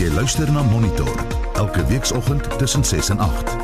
Jy 0.00 0.08
luister 0.16 0.48
na 0.52 0.62
Monitor 0.62 1.24
elke 1.54 1.84
weekoggend 1.86 2.58
tussen 2.58 2.84
6 2.84 3.08
en 3.08 3.18
8. 3.18 3.56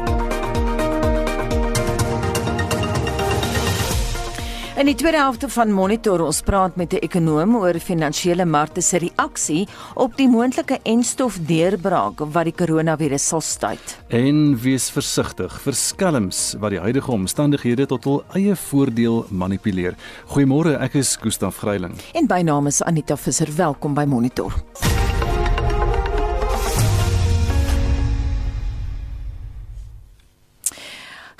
In 4.79 4.87
die 4.87 4.95
tweede 4.95 5.19
helfte 5.19 5.49
van 5.49 5.73
Monitor 5.73 6.21
ons 6.23 6.43
praat 6.45 6.77
met 6.77 6.93
'n 6.93 7.01
ekonoom 7.01 7.57
oor 7.57 7.79
finansiële 7.81 8.45
markte 8.45 8.81
se 8.81 8.99
reaksie 8.99 9.69
op 9.95 10.17
die 10.17 10.29
moontlike 10.29 10.79
enstof 10.83 11.39
deurbraak 11.41 12.19
wat 12.19 12.45
die 12.45 12.53
koronavirus 12.53 13.27
sal 13.27 13.41
stuit. 13.41 13.99
En 14.09 14.61
wees 14.61 14.91
versigtig 14.91 15.61
vir 15.61 15.75
skelms 15.75 16.55
wat 16.61 16.71
die 16.71 16.81
huidige 16.81 17.11
omstandighede 17.11 17.87
tot 17.87 18.05
hul 18.05 18.25
eie 18.35 18.57
voordeel 18.57 19.27
manipuleer. 19.31 19.95
Goeiemôre, 20.27 20.79
ek 20.81 20.95
is 20.95 21.17
Gustaf 21.17 21.57
Greiling. 21.57 21.95
En 22.13 22.27
by 22.27 22.43
naam 22.43 22.67
is 22.67 22.83
Anita 22.83 23.17
Visser. 23.17 23.49
Welkom 23.57 23.95
by 23.95 24.05
Monitor. 24.05 24.53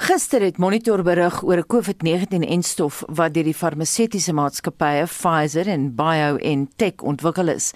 Gister 0.09 0.41
het 0.41 0.57
Monitor 0.57 1.03
berig 1.05 1.43
oor 1.45 1.59
'n 1.59 1.67
COVID-19-enstof 1.67 3.03
wat 3.09 3.35
deur 3.35 3.45
die 3.45 3.55
farmaseutiese 3.55 4.33
maatskappye 4.33 5.05
Pfizer 5.05 5.69
en 5.69 5.95
BioNTech 5.95 7.03
ontwikkel 7.03 7.49
is. 7.49 7.73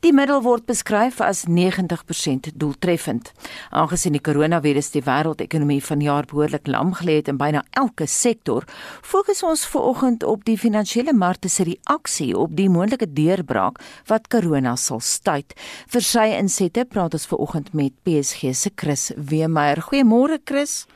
Die 0.00 0.12
middel 0.12 0.42
word 0.42 0.64
beskryf 0.64 1.20
as 1.20 1.44
90% 1.44 2.56
doeltreffend. 2.56 3.32
Aangesien 3.70 4.12
die 4.12 4.20
koronavirus 4.20 4.90
die 4.90 5.02
wêreldekonomie 5.02 5.84
vanjaar 5.84 6.24
behoorlik 6.24 6.66
lam 6.66 6.94
gelê 6.94 7.16
het 7.16 7.28
in 7.28 7.36
byna 7.36 7.64
elke 7.70 8.06
sektor, 8.06 8.64
fokus 9.02 9.42
ons 9.42 9.66
veraloggend 9.66 10.22
op 10.22 10.44
die 10.44 10.58
finansiële 10.58 11.12
markte 11.12 11.48
se 11.48 11.64
reaksie 11.64 12.38
op 12.38 12.56
die 12.56 12.68
moontlike 12.68 13.12
deurbraak 13.12 13.80
wat 14.06 14.28
korona 14.28 14.76
sal 14.76 15.00
stuit. 15.00 15.52
Vir 15.86 16.00
sy 16.00 16.32
insette 16.32 16.84
praat 16.84 17.12
ons 17.12 17.26
veraloggend 17.26 17.72
met 17.74 17.92
PSG 18.02 18.54
se 18.54 18.70
Chris 18.74 19.12
Weemeyer. 19.16 19.82
Goeiemôre 19.82 20.38
Chris. 20.44 20.86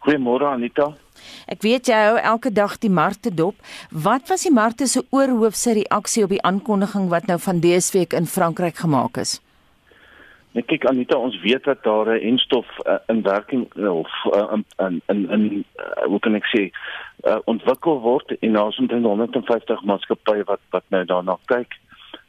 Goeiemôre 0.00 0.48
Anita. 0.48 0.94
Ek 1.52 1.60
weet 1.60 1.90
jy 1.90 1.96
hou 2.00 2.16
elke 2.16 2.48
dag 2.56 2.78
die 2.80 2.92
markte 2.92 3.28
dop. 3.28 3.58
Wat 3.92 4.30
was 4.32 4.46
die 4.46 4.54
markte 4.54 4.86
se 4.88 5.02
oorhoofse 5.12 5.74
reaksie 5.76 6.24
op 6.24 6.32
die 6.32 6.40
aankondiging 6.50 7.10
wat 7.12 7.28
nou 7.28 7.36
van 7.44 7.60
dese 7.60 7.92
week 7.98 8.16
in 8.16 8.26
Frankryk 8.26 8.80
gemaak 8.80 9.20
is? 9.20 9.36
Net 10.56 10.66
kyk 10.66 10.88
Anita, 10.88 11.18
ons 11.20 11.36
weet 11.44 11.68
dat 11.68 11.84
daar 11.84 12.08
'n 12.16 12.24
enstof 12.32 12.66
uh, 12.86 12.96
in 13.12 13.22
werking 13.22 13.68
of 13.76 14.10
uh, 14.32 14.56
in 14.78 15.02
in 15.06 15.30
in 15.30 15.64
uh, 15.76 16.08
hoe 16.08 16.18
kan 16.18 16.34
ek 16.34 16.48
sê 16.48 16.72
uh, 17.28 17.38
ontwikkel 17.44 18.00
word 18.00 18.32
en 18.40 18.52
daar 18.52 18.72
is 18.72 18.78
omtrent 18.78 19.04
150 19.04 19.84
maatskappye 19.84 20.44
wat 20.44 20.60
wat 20.70 20.84
nou 20.88 21.04
daarna 21.04 21.38
kyk. 21.44 21.76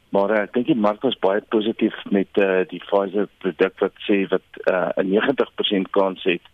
Maar 0.08 0.30
uh, 0.30 0.42
ek 0.42 0.52
dink 0.52 0.66
die 0.66 0.76
mark 0.76 1.02
was 1.02 1.18
baie 1.18 1.40
positief 1.40 1.96
met 2.10 2.28
uh, 2.36 2.68
die 2.68 2.82
Pfizer 2.84 3.28
produk 3.38 3.80
wat 3.80 3.96
sê 4.06 4.28
wat 4.28 4.46
uh, 4.68 4.92
'n 5.00 5.08
90% 5.08 5.90
kans 5.90 6.22
het 6.22 6.44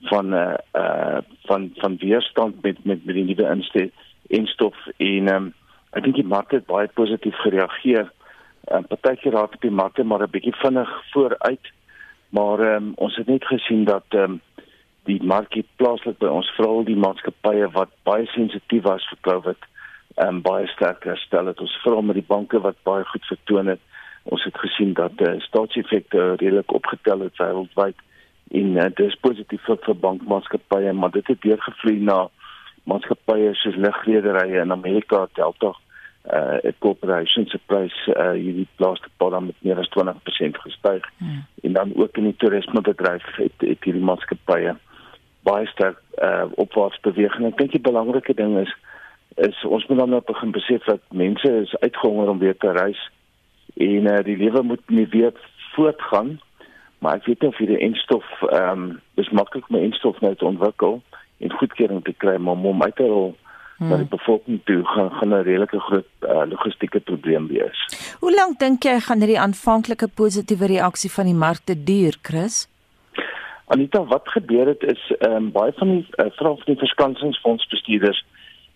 van 0.00 0.34
uh, 0.34 0.54
uh, 0.74 1.18
van 1.44 1.70
van 1.74 1.96
weerstand 1.96 2.62
met 2.62 2.84
met 2.84 3.04
met 3.04 3.14
die 3.14 3.24
nuwe 3.24 3.48
insteek 3.48 3.92
en 4.28 4.46
stof 4.46 4.76
en 4.96 5.28
ehm 5.28 5.36
um, 5.36 5.54
ek 5.90 6.02
dink 6.04 6.14
die 6.14 6.32
mark 6.34 6.50
het 6.50 6.66
baie 6.66 6.88
positief 6.88 7.36
gereageer. 7.44 8.12
Ehm 8.64 8.82
uh, 8.82 8.88
partykeer 8.88 9.32
raak 9.32 9.60
die 9.60 9.70
mark 9.70 10.02
maar 10.04 10.22
'n 10.22 10.30
bietjie 10.30 10.56
vinnig 10.56 10.90
vooruit. 11.12 11.72
Maar 12.28 12.60
ehm 12.60 12.84
um, 12.84 12.92
ons 12.94 13.16
het 13.16 13.26
net 13.26 13.44
gesien 13.44 13.84
dat 13.84 14.04
ehm 14.08 14.22
um, 14.22 14.40
die 15.04 15.22
mark 15.22 15.54
plaaslik 15.76 16.18
by 16.18 16.26
ons 16.26 16.50
veral 16.56 16.84
die 16.84 16.96
maatskappye 16.96 17.70
wat 17.70 17.90
baie 18.02 18.26
sensitief 18.26 18.82
was 18.82 19.08
vir 19.08 19.18
COVID 19.20 19.60
ehm 20.16 20.28
um, 20.28 20.42
baie 20.42 20.66
sterk 20.66 21.04
herstel 21.04 21.46
het. 21.46 21.60
Ons 21.60 21.78
veral 21.82 22.02
met 22.02 22.14
die 22.14 22.28
banke 22.28 22.60
wat 22.60 22.82
baie 22.82 23.04
goed 23.04 23.24
vertoon 23.24 23.66
het. 23.66 23.80
Ons 24.22 24.44
het 24.44 24.58
gesien 24.58 24.92
dat 24.92 25.12
eh 25.16 25.34
uh, 25.34 25.40
staatseffekte 25.40 26.34
redelik 26.34 26.72
opgetel 26.72 27.20
het 27.20 27.36
wêreldwyd 27.42 27.98
en 28.50 28.76
uh, 28.76 28.88
dit 28.94 29.06
is 29.06 29.18
positief 29.20 29.64
vir, 29.66 29.78
vir 29.86 29.98
bankmaatskappye 30.04 30.92
maar 30.92 31.10
dit 31.10 31.26
het 31.26 31.42
deurgevloei 31.42 31.98
na 32.04 32.26
maatskappye 32.86 33.54
soos 33.54 33.76
lugrederye 33.76 34.62
in 34.62 34.74
Amerika 34.74 35.26
Delta 35.34 35.74
uh 36.26 36.72
corporations 36.78 37.50
se 37.50 37.58
prys 37.70 37.94
uh 38.08 38.32
hierdie 38.34 38.66
laaste 38.82 39.08
paar 39.16 39.30
dan 39.30 39.46
met 39.46 39.62
meer 39.62 39.78
as 39.78 39.90
20% 39.94 40.58
gestyg. 40.64 41.04
Hmm. 41.18 41.44
en 41.62 41.72
dan 41.72 41.92
ook 41.96 42.16
in 42.16 42.24
die 42.24 42.36
toerismebedryf 42.36 43.26
het, 43.36 43.52
het 43.58 43.84
hierdie 43.84 44.02
maatskappye 44.02 44.74
baie 45.46 45.66
sterk 45.66 46.00
uh 46.22 46.44
opwaarts 46.54 47.00
beweeg. 47.00 47.36
En 47.38 47.46
ek 47.46 47.58
dink 47.58 47.76
die 47.76 47.80
belangrike 47.90 48.34
ding 48.34 48.58
is 48.58 48.74
is 49.36 49.64
ons 49.64 49.86
moet 49.86 49.98
dan 49.98 50.10
nou 50.10 50.22
begin 50.26 50.50
besef 50.50 50.84
dat 50.90 51.02
mense 51.12 51.52
is 51.62 51.76
uitgehonger 51.78 52.28
om 52.28 52.38
weer 52.38 52.56
te 52.56 52.72
reis 52.72 53.02
en 53.76 54.10
uh 54.10 54.18
die 54.26 54.36
lewe 54.36 54.62
moet 54.62 54.90
nie 54.90 55.06
weer 55.14 55.32
voortgaan 55.74 56.38
maar 57.06 57.20
ek 57.20 57.26
weet 57.30 57.42
nie 57.44 57.48
of 57.52 57.58
hierdie 57.62 57.82
enstof 57.86 58.24
ehm 58.50 58.70
um, 58.70 58.86
dis 59.14 59.28
maklik 59.30 59.68
om 59.68 59.76
'n 59.78 59.88
enstof 59.88 60.20
nou 60.20 60.34
te 60.34 60.44
ontwikkel 60.44 61.02
en 61.38 61.58
goedkeuring 61.58 62.00
te 62.04 62.14
kry 62.22 62.36
maar 62.36 62.64
om 62.70 62.82
uit 62.82 62.96
te 62.96 63.06
rol 63.06 63.36
hmm. 63.76 63.88
na 63.88 63.96
die 63.96 64.14
bevolking 64.14 64.58
toe 64.64 64.80
gaan 64.84 65.10
gaan 65.18 65.34
'n 65.34 65.46
redelike 65.48 65.80
groot 65.88 66.08
uh, 66.20 66.42
logistieke 66.50 67.00
probleem 67.00 67.46
wees. 67.46 67.78
Hoe 68.20 68.34
lank 68.34 68.58
dink 68.58 68.82
jy 68.82 68.96
gaan 69.00 69.22
hierdie 69.22 69.38
aanvanklike 69.40 70.08
positiewe 70.22 70.66
reaksie 70.66 71.10
van 71.10 71.30
die 71.30 71.38
markte 71.46 71.74
duur, 71.90 72.18
Chris? 72.22 72.66
Anita, 73.66 74.02
wat 74.04 74.28
gebeur 74.28 74.66
het 74.66 74.82
is 74.82 75.02
ehm 75.18 75.32
um, 75.32 75.52
baie 75.52 75.72
van 75.78 75.88
die 75.94 76.06
uh, 76.10 76.26
vra 76.38 76.54
van 76.54 76.72
die 76.72 76.82
verskansingsfondsbestuurders 76.84 78.24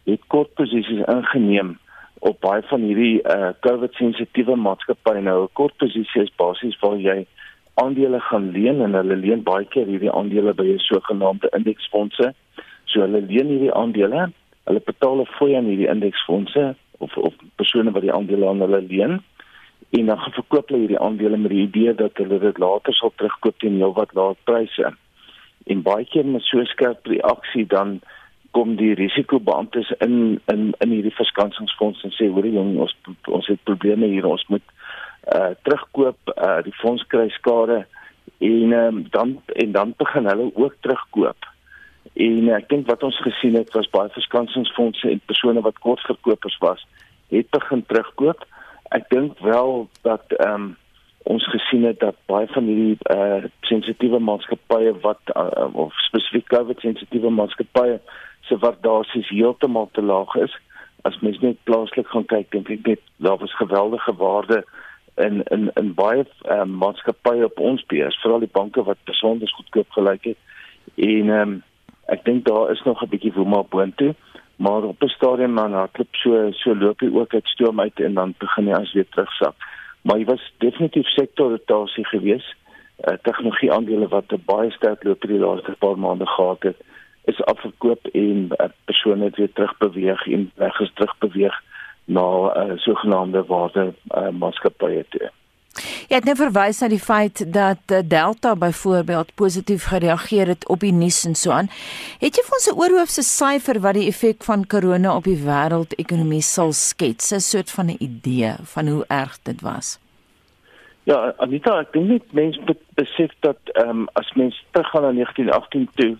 het 0.04 0.22
kort 0.26 0.54
posisies 0.54 1.02
ingeneem 1.16 1.78
op 2.18 2.40
baie 2.40 2.62
van 2.62 2.80
hierdie 2.80 3.18
uh, 3.22 3.50
COVID 3.60 3.92
sensitiewe 3.94 4.56
maatskappye 4.56 5.20
nou 5.20 5.38
'n 5.42 5.52
kort 5.52 5.76
posisie 5.76 6.22
is 6.22 6.34
basies 6.36 6.78
waar 6.80 6.96
jy 6.96 7.26
aandele 7.82 8.20
gaan 8.20 8.50
leen 8.56 8.82
en 8.84 8.94
hulle 8.98 9.16
leen 9.16 9.42
baie 9.42 9.66
keer 9.72 9.86
hierdie 9.86 10.12
aandele 10.12 10.54
by 10.54 10.66
'n 10.74 10.84
sogenaamde 10.90 11.48
indeksfondse. 11.58 12.32
So 12.84 13.00
hulle 13.00 13.20
leen 13.30 13.48
hierdie 13.52 13.74
aandele, 13.74 14.30
hulle 14.68 14.82
betaal 14.90 15.20
'n 15.20 15.32
fooi 15.36 15.56
aan 15.56 15.70
hierdie 15.70 15.92
indeksfondse 15.94 16.74
of 16.98 17.16
of 17.16 17.34
persone 17.56 17.90
wat 17.90 18.02
die 18.02 18.12
aandele 18.12 18.48
aan 18.48 18.60
hulle 18.60 18.82
leen 18.92 19.22
en 19.90 20.06
dan 20.06 20.18
verkoop 20.18 20.68
hulle 20.68 20.80
hierdie 20.80 21.02
aandele 21.06 21.36
met 21.36 21.50
die 21.50 21.62
idee 21.62 21.94
dat 21.94 22.16
hulle 22.22 22.38
dit 22.38 22.58
later 22.58 22.94
sal 22.94 23.12
terugkoop 23.16 23.58
teen 23.58 23.78
heelwat 23.82 24.14
laer 24.14 24.36
pryse. 24.44 24.92
En 25.66 25.82
baie 25.82 26.04
keer 26.04 26.26
met 26.26 26.42
so 26.42 26.58
'n 26.58 26.66
skerp 26.66 27.06
reaksie 27.06 27.66
dan 27.66 28.00
kom 28.50 28.76
die 28.76 28.94
risikobeamptes 28.94 29.90
in 29.98 30.40
in 30.52 30.74
in 30.78 30.90
hierdie 30.90 31.14
verskansingsfonds 31.14 32.02
en 32.02 32.12
sê 32.16 32.28
hoor 32.28 32.46
jong 32.46 32.78
ons 32.78 32.94
ons 33.28 33.46
het 33.46 33.62
probleme 33.64 34.06
hier 34.06 34.26
ons 34.26 34.44
moet 34.48 34.62
uh 35.28 35.52
terugkoop 35.62 36.34
uh 36.36 36.60
die 36.64 36.74
fonds 36.80 37.04
kry 37.06 37.28
skade 37.28 37.84
en 38.40 38.72
um, 38.72 39.06
dan 39.10 39.42
en 39.46 39.72
dan 39.72 39.94
begin 39.96 40.26
hulle 40.26 40.50
ook 40.54 40.74
terugkoop. 40.80 41.36
En 42.12 42.44
uh, 42.48 42.56
ek 42.56 42.68
dink 42.68 42.86
wat 42.88 43.02
ons 43.02 43.20
gesien 43.20 43.54
het 43.58 43.72
was 43.76 43.90
baie 43.92 44.08
verskansingsfondse 44.16 45.10
en 45.10 45.20
persone 45.28 45.60
wat 45.60 45.78
kortverkopers 45.84 46.56
was, 46.64 46.86
het 47.28 47.50
begin 47.50 47.84
terugkoop. 47.86 48.46
Ek 48.96 49.08
dink 49.12 49.38
wel 49.44 49.88
dat 50.06 50.24
ehm 50.38 50.54
um, 50.54 50.76
ons 51.28 51.44
gesien 51.52 51.84
het 51.84 51.98
dat 52.00 52.16
baie 52.32 52.46
van 52.48 52.64
hierdie 52.64 52.96
uh 53.12 53.44
sensitiewe 53.68 54.18
maatskappye 54.24 54.94
wat 55.04 55.20
uh, 55.36 55.68
of 55.72 55.92
spesifiek 56.08 56.48
COVID 56.48 56.80
sensitiewe 56.80 57.30
maatskappye 57.30 58.00
se 58.48 58.56
waardasies 58.58 59.28
heeltemal 59.28 59.88
te 59.92 60.02
laag 60.02 60.34
is. 60.34 60.54
As 61.04 61.20
mens 61.20 61.38
net 61.44 61.60
plaaslik 61.68 62.08
gaan 62.08 62.24
kyk, 62.24 62.48
dink 62.56 62.72
ek 62.72 62.86
net 62.88 63.04
daar 63.16 63.36
was 63.38 63.52
geweldige 63.60 64.16
waarde 64.16 64.64
in 65.20 65.42
in 65.42 65.70
in 65.74 65.94
baie 65.94 66.24
um, 66.50 66.76
maatskappye 66.82 67.44
op 67.44 67.58
ons 67.58 67.84
beurs, 67.86 68.20
veral 68.22 68.44
die 68.44 68.52
banke 68.52 68.82
wat 68.82 68.98
besonder 69.04 69.48
goedkoop 69.56 69.90
gelyk 69.98 70.24
het. 70.32 70.38
En 70.94 71.30
ehm 71.30 71.40
um, 71.40 71.62
ek 72.10 72.24
dink 72.26 72.44
daar 72.44 72.70
is 72.70 72.82
nog 72.82 73.02
'n 73.02 73.08
bietjie 73.08 73.32
woema 73.32 73.62
boontoe, 73.62 74.14
maar 74.56 74.82
op 74.82 75.02
'n 75.02 75.08
stadium 75.16 75.54
dan 75.56 75.72
hardloop 75.72 76.14
so 76.22 76.50
so 76.50 76.74
loop 76.74 77.00
hy 77.00 77.10
ook 77.12 77.34
uit 77.34 77.46
stoom 77.46 77.80
uit 77.80 78.00
en 78.00 78.14
dan 78.14 78.34
begin 78.38 78.66
hy 78.66 78.72
as 78.72 78.92
weer 78.92 79.08
terugsak. 79.08 79.54
Maar 80.02 80.16
hy 80.16 80.24
was 80.24 80.52
definitief 80.58 81.08
sektorrotasie 81.08 82.06
geweest. 82.06 82.54
Uh, 83.08 83.14
tegnologie 83.22 83.72
aandele 83.72 84.08
wat 84.08 84.44
baie 84.44 84.70
sterk 84.70 85.04
loop 85.04 85.20
die 85.20 85.38
laaste 85.38 85.74
paar 85.78 85.98
maande 85.98 86.26
gehad 86.26 86.62
het, 86.62 86.76
is 87.24 87.42
afgekoop 87.42 88.06
en 88.06 88.48
uh, 88.56 88.66
persone 88.84 89.24
het 89.24 89.36
weer 89.36 89.52
terugbeweeg 89.52 90.26
en 90.26 90.50
weg 90.54 90.80
is 90.80 90.92
terugbeweeg 90.94 91.62
na 92.04 92.26
uh, 92.56 92.78
sogenaamde 92.78 93.44
waarde 93.46 93.92
uh, 94.14 94.28
maatskappye 94.30 95.04
toe. 95.08 95.30
Jy 96.10 96.18
het 96.18 96.26
net 96.26 96.40
verwys 96.40 96.80
na 96.82 96.88
die 96.90 96.98
feit 96.98 97.44
dat 97.54 97.92
uh, 97.94 98.00
Delta 98.02 98.56
byvoorbeeld 98.58 99.34
positief 99.38 99.84
gereageer 99.92 100.50
het 100.50 100.66
op 100.68 100.82
die 100.82 100.92
nuus 100.92 101.22
en 101.24 101.36
so 101.38 101.54
aan. 101.54 101.70
Het 102.18 102.36
jy 102.36 102.44
vir 102.46 102.56
ons 102.58 102.68
'n 102.70 102.78
oorhoofse 102.82 103.22
syfer 103.22 103.80
wat 103.80 103.94
die 103.94 104.08
effek 104.10 104.42
van 104.44 104.66
korona 104.66 105.14
op 105.16 105.24
die 105.24 105.38
wêreldekonomie 105.38 106.42
sal 106.42 106.72
skets, 106.72 107.32
'n 107.32 107.40
soort 107.40 107.70
van 107.70 107.86
'n 107.86 108.02
idee 108.02 108.54
van 108.74 108.88
hoe 108.88 109.04
erg 109.08 109.38
dit 109.42 109.60
was? 109.60 109.98
Ja, 111.04 111.34
Anita, 111.38 111.80
ek 111.80 111.92
dink 111.92 112.08
net 112.08 112.32
mense 112.32 112.60
besef 112.94 113.30
dat 113.40 113.58
ehm 113.72 113.88
um, 113.88 114.08
as 114.12 114.32
mense 114.34 114.60
teruggaan 114.70 115.02
na 115.02 115.12
1918 115.12 115.88
toe 115.94 116.16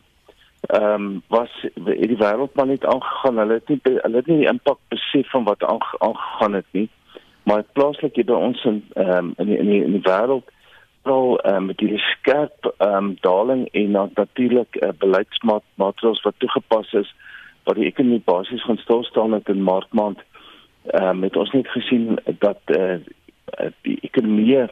ehm 0.61 0.95
um, 0.95 1.23
was 1.29 1.51
die 1.75 2.17
wêreld 2.17 2.55
maar 2.55 2.67
net 2.67 2.85
aangegaan. 2.85 3.39
Hulle 3.39 3.53
het 3.53 3.69
nie 3.69 3.81
hulle 3.83 4.17
het 4.17 4.27
nie 4.27 4.37
die 4.37 4.49
impak 4.49 4.79
besef 4.89 5.31
van 5.31 5.45
wat 5.45 5.65
aangegaan 5.65 6.53
het 6.53 6.67
nie. 6.71 6.89
Maar 7.43 7.65
plaaslik 7.73 8.15
hier 8.15 8.25
by 8.25 8.33
ons 8.33 8.65
in 8.65 8.85
ehm 8.95 9.17
um, 9.17 9.33
in 9.37 9.47
die 9.47 9.59
in 9.59 9.71
die, 9.71 9.85
die 9.85 10.03
wêreld 10.09 10.49
veral 11.03 11.41
uh, 11.49 11.59
met 11.59 11.81
hierdie 11.81 11.99
skerp 11.99 12.75
um, 12.79 13.15
daling 13.21 13.69
en 13.73 13.91
natuurlik 14.15 14.77
uh, 14.77 14.89
beleidsmaatreëls 14.99 16.23
wat 16.23 16.35
toegepas 16.39 16.93
is 16.93 17.15
wat 17.65 17.77
die 17.77 17.87
ekonomie 17.89 18.23
basies 18.25 18.65
gaan 18.65 18.79
stil 18.79 19.05
staan 19.05 19.33
het 19.33 19.49
in 19.49 19.63
maart 19.63 19.93
maand. 19.93 20.21
Ehm 20.85 21.09
um, 21.09 21.23
het 21.23 21.37
ons 21.37 21.51
net 21.51 21.69
gesien 21.69 22.19
dat 22.39 22.61
uh, 22.67 23.01
die 23.83 23.99
ekonomie 24.01 24.57
uh, 24.57 24.69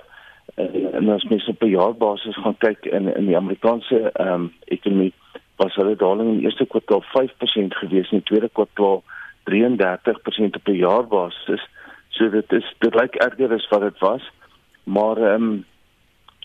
en 0.93 1.09
as 1.09 1.25
mens 1.25 1.49
op 1.49 1.63
'n 1.63 1.75
jaarbasis 1.77 2.37
gaan 2.37 2.59
kyk 2.59 2.85
in 2.85 3.15
in 3.15 3.27
die 3.27 3.37
Amerikaanse 3.37 4.11
ehm 4.13 4.33
um, 4.33 4.53
ekonomie 4.65 5.13
was 5.59 5.75
hulle 5.75 5.97
daling 5.97 6.29
in 6.29 6.39
die 6.39 6.47
eerste 6.47 6.67
kwartaal 6.67 7.03
5% 7.03 7.79
gewees 7.81 8.11
en 8.11 8.19
in 8.19 8.23
die 8.23 8.29
tweede 8.31 8.49
kwartaal 8.49 9.03
33% 9.51 10.57
op 10.61 10.69
'n 10.69 10.83
jaarbasis. 10.85 11.63
So 12.09 12.31
dit 12.31 12.53
is 12.53 12.75
dit 12.79 12.95
lyk 12.95 13.15
erger 13.15 13.53
as 13.53 13.69
wat 13.69 13.81
dit 13.81 13.99
was. 13.99 14.31
Maar 14.83 15.17
ehm 15.17 15.43
um, 15.43 15.65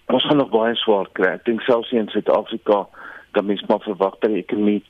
ons 0.05 0.25
gaan 0.25 0.37
nog 0.37 0.49
baie 0.49 0.75
swaar 0.75 1.07
kry. 1.11 1.31
Ek 1.33 1.45
dink 1.45 1.61
selfs 1.61 1.91
in 1.91 2.07
Suid-Afrika 2.07 2.87
dat 3.31 3.45
mens 3.45 3.63
maar 3.67 3.79
verwag 3.79 4.17
dat 4.19 4.29
die 4.31 4.43
ekonomie 4.43 4.83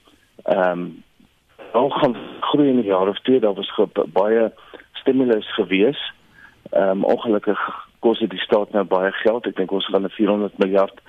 ehm 0.43 0.79
um, 0.79 1.03
al 1.71 1.89
gaan 1.89 2.15
groei 2.39 2.69
in 2.69 2.81
die 2.81 2.91
jaar 2.91 3.07
of 3.07 3.19
twee. 3.19 3.39
Daar 3.39 3.53
was 3.53 3.73
baie 4.13 4.51
stimulus 4.93 5.53
gewees. 5.53 6.13
Ehm 6.71 6.89
um, 6.89 7.03
ongelukkig 7.03 7.59
kos 7.99 8.19
dit 8.19 8.29
die 8.29 8.39
staat 8.39 8.71
nou 8.71 8.83
baie 8.83 9.11
geld. 9.11 9.47
Ek 9.47 9.55
dink 9.55 9.71
ons 9.71 9.85
gaan 9.85 10.05
'n 10.05 10.09
400 10.09 10.57
miljard 10.57 11.01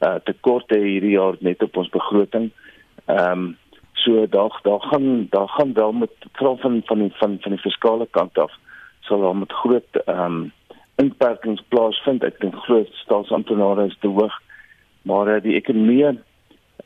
uh, 0.00 0.18
tekort 0.24 0.70
hê 0.74 0.80
hierdie 0.82 1.16
jaar 1.16 1.38
net 1.40 1.62
op 1.62 1.76
ons 1.76 1.92
begroting. 1.94 2.50
Ehm 3.06 3.32
um, 3.32 3.56
so 3.96 4.26
daar 4.30 4.52
daar 4.62 4.80
gaan 4.80 5.26
daar 5.30 5.48
gaan 5.48 5.72
wel 5.72 5.92
met 5.92 6.10
veral 6.32 6.56
van 6.56 6.82
van 6.84 6.98
die 6.98 7.12
van 7.14 7.38
van 7.40 7.52
die 7.52 7.60
fiskale 7.60 8.06
kant 8.10 8.38
af 8.38 8.52
sal 9.00 9.20
daar 9.20 9.36
met 9.36 9.52
groot 9.52 10.02
ehm 10.04 10.24
um, 10.24 10.52
inperkings 10.96 11.62
plaasvind. 11.68 12.24
Ek 12.24 12.40
dink 12.40 12.54
groot 12.66 12.92
staatsamptenare 12.92 13.86
is 13.86 13.96
te 14.00 14.08
hoog. 14.08 14.32
Maar 15.02 15.36
uh, 15.36 15.42
die 15.42 15.54
ekonomie 15.54 16.18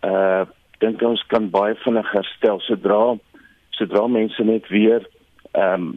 uh 0.04 0.46
dink 0.80 1.02
ons 1.04 1.22
kan 1.28 1.50
baie 1.52 1.74
vinnig 1.84 2.08
herstel 2.12 2.60
sodra 2.64 3.16
sodra 3.76 4.06
mense 4.08 4.44
net 4.44 4.68
weer 4.68 5.04
ehm 5.52 5.74
um, 5.74 5.94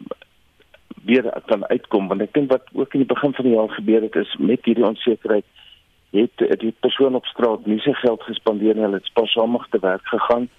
weer 1.05 1.27
kan 1.47 1.65
uitkom 1.67 2.07
want 2.07 2.21
ek 2.21 2.33
dink 2.35 2.51
wat 2.51 2.67
ook 2.73 2.93
in 2.95 3.03
die 3.03 3.13
begin 3.13 3.33
van 3.33 3.45
die 3.47 3.55
jaar 3.55 3.71
gebeur 3.75 4.01
het 4.01 4.15
is 4.15 4.35
met 4.39 4.65
hierdie 4.65 4.85
onsekerheid 4.87 5.45
het 6.13 6.59
die 6.59 6.75
persoon 6.79 7.15
op 7.15 7.25
straat 7.25 7.65
nie 7.65 7.79
sy 7.81 7.93
geld 7.93 8.21
gespandeer 8.23 8.75
nie 8.75 8.85
hulle 8.85 9.01
het 9.01 9.09
spaarsamig 9.09 9.67
te 9.69 9.79
werk 9.81 10.07
gegaan. 10.07 10.49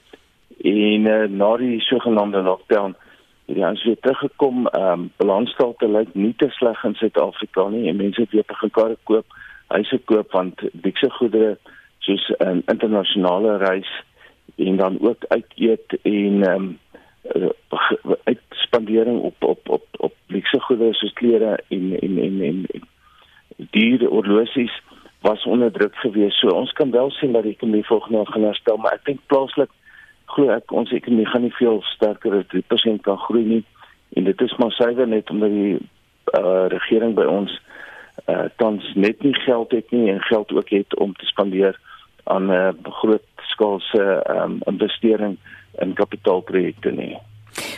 En 0.65 1.06
uh, 1.06 1.25
na 1.31 1.56
die 1.56 1.81
sogenaamde 1.81 2.43
lockdown 2.43 2.97
het 3.47 3.56
die 3.56 3.65
weer 3.85 4.01
teruggekom. 4.01 4.67
Ehm 4.67 5.01
um, 5.01 5.11
balansstalte 5.17 5.89
lyk 5.89 6.15
nie 6.15 6.35
te 6.37 6.49
sleg 6.51 6.85
in 6.85 6.95
Suid-Afrika 6.95 7.69
nie 7.69 7.89
en 7.89 7.97
mense 7.97 8.21
het 8.21 8.31
weer 8.31 8.47
begin 8.47 8.71
karre 8.71 8.97
koop 9.03 9.27
huise 9.67 9.99
koop 10.05 10.33
want 10.33 10.62
dikse 10.73 11.11
goedere 11.19 11.56
soos 12.05 12.25
'n 12.31 12.49
um, 12.49 12.62
internasionale 12.67 13.56
reis 13.56 13.91
en 14.56 14.77
dan 14.77 14.99
ook 15.01 15.25
uit 15.29 15.51
eet 15.55 15.99
en 16.03 16.43
ehm 16.43 16.55
um, 16.55 16.79
uh, 17.35 17.51
uitspandering 18.25 19.21
op 19.21 19.45
op 19.45 19.69
op 19.69 19.87
op 19.97 20.15
luxe 20.27 20.61
goedere 20.61 20.95
soos 20.95 21.12
klere 21.12 21.59
en 21.69 21.99
en 22.01 22.19
en 22.19 22.43
en, 22.43 22.67
en 22.75 22.83
diere 23.71 24.06
horlosies 24.06 24.83
was 25.25 25.44
onder 25.44 25.73
druk 25.73 25.97
gewees. 25.97 26.38
So 26.38 26.53
ons 26.53 26.73
kan 26.73 26.91
wel 26.91 27.11
sien 27.11 27.32
dat 27.32 27.43
die 27.43 27.55
ekonomie 27.56 27.87
volgende 27.87 28.17
jaar 28.17 28.32
gaan 28.32 28.43
herstel, 28.43 28.76
maar 28.76 28.93
ek 28.99 29.06
dink 29.09 29.21
plaaslik 29.32 29.71
glo 30.35 30.50
ek 30.53 30.73
ons 30.73 30.93
ekonomie 30.93 31.29
gaan 31.31 31.47
nie 31.47 31.55
veel 31.56 31.81
sterker 31.94 32.37
as 32.38 32.49
3% 32.53 33.00
kan 33.06 33.21
groei 33.26 33.44
nie. 33.44 33.62
En 34.19 34.29
dit 34.29 34.44
is 34.44 34.56
maar 34.61 34.75
suiwer 34.76 35.09
net 35.09 35.31
omdat 35.32 35.55
die 35.55 35.79
uh, 35.79 36.67
regering 36.73 37.17
by 37.17 37.25
ons 37.31 37.53
uh, 38.29 38.44
tans 38.61 38.85
net 38.94 39.25
nie 39.25 39.35
geld 39.47 39.73
het 39.73 39.97
nie 39.97 40.11
en 40.12 40.21
geld 40.29 40.53
ook 40.53 40.71
het 40.76 40.97
om 41.00 41.17
te 41.17 41.27
spandeer 41.32 41.81
aan 42.25 42.50
'n 42.53 42.53
uh, 42.53 42.93
groot 43.00 43.25
skaalse 43.55 44.05
um, 44.29 44.61
investering 44.67 45.38
in 45.81 45.94
kapitaalprojekte 45.94 46.91
nie. 46.91 47.17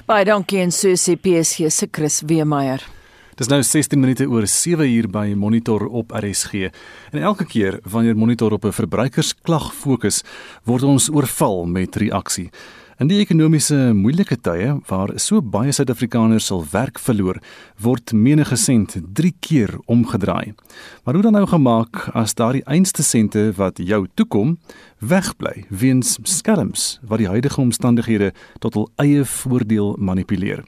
Baie 0.06 0.24
dankie 0.24 0.60
en 0.60 0.70
so 0.70 0.94
sê 0.96 1.14
PSG 1.14 1.70
se 1.70 1.86
Chris 1.90 2.22
Weemeyer. 2.26 2.82
Dis 3.36 3.50
nou 3.52 3.58
16 3.60 4.00
minute 4.00 4.24
oor 4.32 4.46
7 4.48 4.86
uur 4.88 5.10
by 5.12 5.34
Monitor 5.36 5.82
op 5.92 6.14
RSG. 6.16 6.70
En 7.12 7.20
elke 7.20 7.44
keer 7.44 7.74
wanneer 7.84 8.16
Monitor 8.16 8.52
op 8.56 8.64
'n 8.64 8.72
verbruikersklag 8.72 9.74
fokus, 9.74 10.22
word 10.64 10.82
ons 10.82 11.10
oorval 11.12 11.66
met 11.66 11.96
reaksie. 11.96 12.50
In 12.96 13.10
die 13.10 13.18
ekonomiese 13.20 13.90
moeilike 13.92 14.38
tye 14.40 14.70
waar 14.88 15.10
so 15.20 15.42
baie 15.44 15.68
Suid-Afrikaners 15.76 16.46
sal 16.48 16.62
werk 16.72 16.96
verloor, 16.96 17.36
word 17.84 18.14
menige 18.16 18.56
sent 18.56 18.94
3 19.18 19.32
keer 19.44 19.74
omgedraai. 19.84 20.54
Maar 21.04 21.18
hoe 21.18 21.24
dan 21.26 21.36
nou 21.36 21.44
gemaak 21.50 22.06
as 22.16 22.32
daardie 22.38 22.64
einste 22.64 23.04
sente 23.04 23.50
wat 23.58 23.82
jou 23.84 24.06
toekom 24.16 24.54
wegbly 25.04 25.66
weens 25.68 26.14
skelms 26.24 26.86
wat 27.04 27.20
die 27.20 27.28
huidige 27.28 27.60
omstandighede 27.60 28.30
tot 28.64 28.80
hul 28.80 28.88
eie 29.04 29.28
voordeel 29.28 29.92
manipuleer? 30.00 30.64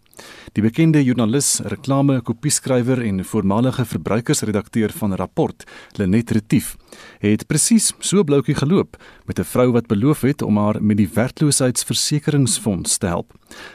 Die 0.52 0.64
bekende 0.64 1.00
joernalis, 1.00 1.62
reklame 1.64 2.20
kopieskrywer 2.20 3.00
en 3.08 3.24
voormalige 3.24 3.88
verbruikersredakteur 3.88 4.92
van 5.00 5.16
Rapport, 5.16 5.64
Lenet 5.96 6.36
Retief, 6.36 6.74
het 7.18 7.46
presies 7.46 7.94
so 7.98 8.24
bloukie 8.24 8.54
geloop 8.54 8.96
met 9.26 9.38
'n 9.38 9.50
vrou 9.54 9.72
wat 9.72 9.86
beloof 9.86 10.20
het 10.20 10.42
om 10.42 10.56
haar 10.56 10.82
met 10.82 10.96
die 10.96 11.10
werkloosheidsversekeringsfonds 11.14 12.98
te 12.98 13.06
help. 13.06 13.32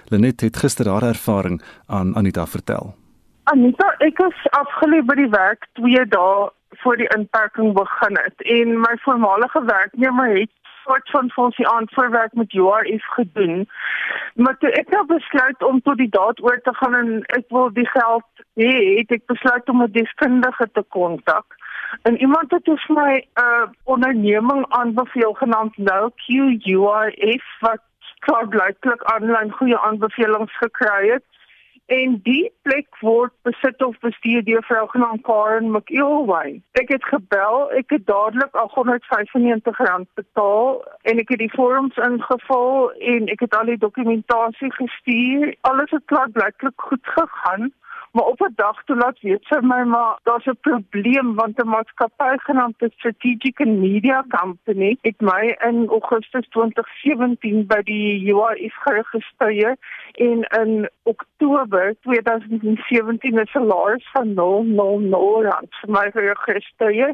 Lenet 0.07 0.41
het 0.41 0.57
gister 0.57 0.89
haar 0.89 1.03
ervaring 1.03 1.61
aan 1.87 2.15
Anita 2.15 2.45
vertel. 2.47 2.95
Anita, 3.43 3.95
ek 3.99 4.17
was 4.17 4.37
afgeleë 4.49 5.05
by 5.05 5.15
die 5.15 5.29
werk 5.29 5.67
2 5.73 6.05
dae 6.05 6.49
voor 6.69 6.97
die 6.97 7.09
inperking 7.15 7.73
begin 7.73 8.17
het 8.17 8.41
en 8.41 8.79
my 8.79 8.95
voormalige 9.05 9.63
werknemer 9.65 10.39
het 10.39 10.51
soort 10.83 11.09
van 11.09 11.29
fonds 11.29 11.63
aanvoerwerk 11.63 12.33
met 12.33 12.53
URF 12.53 13.05
gedoen. 13.05 13.69
Maar 14.35 14.57
toe 14.57 14.69
ek 14.69 14.89
nou 14.89 15.05
besluit 15.05 15.63
om 15.63 15.81
tot 15.81 15.97
die 15.97 16.09
daad 16.09 16.43
oor 16.43 16.59
te 16.61 16.73
gaan 16.73 16.95
en 16.95 17.11
ek 17.37 17.45
wil 17.47 17.69
die 17.73 17.87
geld 17.87 18.45
hê, 18.59 18.73
het 18.99 19.11
ek 19.11 19.25
besluit 19.31 19.69
om 19.69 19.83
'n 19.83 19.91
deskundige 19.91 20.69
te 20.71 20.83
kontak. 20.89 21.45
En 22.01 22.17
iemand 22.17 22.51
het 22.51 22.63
vir 22.63 22.95
my 22.95 23.13
'n 23.15 23.41
uh, 23.41 23.67
onderneming 23.83 24.65
aanbeveel 24.69 25.33
genaamd 25.33 25.77
LowQ 25.77 26.23
URF 26.65 27.45
wat 27.59 27.81
klaar 28.19 28.47
blyklik 28.47 29.03
aanlyn 29.03 29.51
goeie 29.51 29.79
aanbevelings 29.79 30.57
gekry 30.57 31.09
het. 31.09 31.23
En 31.85 32.19
die 32.23 32.51
plek 32.61 32.87
word 32.99 33.33
besit 33.41 33.83
of 33.83 33.97
bestuur 33.99 34.43
deur 34.43 34.63
vrou 34.63 34.87
genaamd 34.87 35.21
Karen 35.21 35.71
McElway. 35.71 36.61
Ek 36.79 36.89
het 36.95 37.03
gebel, 37.03 37.71
ek 37.71 37.89
het 37.91 38.05
dadelik 38.07 38.55
R195 38.61 40.07
betaal 40.15 40.79
en 41.01 41.19
ek 41.19 41.35
het 41.35 41.43
die 41.43 41.51
vorms 41.55 41.99
ingevul 42.07 42.91
en 43.13 43.27
ek 43.35 43.43
het 43.45 43.57
al 43.59 43.65
die 43.73 43.77
dokumentasie 43.77 44.71
gestuur. 44.79 45.55
Alles 45.61 45.91
het 45.91 46.05
klaar 46.05 46.31
blyklik 46.31 46.87
goed 46.87 47.13
gegaan. 47.17 47.73
Maar 48.13 48.25
op 48.25 48.41
'n 48.41 48.53
dag 48.55 48.83
toe 48.83 48.95
laat 48.95 49.19
weet 49.21 49.43
sy 49.43 49.57
my 49.61 49.83
maar 49.83 50.19
daar's 50.23 50.45
'n 50.45 50.57
probleem 50.61 51.35
want 51.35 51.63
'n 51.63 51.67
maatskappy 51.67 52.33
genaamd 52.37 52.77
the 52.77 52.89
Strategic 52.95 53.59
and 53.59 53.79
Media 53.79 54.25
Company 54.27 54.97
het 55.01 55.21
my 55.21 55.57
in 55.69 55.87
Augustus 55.87 56.47
2017 56.49 57.65
by 57.67 57.81
die 57.81 58.33
UIF 58.33 58.75
geregistreer 58.85 59.75
en 60.11 60.39
in 60.61 60.89
Oktober 61.03 61.95
2017 62.01 63.39
'n 63.39 63.45
salaris 63.45 64.09
van 64.11 64.33
000 64.33 65.43
rand 65.43 65.75
vir 65.81 65.89
my 65.89 66.11
geregistreer 66.11 67.13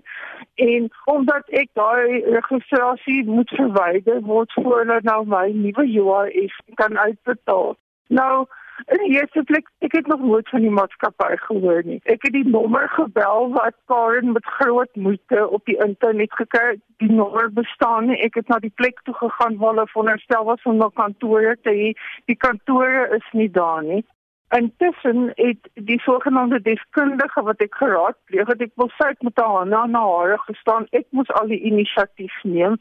en 0.56 0.89
omdat 1.06 1.50
ek 1.50 1.70
daai 1.74 2.24
registrasie 2.24 3.25
moet 3.25 3.50
verwyder 3.50 4.22
word 4.22 4.53
voor 4.53 4.77
hulle 4.77 5.00
nou 5.01 5.25
my 5.25 5.51
nuwe 5.51 5.86
UIF 6.03 6.56
kan 6.74 6.98
uitbetaal. 6.98 7.75
Nou 8.08 8.48
In 8.86 8.98
die 9.04 9.18
eerste 9.18 9.44
plek, 9.44 9.68
ek 9.80 9.92
het 9.92 10.08
nog 10.08 10.20
nooit 10.20 10.50
van 10.50 10.62
die 10.62 10.72
maatskappy 10.72 11.36
gehoor 11.46 11.82
nie. 11.84 12.00
Ek 12.04 12.24
het 12.24 12.34
die 12.34 12.48
nommer 12.48 12.90
gebel 12.96 13.50
wat 13.56 13.76
Karen 13.92 14.32
met 14.32 14.46
groot 14.60 14.96
moeite 14.96 15.48
op 15.48 15.66
die 15.66 15.78
internet 15.86 16.34
gekry. 16.34 16.78
Die 17.04 17.12
nommer 17.12 17.52
bestaan 17.54 18.08
nie. 18.08 18.20
Ek 18.24 18.40
het 18.40 18.48
na 18.48 18.60
die 18.64 18.74
plek 18.76 19.02
toe 19.04 19.14
gegaan 19.14 19.58
waar 19.58 19.74
hulle 19.74 19.88
veronderstel 19.92 20.46
was 20.46 20.64
om 20.64 20.84
'n 20.84 20.94
kantoor 20.94 21.58
te 21.62 21.76
hê. 21.82 21.92
Die 22.26 22.36
kantore 22.36 23.10
is 23.18 23.28
nie 23.32 23.52
daar 23.52 23.84
nie. 23.84 24.06
Intussen 24.50 25.32
het 25.36 25.70
die 25.74 26.00
sogenaamde 26.01 26.62
deskundige 26.62 27.41
wat 27.41 27.60
ek 27.62 27.75
geraadpleeg 27.77 28.48
het, 28.50 28.62
ek 28.65 28.72
wil 28.82 28.89
sê 28.98 29.12
met 29.22 29.38
haar 29.38 29.68
na 29.70 29.84
na 29.86 30.01
hare 30.01 30.39
gestaan. 30.48 30.88
Ek 30.98 31.06
moes 31.13 31.29
al 31.38 31.51
die 31.51 31.60
inisiatief 31.70 32.34
neem. 32.44 32.79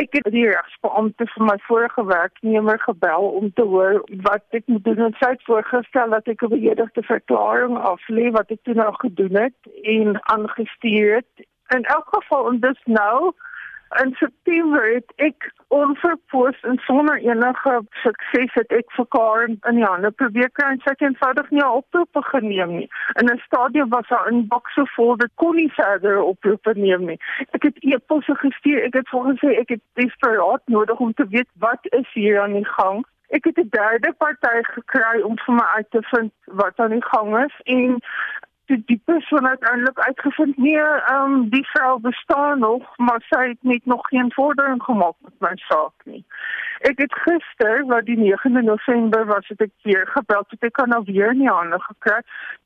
Ek 0.00 0.16
het 0.16 0.30
die 0.32 0.46
regsbeampte 0.48 1.26
vir 1.34 1.44
my 1.50 1.58
vorige 1.66 2.06
werknemer 2.08 2.80
gebel 2.80 3.28
om 3.42 3.52
te 3.52 3.66
hoor 3.74 4.00
wat 4.24 4.56
ek 4.56 4.64
moet 4.72 4.84
doen. 4.88 5.04
En 5.10 5.16
sy 5.20 5.34
het 5.34 5.44
voorgestel 5.50 6.16
dat 6.16 6.32
ek 6.32 6.48
'n 6.48 6.54
beëdigde 6.56 7.04
verklaring 7.04 7.76
aflê 7.76 8.32
wat 8.32 8.48
ek 8.50 8.64
toe 8.64 8.74
nou 8.80 8.92
gedoen 9.04 9.36
het 9.36 9.58
en 9.84 10.16
aangestuur 10.32 11.14
het. 11.20 11.32
In 11.76 11.84
elk 11.84 12.08
geval 12.08 12.48
en 12.48 12.60
dis 12.60 12.80
nou 12.84 13.34
In 14.00 14.14
September 14.14 14.94
het 14.94 15.12
ek 15.16 15.52
onverpoos 15.68 16.60
en 16.60 16.78
sonder 16.78 17.18
enige 17.20 17.80
sukses 17.90 18.54
het 18.54 18.72
ek 18.72 18.88
vir 18.96 19.06
Karen 19.12 19.58
in 19.68 19.80
die 19.80 19.84
hande 19.84 20.10
probeer 20.10 20.48
kry 20.56 20.70
en 20.72 20.80
sy 20.80 20.94
het 20.94 21.04
eenvoudig 21.04 21.50
nie 21.50 21.60
'n 21.60 21.76
oproep 21.80 22.20
geneem 22.30 22.72
nie. 22.76 22.88
In 23.20 23.28
'n 23.28 23.42
stadium 23.44 23.88
was 23.88 24.08
haar 24.08 24.30
inbox 24.30 24.74
so 24.74 24.84
vol 24.96 25.16
dat 25.16 25.30
kon 25.34 25.56
nie 25.56 25.72
verder 25.72 26.22
oproepe 26.22 26.72
neem 26.74 27.04
nie. 27.04 27.18
Ek 27.50 27.62
het 27.62 27.76
e-posse 27.84 28.34
gestuur. 28.34 28.82
Ek 28.82 28.94
het 28.94 29.08
volgens 29.08 29.40
sê 29.44 29.58
ek 29.60 29.68
het 29.68 29.82
desperaat 29.94 30.62
nodig 30.66 30.98
om 30.98 31.12
te 31.12 31.26
weet 31.28 31.48
wat 31.58 31.80
is 31.82 32.08
hier 32.12 32.40
aan 32.40 32.52
die 32.52 32.68
gang. 32.68 33.04
Ek 33.28 33.44
het 33.44 33.58
'n 33.58 33.68
derde 33.70 34.12
party 34.12 34.62
gekry 34.62 35.20
om 35.20 35.38
vir 35.38 35.54
my 35.54 35.68
uit 35.76 35.90
te 35.90 36.02
vind 36.02 36.32
wat 36.44 36.80
aan 36.80 36.90
die 36.90 37.04
gang 37.04 37.44
is 37.44 37.60
en 37.64 38.00
die, 38.66 38.82
die 38.86 39.00
persoon 39.04 39.46
het 39.46 39.64
eintlik 39.70 39.98
uitgevind 39.98 40.56
nee, 40.56 40.78
ehm 40.78 41.32
um, 41.32 41.48
die 41.50 41.66
vrou 41.70 42.00
bestaan 42.00 42.58
nog, 42.58 42.96
maar 42.96 43.22
sy 43.28 43.48
het 43.48 43.62
net 43.62 43.86
nog 43.86 44.06
geen 44.08 44.32
vordering 44.32 44.82
gemaak 44.82 45.14
met 45.20 45.34
my 45.38 45.52
saak 45.54 46.04
nie. 46.04 46.24
Ek 46.82 46.98
het 46.98 47.12
gister, 47.14 47.84
wat 47.86 48.08
die 48.08 48.16
9de 48.18 48.62
November 48.66 49.26
was, 49.26 49.46
het 49.48 49.60
ek 49.62 49.70
weer 49.86 50.06
gebel, 50.10 50.42
het 50.50 50.64
ek 50.66 50.72
kan 50.74 50.90
nou 50.90 51.02
weer 51.06 51.30
nie 51.38 51.46
hande 51.46 51.78
gekry. 51.84 52.16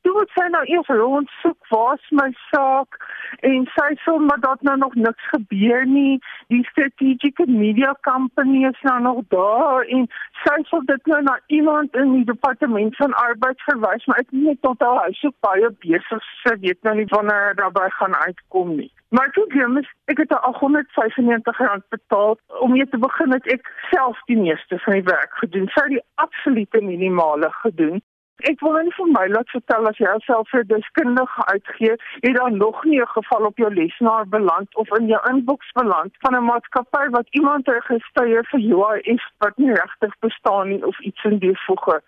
Toe 0.01 0.13
het 0.17 0.33
sy 0.33 0.45
nou 0.53 0.63
eers 0.65 0.89
rond 0.89 1.29
soek, 1.43 1.57
waar's 1.69 2.07
my 2.17 2.25
saak? 2.47 2.97
En 3.45 3.67
sy 3.75 3.87
sê 4.01 4.15
maar 4.25 4.41
dat 4.41 4.65
nou 4.65 4.73
nog 4.81 4.95
niks 4.97 5.29
gebeur 5.35 5.85
nie. 5.85 6.17
Die 6.49 6.63
strategiese 6.71 7.45
media 7.51 7.93
company 8.09 8.65
is 8.71 8.81
nou 8.89 8.97
nog 9.05 9.21
daar 9.35 9.85
en 9.85 10.09
sy 10.41 10.57
sê 10.71 10.81
dit 10.89 11.13
nou 11.13 11.21
na 11.29 11.37
iemand 11.59 12.01
in 12.01 12.17
die 12.17 12.25
departement 12.25 12.97
van 12.97 13.13
arbeid 13.21 13.61
verwys, 13.69 14.09
maar 14.09 14.25
ek 14.25 14.33
weet 14.33 14.49
nie 14.49 14.59
tot 14.65 14.81
al 14.81 15.03
hy 15.03 15.13
so 15.21 15.29
baie 15.45 15.69
besig 15.85 16.29
sy 16.41 16.57
weet 16.65 16.81
nou 16.87 16.97
nie 16.97 17.09
wanneer 17.13 17.53
daarbey 17.61 17.89
gaan 18.01 18.17
uitkom 18.25 18.79
nie. 18.81 18.89
Maar 19.09 19.31
toe 19.31 19.45
gee 19.47 19.87
ek 20.05 20.17
het 20.17 20.33
895 20.33 21.57
rand 21.57 21.83
betaal 21.89 22.37
om 22.59 22.71
mee 22.71 22.87
te 22.89 22.97
begin 22.97 23.31
het 23.31 23.47
ek 23.47 23.71
self 23.91 24.19
die 24.25 24.37
meeste 24.37 24.79
van 24.79 24.93
die 24.93 25.03
werk 25.03 25.33
gedoen. 25.43 25.69
Het 25.73 25.89
die 25.95 26.03
absolute 26.15 26.81
minimale 26.81 27.51
gedoen. 27.51 28.01
Ek 28.45 28.59
wil 28.61 28.75
net 28.77 28.93
vir 28.93 29.07
my 29.09 29.23
laat 29.33 29.49
vertel 29.49 29.87
as 29.89 29.97
jy 29.97 30.11
self 30.25 30.49
vir 30.53 30.65
deskundige 30.69 31.45
uitgee, 31.53 31.95
het 32.25 32.35
dan 32.35 32.57
nog 32.57 32.83
nie 32.83 32.99
'n 33.01 33.13
geval 33.13 33.45
op 33.45 33.57
jou 33.57 33.73
lesenaar 33.73 34.27
beland 34.27 34.75
of 34.75 34.91
in 34.99 35.07
jou 35.07 35.21
inbox 35.29 35.71
beland 35.73 36.13
van 36.19 36.35
'n 36.35 36.43
maatskappy 36.43 37.09
wat 37.09 37.27
iemand 37.29 37.67
registreer 37.67 38.45
vir 38.51 38.59
UIF 38.59 39.23
wat 39.37 39.57
nie 39.57 39.73
regtig 39.73 40.13
bestaan 40.19 40.67
nie 40.69 40.85
of 40.85 40.99
iets 40.99 41.23
in 41.23 41.37
die 41.39 41.57
voege. 41.65 42.01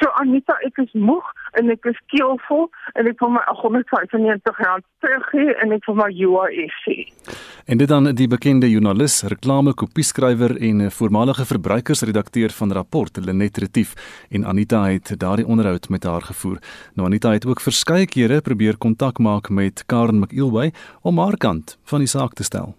So 0.00 0.10
Anita, 0.18 0.56
ek 0.66 0.80
is 0.82 0.90
moeg 0.98 1.26
en 1.58 1.70
ek 1.70 1.86
is 1.86 1.98
keelvol 2.10 2.66
en 2.98 3.06
ek 3.06 3.20
wil 3.22 3.30
my 3.36 3.42
895 3.52 4.58
rand 4.64 4.86
teruggee 5.04 5.54
en 5.62 5.74
ek 5.76 5.86
wil 5.86 5.98
my 6.00 6.08
UIF 6.10 6.74
sê. 6.82 6.96
En 7.70 7.78
dit 7.78 7.88
dan 7.88 8.10
die 8.18 8.28
bekende 8.28 8.68
joernalis, 8.72 9.20
reklame 9.30 9.74
kopieskrywer 9.78 10.56
en 10.68 10.90
voormalige 10.98 11.46
verbruikersredakteur 11.46 12.52
van 12.58 12.74
Rapport, 12.74 13.22
Lenet 13.22 13.62
Retief 13.62 13.94
en 14.34 14.44
Anita 14.50 14.82
het 14.90 15.14
daardie 15.14 15.46
onderhoud 15.46 15.88
met 15.94 16.04
haar 16.10 16.26
gevoer. 16.26 16.58
Nou 16.98 17.06
Anita 17.06 17.30
het 17.32 17.46
ook 17.46 17.62
verskeie 17.62 18.10
kere 18.10 18.42
probeer 18.42 18.76
kontak 18.76 19.22
maak 19.22 19.48
met 19.50 19.86
Karen 19.86 20.18
McIlway 20.18 20.72
om 21.02 21.22
haar 21.22 21.38
kant 21.38 21.78
van 21.86 22.02
die 22.02 22.10
saak 22.10 22.34
te 22.34 22.42
stel. 22.42 22.74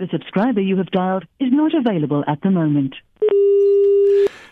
The 0.00 0.08
subscriber 0.10 0.62
you 0.62 0.78
have 0.78 0.90
dialed 0.90 1.26
is 1.38 1.52
not 1.52 1.74
available 1.74 2.24
at 2.26 2.40
the 2.40 2.50
moment. 2.50 2.94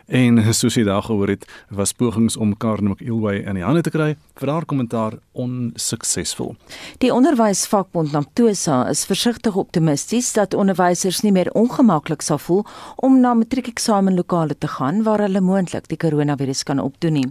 En 0.09 0.41
soos 0.57 0.73
jy 0.79 0.87
daar 0.89 1.03
gehoor 1.05 1.29
het, 1.29 1.43
was 1.69 1.93
pogings 1.93 2.37
om 2.41 2.55
Karen 2.57 2.89
McIlway 2.89 3.43
in 3.45 3.59
die 3.59 3.65
hande 3.65 3.83
te 3.85 3.91
kry 3.93 4.15
vir 4.41 4.49
haar 4.49 4.65
kommentaar 4.65 5.19
onsuksesvol. 5.37 6.55
Die 7.03 7.11
onderwysvakbond 7.13 8.15
Namtosa 8.17 8.87
is 8.89 9.03
versigtig 9.05 9.59
optimisties 9.61 10.31
dat 10.33 10.57
onderwysers 10.57 11.21
nie 11.27 11.33
meer 11.37 11.51
ongemaklik 11.53 12.25
sal 12.25 12.41
voel 12.41 12.65
om 12.97 13.19
na 13.21 13.35
matriekeksamen-lokale 13.37 14.57
te 14.57 14.71
gaan 14.79 15.03
waar 15.05 15.21
hulle 15.27 15.43
moontlik 15.45 15.91
die 15.93 16.01
koronavirus 16.01 16.65
kan 16.65 16.81
opdoen 16.81 17.19
nie. 17.19 17.27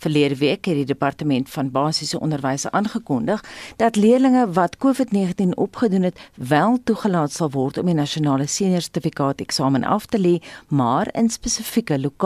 Verlede 0.00 0.40
week 0.40 0.64
het 0.70 0.80
die 0.80 0.88
departement 0.88 1.52
van 1.52 1.68
basiese 1.70 2.20
onderwys 2.20 2.64
aangekondig 2.70 3.44
dat 3.76 4.00
leerders 4.00 4.54
wat 4.56 4.76
COVID-19 4.80 5.52
opgedoen 5.60 6.08
het, 6.08 6.18
wel 6.36 6.78
toegelaat 6.84 7.32
sal 7.32 7.52
word 7.52 7.78
om 7.78 7.92
die 7.92 7.98
nasionale 7.98 8.48
senior 8.48 8.80
sertifikaat 8.80 9.44
eksamen 9.44 9.84
af 9.84 10.06
te 10.06 10.20
lê, 10.20 10.38
maar 10.68 11.12
in 11.12 11.28
spesifieke 11.28 12.00
lokale. 12.00 12.21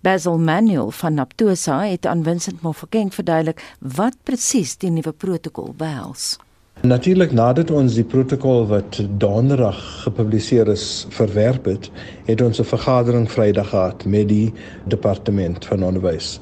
Basil 0.00 0.38
Manuel 0.38 0.90
van 0.90 1.14
Naptosa 1.14 1.84
het 1.86 2.06
aan 2.06 2.24
Vincent 2.24 2.62
Mofokeng 2.62 3.14
verduidelik 3.14 3.62
wat 3.78 4.16
presies 4.22 4.76
die 4.76 4.90
nuwe 4.90 5.12
protokol 5.12 5.74
behels. 5.76 6.38
Natuurlik 6.82 7.32
nadat 7.32 7.70
ons 7.70 7.94
die 7.94 8.04
protokol 8.04 8.66
wat 8.66 8.98
donderdag 9.22 9.78
gepubliseer 10.02 10.68
is 10.68 11.06
verwerp 11.14 11.64
het, 11.70 11.90
het 12.26 12.40
ons 12.40 12.58
'n 12.60 12.64
vergadering 12.64 13.30
Vrydag 13.30 13.68
gehad 13.68 14.04
met 14.04 14.28
die 14.28 14.52
departement 14.84 15.64
van 15.64 15.84
onderwys. 15.84 16.40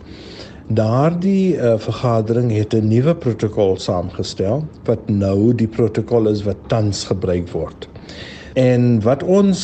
Daardie 0.68 1.56
uh, 1.56 1.78
vergadering 1.78 2.52
het 2.52 2.74
'n 2.74 2.88
nuwe 2.88 3.14
protokol 3.14 3.76
saamgestel 3.76 4.64
wat 4.84 5.08
nou 5.08 5.54
die 5.54 5.68
protokol 5.68 6.28
is 6.28 6.42
wat 6.42 6.56
tans 6.66 7.04
gebruik 7.04 7.48
word. 7.48 7.88
En 8.58 9.00
wat 9.00 9.22
ons 9.22 9.60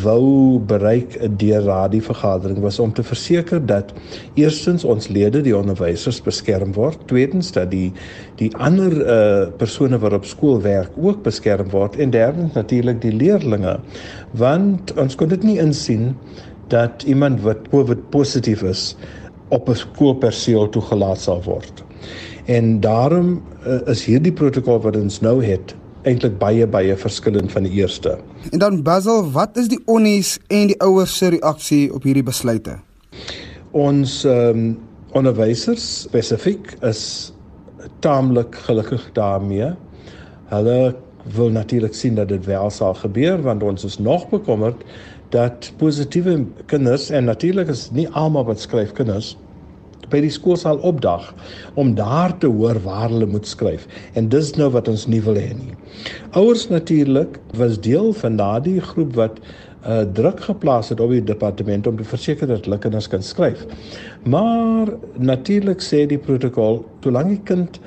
wou 0.00 0.58
bereik 0.64 1.18
deur 1.36 1.64
daardie 1.66 2.00
vergadering 2.02 2.60
was 2.64 2.78
om 2.80 2.92
te 2.92 3.02
verseker 3.04 3.60
dat 3.66 3.92
eerstens 4.34 4.84
ons 4.84 5.08
lede, 5.12 5.42
die 5.44 5.56
onderwysers 5.56 6.22
beskerm 6.24 6.72
word, 6.72 7.02
tweedens 7.10 7.52
dat 7.52 7.68
die 7.70 7.90
die 8.40 8.48
ander 8.56 8.96
uh 9.00 9.48
persone 9.60 9.98
wat 10.00 10.16
op 10.16 10.24
skool 10.24 10.60
werk 10.64 10.96
ook 10.96 11.22
beskerm 11.22 11.68
word 11.68 11.98
en 12.00 12.10
derdens 12.10 12.56
natuurlik 12.56 13.02
die 13.02 13.12
leerdlinge. 13.12 13.76
Want 14.32 14.94
ons 14.96 15.14
kon 15.20 15.28
dit 15.28 15.44
nie 15.44 15.58
insien 15.60 16.14
dat 16.72 17.04
iemand 17.04 17.42
wat 17.44 17.68
COVID 17.68 18.08
positief 18.10 18.62
is 18.62 18.96
op 19.48 19.68
'n 19.68 19.76
skoolperseel 19.76 20.68
toegelaat 20.68 21.20
sal 21.20 21.42
word. 21.42 21.84
En 22.46 22.80
daarom 22.80 23.42
uh, 23.66 23.80
is 23.86 24.04
hierdie 24.04 24.32
protokol 24.32 24.80
wat 24.80 24.96
ons 24.96 25.20
nou 25.20 25.44
het 25.44 25.74
eintlik 26.08 26.38
baie 26.40 26.66
baie 26.66 26.96
verskillend 26.96 27.52
van 27.52 27.66
die 27.68 27.72
eerste. 27.80 28.18
En 28.50 28.58
dan 28.58 28.82
Basil, 28.82 29.24
wat 29.32 29.56
is 29.60 29.68
die 29.68 29.80
onnies 29.84 30.38
en 30.48 30.70
die 30.72 30.78
ouers 30.80 31.16
se 31.16 31.32
reaksie 31.34 31.92
op 31.94 32.06
hierdie 32.08 32.26
besluite? 32.26 32.78
Ons 33.70 34.22
ehm 34.24 34.64
um, 34.64 34.70
onderwysers 35.10 35.84
spesifiek 36.04 36.76
is 36.86 37.32
taamlik 37.98 38.54
gelukkig 38.54 39.08
daarmee. 39.12 39.72
Hulle 40.52 40.94
wil 41.34 41.50
natuurlik 41.50 41.94
sien 41.94 42.14
dat 42.14 42.28
dit 42.28 42.44
wel 42.46 42.70
sal 42.70 42.94
gebeur 42.94 43.42
want 43.42 43.62
ons 43.62 43.84
is 43.84 43.98
nog 43.98 44.28
bekommerd 44.30 44.84
dat 45.34 45.72
positiewe 45.76 46.44
kinders 46.66 47.10
en 47.10 47.24
natuurlik 47.24 47.68
is 47.68 47.88
nie 47.90 48.08
almal 48.08 48.44
wat 48.44 48.60
skryf 48.60 48.92
kinders 48.92 49.36
by 50.10 50.20
die 50.24 50.32
skool 50.34 50.58
sal 50.60 50.80
opdag 50.86 51.30
om 51.80 51.94
daar 51.94 52.36
te 52.38 52.50
hoor 52.50 52.80
waar 52.84 53.08
hulle 53.08 53.26
moet 53.26 53.46
skryf 53.46 53.86
en 54.14 54.28
dis 54.28 54.52
nou 54.58 54.70
wat 54.76 54.88
ons 54.88 55.06
nie 55.06 55.22
wil 55.24 55.38
hê 55.38 55.50
nie. 55.54 55.74
Ouers 56.38 56.68
natuurlik 56.70 57.38
was 57.58 57.80
deel 57.80 58.12
van 58.22 58.36
daardie 58.40 58.80
groep 58.80 59.16
wat 59.18 59.40
uh, 59.40 60.02
druk 60.16 60.40
geplaas 60.40 60.92
het 60.92 61.00
op 61.00 61.10
die 61.14 61.24
departement 61.24 61.86
om 61.86 61.96
te 61.96 62.04
verseker 62.04 62.50
dat 62.50 62.66
hulle 62.68 62.78
kinders 62.78 63.08
kan 63.08 63.22
skryf. 63.22 63.64
Maar 64.24 64.92
natuurlik 65.16 65.82
sê 65.84 66.06
die 66.06 66.20
protokol 66.20 66.84
solank 67.04 67.34
die 67.36 67.44
kind 67.44 67.80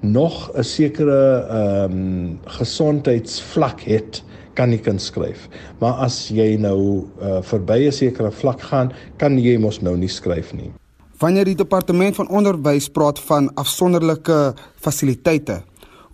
nog 0.00 0.50
'n 0.56 0.64
sekere 0.64 1.46
ehm 1.50 1.92
um, 1.92 2.38
gesondheidsvlak 2.46 3.80
het 3.80 4.22
kan 4.54 4.72
jy 4.72 4.78
kan 4.78 4.98
skryf. 4.98 5.48
Maar 5.78 5.92
as 5.92 6.28
jy 6.28 6.56
nou 6.56 7.06
uh, 7.22 7.40
verby 7.42 7.86
'n 7.86 7.92
sekere 7.92 8.30
vlak 8.30 8.60
gaan, 8.60 8.92
kan 9.16 9.38
jy 9.38 9.58
mos 9.58 9.80
nou 9.80 9.96
nie 9.96 10.08
skryf 10.08 10.52
nie. 10.54 10.72
Wanneer 11.20 11.44
die 11.44 11.58
departement 11.58 12.16
van 12.16 12.30
onderwys 12.32 12.86
praat 12.88 13.18
van 13.28 13.50
afsonderlike 13.60 14.54
fasiliteite, 14.80 15.58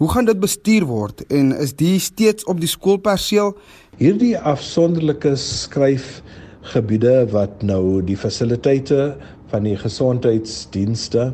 hoe 0.02 0.08
gaan 0.10 0.26
dit 0.26 0.40
bestuur 0.42 0.86
word 0.88 1.22
en 1.30 1.52
is 1.62 1.76
die 1.78 2.00
steeds 2.02 2.42
op 2.50 2.58
die 2.58 2.66
skoolperseel? 2.66 3.52
Hierdie 4.00 4.32
afsonderlike 4.34 5.36
skryfgebiede 5.38 7.14
wat 7.30 7.62
nou 7.62 8.02
die 8.02 8.18
fasiliteite 8.18 9.12
van 9.54 9.70
die 9.70 9.76
gesondheidsdienste 9.78 11.28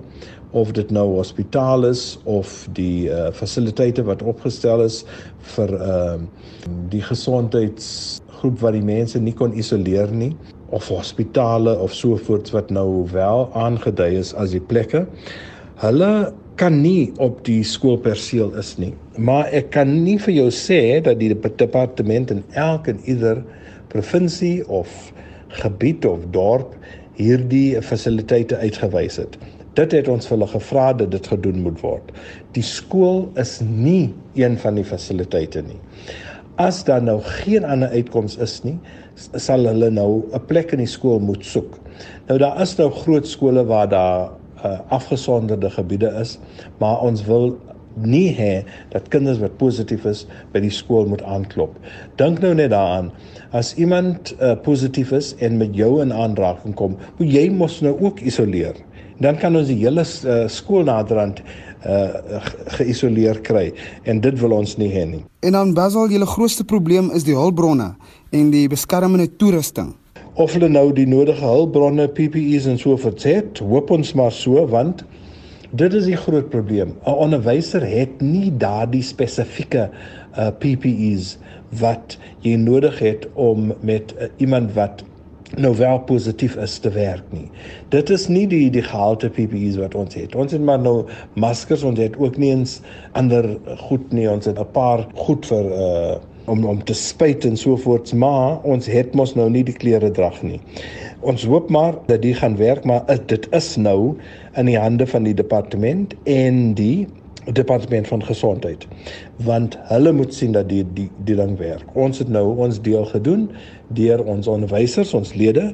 of 0.52 0.76
dit 0.76 0.92
nou 0.92 1.08
hospitaal 1.14 1.88
is 1.88 2.18
of 2.28 2.52
die 2.76 3.08
uh, 3.08 3.30
fasiliteite 3.32 4.04
wat 4.04 4.20
opgestel 4.20 4.84
is 4.84 5.00
vir 5.56 5.78
uh, 5.80 6.18
die 6.92 7.00
gesondheidsgroep 7.08 8.60
wat 8.60 8.76
die 8.76 8.84
mense 8.84 9.16
nie 9.16 9.32
kon 9.32 9.56
isoleer 9.56 10.12
nie 10.12 10.34
of 10.72 10.88
hospitale 10.88 11.76
of 11.78 11.94
so 11.94 12.16
voort 12.16 12.50
wat 12.54 12.70
nou 12.72 13.04
wel 13.12 13.48
aangedui 13.58 14.14
is 14.18 14.32
as 14.40 14.54
die 14.56 14.62
plekke. 14.72 15.04
Hulle 15.82 16.32
kan 16.60 16.80
nie 16.82 17.12
op 17.22 17.40
die 17.46 17.62
skoolperseel 17.66 18.52
is 18.60 18.74
nie. 18.80 18.92
Maar 19.16 19.50
ek 19.56 19.72
kan 19.76 19.92
nie 20.04 20.18
vir 20.20 20.34
jou 20.36 20.48
sê 20.54 21.00
dat 21.04 21.20
die 21.20 21.32
departement 21.32 22.32
in 22.34 22.42
elke 22.58 22.94
en 22.94 23.00
ieder 23.08 23.42
provinsie 23.92 24.62
of 24.68 24.88
gebied 25.62 26.06
of 26.08 26.24
dorp 26.32 26.76
hierdie 27.18 27.80
fasiliteite 27.84 28.56
uitgewys 28.62 29.18
het. 29.20 29.36
Dit 29.76 29.94
het 29.96 30.08
ons 30.12 30.28
hulle 30.28 30.48
gevra 30.48 30.90
dat 30.96 31.12
dit 31.14 31.28
gedoen 31.32 31.62
moet 31.64 31.80
word. 31.84 32.12
Die 32.56 32.64
skool 32.64 33.26
is 33.40 33.58
nie 33.64 34.12
een 34.36 34.58
van 34.60 34.76
die 34.76 34.84
fasiliteite 34.84 35.64
nie. 35.64 35.80
As 36.60 36.82
daar 36.84 37.02
nou 37.04 37.18
geen 37.42 37.64
ander 37.64 37.92
uitkoms 37.96 38.36
is 38.44 38.58
nie, 38.64 38.76
sal 39.14 39.66
hulle 39.66 39.90
nou 39.90 40.22
'n 40.32 40.46
plek 40.46 40.72
in 40.72 40.78
die 40.78 40.90
skool 40.90 41.20
moet 41.20 41.44
soek. 41.44 41.78
Nou 42.28 42.38
daar 42.38 42.60
is 42.62 42.76
nou 42.78 42.90
groot 42.90 43.26
skole 43.26 43.64
waar 43.64 43.88
daar 43.88 44.30
uh, 44.64 44.78
afgesonderde 44.88 45.70
gebiede 45.70 46.10
is, 46.20 46.38
maar 46.78 47.00
ons 47.00 47.24
wil 47.24 47.56
nie 47.94 48.32
hê 48.36 48.64
dat 48.92 49.08
kinders 49.08 49.40
wat 49.42 49.56
positief 49.60 50.04
is 50.08 50.24
by 50.52 50.62
die 50.64 50.72
skool 50.72 51.06
moet 51.10 51.22
aanklop. 51.22 51.74
Dink 52.16 52.40
nou 52.40 52.54
net 52.54 52.70
daaraan, 52.72 53.10
as 53.52 53.74
iemand 53.74 54.32
uh, 54.40 54.54
positief 54.64 55.12
is 55.12 55.34
en 55.44 55.58
met 55.60 55.74
jou 55.76 56.00
in 56.02 56.12
aanraking 56.12 56.74
kom, 56.74 56.96
moet 57.18 57.28
jy 57.32 57.50
mos 57.50 57.80
nou 57.84 57.94
ook 58.00 58.20
isoleer. 58.20 58.78
Dan 59.22 59.36
kan 59.38 59.56
ons 59.56 59.68
die 59.68 59.78
hele 59.82 60.02
uh, 60.02 60.48
skool 60.48 60.88
naderhand 60.88 61.42
uh 61.82 62.38
geïsoleer 62.78 63.40
kry 63.42 63.72
en 64.06 64.20
dit 64.22 64.36
wil 64.38 64.52
ons 64.54 64.76
nie 64.78 64.86
hê 64.92 65.02
nie. 65.02 65.24
En 65.42 65.56
dan 65.56 65.72
Basel, 65.74 66.12
julle 66.14 66.28
grootste 66.30 66.62
probleem 66.62 67.08
is 67.10 67.26
die 67.26 67.34
hulpbronne 67.34 67.88
en 68.32 68.50
die 68.52 68.68
beskermende 68.72 69.28
toerusting. 69.36 69.92
Of 70.40 70.54
hulle 70.56 70.70
nou 70.72 70.86
die 70.96 71.06
nodige 71.08 71.44
hulpbronne, 71.44 72.08
PPE's 72.16 72.66
en 72.70 72.78
so 72.80 72.96
voort 72.96 73.24
het, 73.28 73.60
hoop 73.60 73.92
ons 73.92 74.14
maar 74.16 74.32
so 74.32 74.64
want 74.72 75.04
dit 75.76 75.94
is 75.96 76.08
die 76.08 76.16
groot 76.16 76.48
probleem. 76.52 76.96
'n 77.04 77.16
Onderwyser 77.26 77.84
het 77.84 78.20
nie 78.20 78.50
daardie 78.56 79.02
spesifieke 79.04 79.90
uh 80.36 80.50
PPE's 80.60 81.36
wat 81.80 82.18
jy 82.40 82.56
nodig 82.56 82.98
het 82.98 83.28
om 83.34 83.72
met 83.80 84.12
uh, 84.16 84.28
iemand 84.36 84.72
wat 84.76 85.04
nou 85.56 85.76
wel 85.76 85.98
positief 86.08 86.56
is 86.56 86.78
te 86.78 86.90
werk 86.90 87.24
nie. 87.32 87.50
Dit 87.88 88.10
is 88.10 88.28
nie 88.28 88.46
die 88.48 88.70
die 88.70 88.84
gehalte 88.84 89.28
PPE's 89.28 89.76
wat 89.76 89.94
ons 89.94 90.14
het. 90.14 90.34
Ons 90.34 90.52
het 90.52 90.64
maar 90.64 90.80
nou 90.80 91.04
maskers 91.34 91.82
ons 91.82 91.98
het 91.98 92.16
ook 92.16 92.36
nie 92.36 92.50
eens 92.50 92.80
ander 93.12 93.58
goed 93.88 94.12
nie. 94.12 94.28
Ons 94.30 94.44
het 94.44 94.58
'n 94.58 94.72
paar 94.72 95.06
goed 95.14 95.46
vir 95.46 95.64
uh 95.64 96.16
om 96.52 96.66
om 96.68 96.82
te 96.84 96.96
spuit 96.98 97.46
en 97.48 97.56
so 97.56 97.78
voort, 97.80 98.12
maar 98.12 98.60
ons 98.68 98.88
het 98.90 99.16
mos 99.18 99.32
nou 99.38 99.48
nie 99.52 99.64
die 99.64 99.76
klere 99.76 100.10
drag 100.12 100.42
nie. 100.44 100.60
Ons 101.24 101.46
hoop 101.48 101.70
maar 101.72 101.96
dat 102.10 102.22
dit 102.22 102.36
gaan 102.36 102.58
werk, 102.60 102.84
maar 102.84 103.08
dit 103.30 103.48
is 103.56 103.74
nou 103.80 104.14
in 104.60 104.68
die 104.68 104.78
hande 104.78 105.06
van 105.08 105.28
die 105.28 105.36
departement 105.38 106.14
en 106.28 106.72
die 106.78 107.06
departement 107.50 108.06
van 108.06 108.22
gesondheid 108.22 108.86
want 109.42 109.74
hulle 109.90 110.12
moet 110.14 110.34
sien 110.34 110.52
dat 110.54 110.68
die 110.70 110.84
die 110.94 111.08
die 111.26 111.34
ding 111.34 111.56
werk. 111.58 111.86
Ons 111.98 112.20
het 112.22 112.28
nou 112.30 112.44
ons 112.62 112.78
deel 112.82 113.04
gedoen 113.10 113.48
deur 113.98 114.22
ons 114.24 114.46
onderwysers, 114.46 115.14
ons 115.14 115.34
lede 115.34 115.72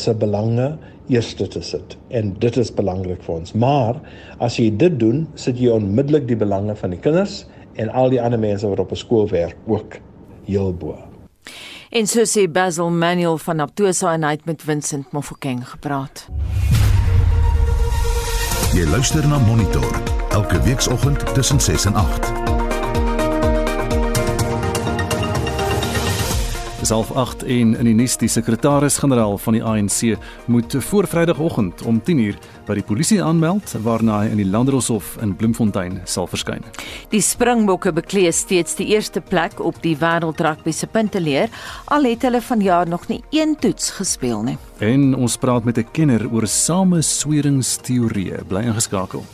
se 0.00 0.14
belange 0.16 0.70
eerste 1.12 1.48
te 1.48 1.60
sit 1.60 1.96
en 2.08 2.32
dit 2.40 2.56
is 2.56 2.72
belangrik 2.72 3.20
vir 3.26 3.34
ons. 3.34 3.52
Maar 3.52 4.00
as 4.40 4.56
jy 4.60 4.70
dit 4.80 4.96
doen, 5.00 5.26
sit 5.34 5.60
jy 5.60 5.74
onmiddellik 5.74 6.28
die 6.30 6.38
belange 6.38 6.76
van 6.80 6.96
die 6.96 7.02
kinders 7.02 7.42
en 7.80 7.92
al 7.92 8.12
die 8.12 8.20
ander 8.22 8.40
mense 8.40 8.68
wat 8.68 8.80
op 8.80 8.92
'n 8.92 9.02
skool 9.04 9.28
werk 9.28 9.56
ook 9.66 10.00
heel 10.52 10.74
bo. 10.76 10.96
En 11.92 12.06
so 12.08 12.24
sê 12.24 12.46
Basil 12.48 12.90
Manuel 12.90 13.38
van 13.38 13.60
Aptosa 13.60 14.14
en 14.16 14.24
hy 14.24 14.36
het 14.38 14.46
met 14.48 14.62
Vincent 14.64 15.12
Mofokeng 15.12 15.60
gepraat. 15.74 16.26
Jy 18.72 18.86
luister 18.88 19.26
na 19.28 19.38
Monitor 19.38 20.00
elke 20.32 20.62
weekoggend 20.64 21.34
tussen 21.34 21.60
6 21.60 21.84
en 21.84 21.94
8. 21.94 22.41
Half 26.92 27.12
8 27.16 27.42
en 27.42 27.76
in 27.78 27.86
die 27.88 27.94
nuus 27.96 28.18
die 28.20 28.28
sekretaris-generaal 28.28 29.38
van 29.40 29.54
die 29.56 29.62
ANC 29.64 30.18
moet 30.44 30.74
voor 30.84 31.06
Vrydagoggend 31.08 31.82
om 31.88 32.00
10uur 32.04 32.36
by 32.66 32.74
die 32.76 32.84
polisie 32.84 33.22
aanmeld 33.24 33.72
waarna 33.84 34.18
hy 34.20 34.28
in 34.34 34.36
die 34.42 34.48
Landdroshof 34.50 35.16
in 35.24 35.32
Bloemfontein 35.36 36.00
sal 36.04 36.26
verskyn. 36.28 36.60
Die 37.14 37.22
Springbokke 37.24 37.92
beklee 37.96 38.32
steeds 38.36 38.76
die 38.76 38.86
eerste 38.92 39.20
plek 39.24 39.60
op 39.60 39.80
die 39.84 39.96
wêreldrugby 39.96 40.72
se 40.76 40.86
punteleer 40.86 41.48
al 41.94 42.04
het 42.10 42.22
hulle 42.28 42.42
vanjaar 42.44 42.88
nog 42.88 43.08
nie 43.08 43.22
een 43.30 43.56
toets 43.56 43.90
gespeel 43.96 44.42
nie. 44.50 44.58
En 44.84 45.14
ons 45.14 45.36
praat 45.36 45.64
met 45.64 45.78
'n 45.78 45.88
kenner 45.92 46.28
oor 46.28 46.46
samesweringsteorieë. 46.46 48.44
Bly 48.48 48.62
ingeskakel. 48.68 49.24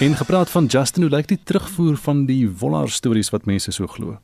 En 0.00 0.16
gepraat 0.16 0.50
van 0.50 0.66
Justin, 0.66 1.02
hoe 1.02 1.10
lyk 1.10 1.26
die 1.28 1.40
terugvoer 1.44 1.96
van 1.96 2.26
die 2.26 2.50
Wollard 2.58 2.90
stories 2.90 3.30
wat 3.30 3.44
mense 3.44 3.70
so 3.70 3.86
glo? 3.86 4.18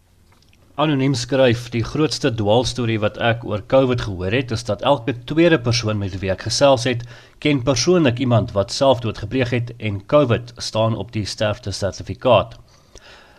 Anoniem 0.77 1.13
skryf: 1.15 1.69
Die 1.71 1.85
grootste 1.87 2.33
dwaalstorie 2.35 2.97
wat 2.99 3.19
ek 3.23 3.45
oor 3.47 3.61
COVID 3.71 4.01
gehoor 4.09 4.35
het, 4.35 4.51
is 4.51 4.65
dat 4.67 4.81
elke 4.83 5.13
tweede 5.31 5.61
persoon 5.63 6.01
met 6.01 6.17
wie 6.19 6.33
ek 6.35 6.43
gesels 6.49 6.87
het, 6.91 7.05
ken 7.39 7.61
persoonlik 7.63 8.19
iemand 8.19 8.51
wat 8.57 8.75
selfdood 8.75 9.21
gepleeg 9.23 9.53
het 9.55 9.71
en 9.79 10.01
COVID 10.11 10.51
staan 10.59 10.99
op 10.99 11.13
die 11.15 11.23
sterfte 11.31 11.71
sertifikaat. 11.71 12.59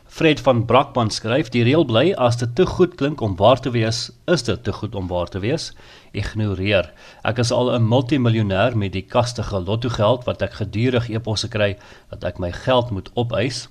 Fred 0.08 0.39
van 0.48 0.63
Brakpan 0.65 1.12
skryf: 1.12 1.52
Die 1.52 1.67
reël 1.67 1.84
bly 1.84 2.13
as 2.15 2.39
dit 2.39 2.56
te 2.56 2.63
goed 2.71 2.95
klink 2.95 3.19
om 3.19 3.36
waar 3.36 3.60
te 3.60 3.76
wees, 3.76 4.06
is 4.32 4.48
dit 4.48 4.63
te 4.63 4.71
goed 4.71 4.95
om 4.95 5.12
waar 5.12 5.28
te 5.28 5.43
wees. 5.43 5.74
Ignoreer. 6.15 6.93
Ek 7.28 7.43
is 7.43 7.52
al 7.52 7.76
'n 7.76 7.84
multimiljonêr 7.84 8.80
met 8.80 8.95
die 8.95 9.04
kastige 9.04 9.60
lotto 9.60 9.89
geld 9.89 10.24
wat 10.24 10.41
ek 10.41 10.62
gedurig 10.63 11.10
e-posse 11.10 11.52
kry 11.52 11.76
dat 12.10 12.24
ek 12.24 12.39
my 12.39 12.52
geld 12.52 12.95
moet 12.95 13.12
opeis. 13.13 13.67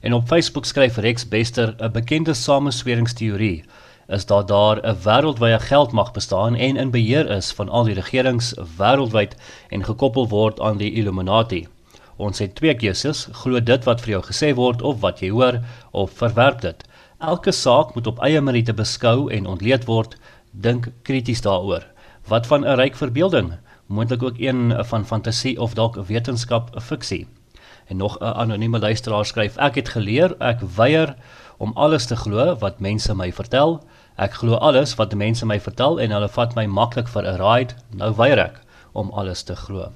En 0.00 0.14
op 0.14 0.26
Facebook 0.26 0.64
skryf 0.64 0.96
Rex 0.96 1.28
Bester 1.28 1.74
'n 1.78 1.92
bekende 1.92 2.34
samesweringsteorie 2.34 3.64
is 4.06 4.26
dat 4.26 4.48
daar 4.48 4.76
'n 4.82 4.96
wêreldwye 5.02 5.58
geldmag 5.60 6.12
bestaan 6.12 6.54
en 6.54 6.76
in 6.76 6.90
beheer 6.90 7.30
is 7.30 7.52
van 7.52 7.68
al 7.68 7.84
die 7.84 7.94
regerings 7.94 8.54
wêreldwyd 8.78 9.34
en 9.68 9.84
gekoppel 9.84 10.28
word 10.28 10.60
aan 10.60 10.76
die 10.76 10.92
Illuminati. 10.92 11.68
Ons 12.16 12.38
het 12.38 12.54
twee 12.54 12.74
keuses: 12.74 13.28
glo 13.32 13.60
dit 13.60 13.84
wat 13.84 14.00
vir 14.00 14.10
jou 14.10 14.22
gesê 14.22 14.54
word 14.54 14.82
of 14.82 15.00
wat 15.00 15.20
jy 15.20 15.30
hoor 15.30 15.60
of 15.90 16.10
verwerp 16.10 16.60
dit. 16.60 16.84
Elke 17.18 17.52
saak 17.52 17.94
moet 17.94 18.06
op 18.06 18.18
eie 18.18 18.40
meriete 18.40 18.72
beskou 18.72 19.30
en 19.32 19.46
ontleed 19.46 19.84
word. 19.84 20.16
Dink 20.50 20.88
krities 21.02 21.40
daaroor. 21.40 21.84
Wat 22.28 22.46
van 22.46 22.64
'n 22.64 22.76
ryk 22.76 22.96
verbeelding? 22.96 23.52
Moontlik 23.86 24.22
ook 24.22 24.38
een 24.38 24.84
van 24.84 25.06
fantasie 25.06 25.60
of 25.60 25.74
dalk 25.74 25.96
wetenskap, 25.96 26.70
fiksie. 26.80 27.26
En 27.86 27.96
nog 27.96 28.18
'n 28.18 28.24
anonieme 28.24 28.78
luisteraar 28.78 29.26
skryf: 29.26 29.56
Ek 29.56 29.74
het 29.74 29.88
geleer, 29.88 30.34
ek 30.38 30.60
weier 30.60 31.16
om 31.56 31.72
alles 31.74 32.06
te 32.06 32.16
glo 32.16 32.56
wat 32.56 32.80
mense 32.80 33.14
my 33.14 33.32
vertel. 33.32 33.82
Ek 34.16 34.32
glo 34.32 34.54
alles 34.54 34.94
wat 34.94 35.14
mense 35.14 35.46
my 35.46 35.60
vertel 35.60 36.00
en 36.00 36.10
hulle 36.10 36.28
vat 36.28 36.54
my 36.54 36.66
maklik 36.66 37.08
vir 37.08 37.22
'n 37.22 37.40
ride. 37.40 37.74
Nou 37.90 38.14
weier 38.16 38.38
ek 38.38 38.60
om 38.92 39.10
alles 39.10 39.42
te 39.42 39.56
glo. 39.56 39.92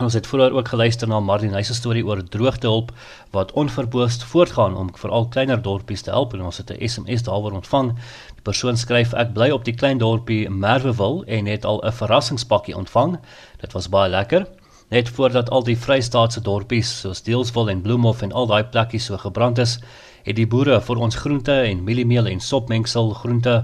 Ons 0.00 0.14
het 0.14 0.26
vroeër 0.26 0.52
ook 0.52 0.68
geluister 0.68 1.08
na 1.08 1.20
Martin 1.20 1.64
se 1.64 1.74
storie 1.74 2.06
oor 2.06 2.22
droogtehulp 2.24 2.92
wat 3.30 3.52
onverboost 3.52 4.24
voortgaan 4.24 4.76
om 4.76 4.88
veral 4.96 5.28
kleiner 5.28 5.62
dorpies 5.62 6.02
te 6.02 6.10
help 6.10 6.32
en 6.32 6.42
ons 6.42 6.56
het 6.56 6.70
'n 6.70 6.88
SMS 6.88 7.22
daaroor 7.22 7.52
ontvang. 7.52 7.92
Die 8.34 8.42
persoon 8.42 8.76
skryf 8.76 9.12
ek 9.12 9.32
bly 9.32 9.50
op 9.50 9.64
die 9.64 9.74
klein 9.74 9.98
dorpie 9.98 10.50
Merwewil 10.50 11.24
en 11.26 11.46
het 11.46 11.64
al 11.64 11.82
'n 11.84 11.92
verrassingspakkie 11.92 12.76
ontvang. 12.76 13.18
Dit 13.60 13.72
was 13.72 13.88
baie 13.88 14.10
lekker. 14.10 14.46
Net 14.92 15.08
voordat 15.08 15.48
al 15.48 15.62
die 15.64 15.76
Vrystaatse 15.80 16.42
dorpies 16.44 16.88
soos 17.00 17.22
Deelswil 17.24 17.70
en 17.72 17.78
Bloemhof 17.80 18.20
en 18.26 18.32
al 18.36 18.48
daai 18.50 18.64
plekkies 18.74 19.06
so 19.08 19.16
gebrand 19.16 19.62
is, 19.62 19.78
het 20.26 20.36
die 20.36 20.44
boere 20.44 20.76
vir 20.84 21.00
ons 21.06 21.16
groente 21.16 21.54
en 21.64 21.80
mieliemeel 21.86 22.28
en 22.28 22.42
sopmengsel, 22.44 23.08
groente, 23.22 23.54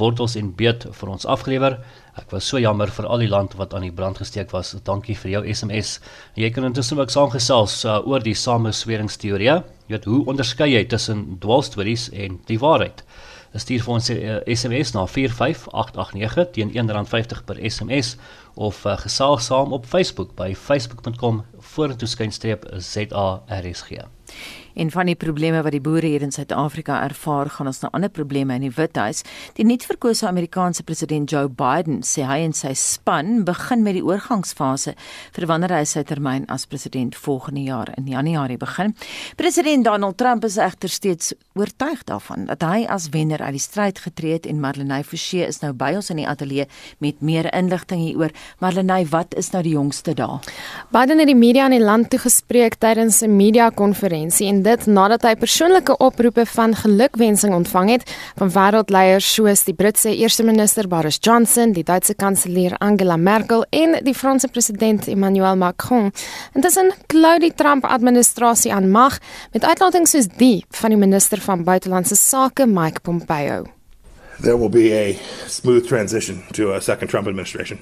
wortels 0.00 0.38
en 0.40 0.48
beet 0.56 0.86
vir 1.00 1.12
ons 1.12 1.28
afgelewer. 1.28 1.76
Ek 2.16 2.32
was 2.32 2.48
so 2.48 2.56
jammer 2.62 2.88
vir 2.88 3.04
al 3.04 3.20
die 3.20 3.28
land 3.28 3.58
wat 3.60 3.76
aan 3.76 3.84
die 3.84 3.92
brand 3.92 4.22
gesteek 4.22 4.54
was. 4.56 4.72
Dankie 4.88 5.18
vir 5.20 5.34
jou 5.34 5.44
SMS. 5.52 5.98
En 6.32 6.46
jy 6.46 6.50
kan 6.56 6.70
intussen 6.70 7.04
ook 7.04 7.12
saamgesels 7.12 7.82
uh, 7.84 8.00
oor 8.08 8.24
die 8.24 8.34
samesweringsteorie. 8.46 9.58
Jy 9.92 9.98
weet 9.98 10.08
hoe 10.08 10.24
onderskei 10.32 10.72
jy 10.72 10.86
tussen 10.88 11.34
dwaalstories 11.44 12.08
en 12.16 12.40
die 12.48 12.58
waarheid? 12.64 13.04
Stuur 13.52 13.84
vir 13.84 13.94
ons 13.94 14.08
'n 14.08 14.16
uh, 14.16 14.40
SMS 14.56 14.96
na 14.96 15.04
45889 15.04 16.50
teen 16.56 16.72
R1.50 16.72 17.44
per 17.44 17.60
SMS 17.60 18.16
of 18.58 18.84
uh, 18.84 18.96
gesels 18.98 19.44
saam 19.44 19.72
op 19.72 19.86
Facebook 19.86 20.34
by 20.34 20.54
facebook.com 20.54 21.44
vorentoeskynstreep 21.58 22.66
ZARSG. 22.76 23.90
En 24.78 24.90
van 24.90 25.08
die 25.10 25.16
probleme 25.18 25.58
wat 25.66 25.74
die 25.74 25.82
boere 25.82 26.06
hier 26.06 26.22
in 26.22 26.30
Suid-Afrika 26.30 27.00
ervaar, 27.02 27.48
gaan 27.50 27.66
ons 27.66 27.80
na 27.82 27.88
ander 27.96 28.10
probleme 28.14 28.54
in 28.54 28.62
die 28.62 28.70
Withuis. 28.70 29.24
Die 29.56 29.64
nuutverkose 29.66 30.28
Amerikaanse 30.28 30.84
president 30.86 31.32
Joe 31.32 31.48
Biden 31.50 32.04
sê 32.06 32.22
hy 32.28 32.44
en 32.44 32.54
sy 32.54 32.70
span 32.78 33.42
begin 33.48 33.82
met 33.82 33.96
die 33.98 34.04
oorgangsfase 34.06 34.94
vir 35.34 35.46
wanneer 35.50 35.74
hy 35.74 35.82
sy 35.82 36.04
termyn 36.06 36.46
as 36.54 36.68
president 36.70 37.18
volgende 37.18 37.64
jaar 37.66 37.90
in 37.96 38.06
Januarie 38.06 38.58
begin. 38.60 38.94
President 39.40 39.82
Donald 39.88 40.14
Trump 40.22 40.46
is 40.46 40.60
egter 40.62 40.94
steeds 40.94 41.34
oortuig 41.58 42.06
daarvan 42.06 42.46
dat 42.46 42.62
hy 42.62 42.86
as 42.86 43.10
wenner 43.10 43.42
uit 43.42 43.56
die 43.58 43.64
stryd 43.64 43.98
getree 44.04 44.36
het 44.36 44.46
en 44.46 44.62
Marlenae 44.62 45.02
Forsie 45.02 45.42
is 45.42 45.58
nou 45.64 45.72
by 45.74 45.90
ons 45.98 46.12
in 46.14 46.22
die 46.22 46.28
ateljee 46.30 46.68
met 47.02 47.18
meer 47.18 47.50
inligting 47.50 48.04
hieroor. 48.04 48.30
Marlenae, 48.62 49.10
wat 49.10 49.34
is 49.34 49.50
nou 49.50 49.64
die 49.66 49.74
jongste 49.74 50.14
daar? 50.14 50.38
Biden 50.94 51.18
het 51.18 51.32
die 51.34 51.38
media 51.38 51.66
in 51.66 51.80
die 51.80 51.82
land 51.82 52.12
toegespreek 52.14 52.78
tydens 52.78 53.24
'n 53.26 53.34
media-konferensie 53.34 54.46
en 54.46 54.62
dit 54.68 54.86
nadat 54.92 55.24
hy 55.24 55.34
persoonlike 55.40 55.96
oproepe 56.04 56.44
van 56.52 56.74
gelukwensing 56.76 57.54
ontvang 57.56 57.92
het 57.94 58.10
van 58.38 58.50
wêreldleiers 58.52 59.28
soos 59.34 59.64
die 59.64 59.74
Britse 59.76 60.12
eerste 60.12 60.44
minister 60.44 60.88
Boris 60.88 61.18
Johnson, 61.24 61.72
die 61.72 61.84
Duitse 61.86 62.14
kanselier 62.18 62.76
Angela 62.84 63.16
Merkel 63.16 63.64
en 63.70 63.98
die 64.04 64.14
Franse 64.14 64.50
president 64.52 65.08
Emmanuel 65.08 65.56
Macron. 65.56 66.12
Intussen 66.52 66.92
klou 67.08 67.38
die 67.40 67.52
Trump-administrasie 67.54 68.72
aan 68.74 68.90
mag 68.92 69.18
met 69.54 69.64
uitlatings 69.64 70.12
soos 70.14 70.28
die 70.36 70.64
van 70.80 70.94
die 70.94 71.00
minister 71.00 71.40
van 71.40 71.64
buitelandse 71.64 72.16
sake 72.16 72.66
Mike 72.66 73.00
Pompeo. 73.00 73.64
There 74.40 74.58
will 74.58 74.70
be 74.70 74.92
a 74.92 75.16
smooth 75.48 75.88
transition 75.88 76.44
to 76.52 76.74
a 76.74 76.80
second 76.80 77.08
Trump 77.08 77.26
administration. 77.26 77.80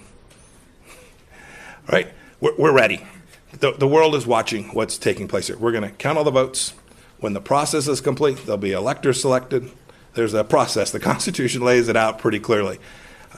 Right? 1.90 2.08
We're, 2.40 2.56
we're 2.56 2.72
ready. 2.72 3.02
The, 3.60 3.72
the 3.72 3.88
world 3.88 4.14
is 4.14 4.26
watching 4.26 4.64
what's 4.74 4.98
taking 4.98 5.28
place 5.28 5.46
here. 5.46 5.56
We're 5.56 5.72
going 5.72 5.84
to 5.84 5.90
count 5.90 6.18
all 6.18 6.24
the 6.24 6.30
votes. 6.30 6.74
When 7.20 7.32
the 7.32 7.40
process 7.40 7.88
is 7.88 8.02
complete, 8.02 8.44
there'll 8.44 8.58
be 8.58 8.72
electors 8.72 9.20
selected. 9.20 9.70
There's 10.12 10.34
a 10.34 10.44
process. 10.44 10.90
The 10.90 11.00
Constitution 11.12 11.62
lays 11.62 11.88
it 11.88 11.96
out 11.96 12.18
pretty 12.18 12.38
clearly. 12.38 12.78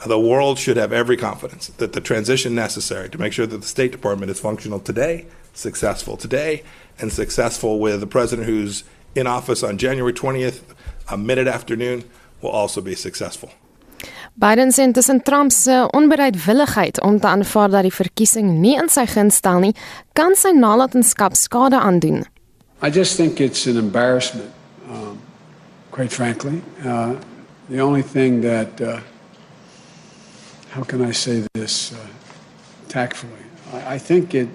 The 0.05 0.19
world 0.19 0.59
should 0.59 0.77
have 0.77 0.91
every 0.91 1.15
confidence 1.15 1.67
that 1.67 1.93
the 1.93 2.01
transition 2.01 2.53
necessary 2.53 3.09
to 3.09 3.17
make 3.17 3.33
sure 3.33 3.47
that 3.47 3.57
the 3.57 3.67
State 3.67 3.91
Department 3.91 4.29
is 4.29 4.39
functional 4.39 4.79
today, 4.79 5.25
successful 5.53 6.17
today, 6.17 6.63
and 6.99 7.11
successful 7.11 7.79
with 7.79 7.99
the 7.99 8.07
president 8.07 8.47
who's 8.47 8.83
in 9.15 9.25
office 9.25 9.63
on 9.63 9.77
January 9.77 10.13
20th, 10.13 10.61
a 11.09 11.17
minute 11.17 11.47
afternoon, 11.47 12.03
will 12.41 12.49
also 12.49 12.81
be 12.81 12.95
successful. 12.95 13.51
Biden 14.35 14.71
sê 14.71 14.91
tussen 14.93 15.21
Trump 15.23 15.51
se 15.51 15.87
onbereidwilligheid 15.93 17.01
om 17.01 17.19
te 17.19 17.27
aanvaar 17.27 17.69
dat 17.69 17.83
die 17.83 17.93
verkiesing 17.93 18.59
nie 18.61 18.75
in 18.77 18.89
sy 18.89 19.05
guns 19.05 19.35
stel 19.35 19.59
nie, 19.59 19.73
kan 20.13 20.35
sy 20.35 20.51
nalatenskap 20.55 21.35
skade 21.35 21.79
aandoen. 21.79 22.25
I 22.81 22.89
just 22.89 23.17
think 23.17 23.39
it's 23.39 23.67
an 23.67 23.77
embarrassment, 23.77 24.51
um, 24.89 25.19
quite 25.91 26.11
frankly. 26.11 26.61
Uh, 26.85 27.15
the 27.69 27.81
only 27.81 28.01
thing 28.01 28.41
that, 28.41 28.81
uh, 28.81 29.01
how 30.71 30.83
can 30.83 31.01
I 31.01 31.11
say 31.11 31.43
this 31.53 31.91
uh, 31.91 31.97
tactfully? 32.87 33.43
I, 33.73 33.95
I 33.95 33.97
think 33.99 34.33
it 34.33 34.47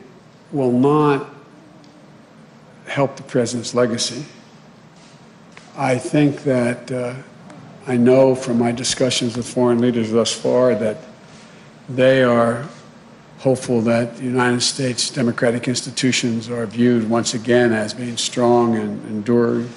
will 0.53 0.73
not 0.73 1.29
help 2.87 3.17
the 3.17 3.23
president's 3.23 3.75
legacy. 3.75 4.25
I 5.77 5.99
think 5.99 6.45
that 6.45 6.91
uh, 6.91 7.15
I 7.87 7.99
know 7.99 8.35
from 8.35 8.59
my 8.59 8.73
discussions 8.73 9.37
with 9.37 9.47
foreign 9.47 9.79
leaders 9.79 10.11
thus 10.11 10.33
far 10.33 10.75
that 10.75 10.97
they 11.89 12.23
are 12.23 12.67
hopeful 13.39 13.83
that 13.83 14.17
the 14.17 14.25
United 14.25 14.63
States 14.63 15.11
democratic 15.11 15.69
institutions 15.69 16.49
are 16.49 16.65
viewed 16.65 17.11
once 17.11 17.35
again 17.35 17.73
as 17.75 17.93
being 17.93 18.17
strong 18.17 18.77
and 18.77 19.05
enduring. 19.07 19.71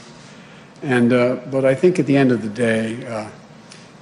And 0.83 1.11
uh, 1.11 1.35
but 1.51 1.65
I 1.65 1.75
think 1.75 1.99
at 1.99 2.05
the 2.05 2.15
end 2.15 2.31
of 2.31 2.41
the 2.41 2.49
day, 2.49 3.05
uh, 3.05 3.29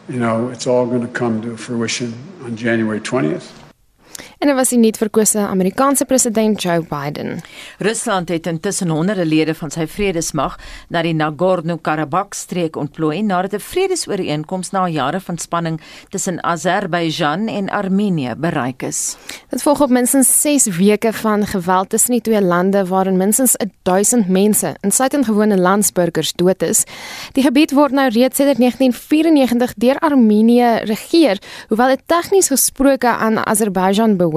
you 0.07 0.19
know, 0.19 0.49
it's 0.49 0.67
all 0.67 0.85
going 0.85 1.01
to 1.01 1.07
come 1.07 1.41
to 1.41 1.57
fruition 1.57 2.13
on 2.43 2.55
January 2.55 2.99
20th. 2.99 3.64
En 4.45 4.51
dit 4.51 4.59
was 4.59 4.69
die 4.69 4.77
nuutverkose 4.77 5.39
Amerikaanse 5.41 6.05
president 6.05 6.61
Joe 6.61 6.83
Biden. 6.85 7.39
Rusland 7.81 8.29
het 8.29 8.45
intussen 8.47 8.89
honderde 8.93 9.25
lede 9.25 9.55
van 9.57 9.71
sy 9.73 9.87
vredesmag 9.89 10.59
na 10.93 11.01
die 11.01 11.15
Nagorno-Karabakh 11.17 12.37
streek 12.37 12.77
ontplooi 12.77 13.23
nadat 13.25 13.55
'n 13.57 13.59
vredesooreenkoms 13.59 14.69
na 14.69 14.87
jare 14.87 15.19
van 15.19 15.37
spanning 15.37 15.81
tussen 16.09 16.43
Azerbeijan 16.43 17.47
en 17.47 17.69
Armenië 17.69 18.35
bereik 18.37 18.83
is. 18.83 19.17
Dit 19.49 19.61
volg 19.61 19.81
op 19.81 19.89
minstens 19.89 20.41
6 20.41 20.65
weke 20.77 21.13
van 21.13 21.45
geweld 21.45 21.89
tussen 21.89 22.11
die 22.11 22.21
twee 22.21 22.41
lande 22.41 22.85
waarin 22.85 23.17
minstens 23.17 23.55
1000 23.81 24.27
mense, 24.29 24.75
insluitend 24.81 25.25
gewone 25.25 25.57
landsburgers, 25.57 26.33
dood 26.33 26.61
is. 26.61 26.83
Die 27.31 27.43
gebied 27.43 27.71
word 27.71 27.91
nou 27.91 28.09
reeds 28.09 28.35
sedert 28.35 28.57
1994 28.57 29.73
deur 29.75 29.99
Armenië 29.99 30.79
regeer, 30.83 31.41
hoewel 31.67 31.87
dit 31.87 32.01
tegnies 32.05 32.47
gesproke 32.47 33.07
aan 33.07 33.45
Azerbeijan 33.45 34.17
behoort. 34.17 34.34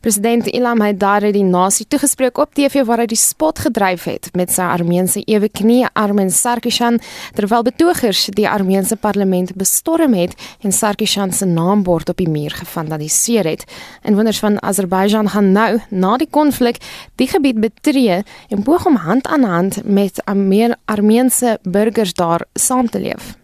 President 0.00 0.46
Ilham 0.50 0.80
Haydar 0.80 1.22
het 1.26 1.34
die 1.36 1.44
nasie 1.44 1.86
toegespreek 1.88 2.38
op 2.38 2.54
TV 2.56 2.84
waar 2.88 3.02
hy 3.04 3.06
die 3.10 3.18
spot 3.20 3.60
gedryf 3.66 4.06
het 4.08 4.30
met 4.32 4.52
sy 4.52 4.64
Armeense 4.64 5.22
ewe 5.28 5.50
knie 5.52 5.84
Armen 5.92 6.30
Sarkisyan 6.32 7.00
terwyl 7.36 7.66
betogers 7.66 8.26
die 8.34 8.48
Armeense 8.48 8.96
parlement 8.96 9.54
bestorm 9.60 10.16
het 10.16 10.34
en 10.64 10.72
Sarkisyan 10.72 11.32
se 11.32 11.46
naambord 11.46 12.08
op 12.08 12.18
die 12.22 12.28
muur 12.28 12.56
gevandaliseer 12.56 13.44
het. 13.48 13.64
Inwoners 14.02 14.40
van 14.42 14.62
Azerbeijan 14.62 15.28
gaan 15.28 15.52
nou 15.52 15.78
na 15.90 16.16
die 16.16 16.30
konflik 16.30 16.80
die 17.20 17.28
gebied 17.28 17.60
betree 17.60 18.22
en 18.48 18.66
poog 18.66 18.86
om 18.86 18.96
hand 18.96 19.26
aan 19.26 19.44
hand 19.44 19.80
met 19.84 20.22
Armeense 20.24 21.58
burgers 21.62 22.14
daar 22.14 22.48
saam 22.54 22.90
te 22.90 23.00
leef. 23.00 23.43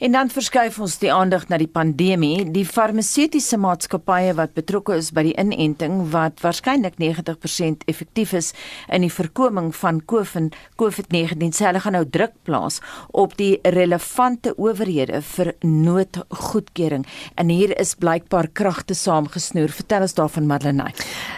En 0.00 0.12
dan 0.12 0.30
verskuif 0.32 0.78
ons 0.80 0.94
die 0.96 1.10
aandag 1.12 1.42
na 1.50 1.58
die 1.60 1.68
pandemie. 1.68 2.46
Die 2.54 2.64
farmaseutiese 2.64 3.58
maatskappye 3.60 4.32
wat 4.38 4.54
betrokke 4.56 4.94
is 4.96 5.10
by 5.12 5.26
die 5.26 5.34
inenting 5.36 6.06
wat 6.14 6.38
waarskynlik 6.40 6.94
90% 6.96 7.84
effektief 7.84 8.32
is 8.38 8.48
in 8.88 9.04
die 9.04 9.10
voorkoming 9.12 9.68
van 9.76 9.98
COVID-19 10.08 11.52
sê 11.52 11.66
hulle 11.68 11.82
gaan 11.84 11.98
nou 11.98 12.06
druk 12.08 12.32
plaas 12.48 12.78
op 13.12 13.34
die 13.36 13.58
relevante 13.76 14.54
owerhede 14.56 15.20
vir 15.34 15.52
noodgoedkeuring. 15.68 17.04
En 17.36 17.52
hier 17.52 17.76
is 17.76 17.92
blykbaar 18.00 18.48
kragte 18.56 18.96
saamgesnoer. 18.96 19.68
Vertel 19.82 20.08
ons 20.08 20.16
daarvan 20.16 20.48
Madeleine. 20.48 20.88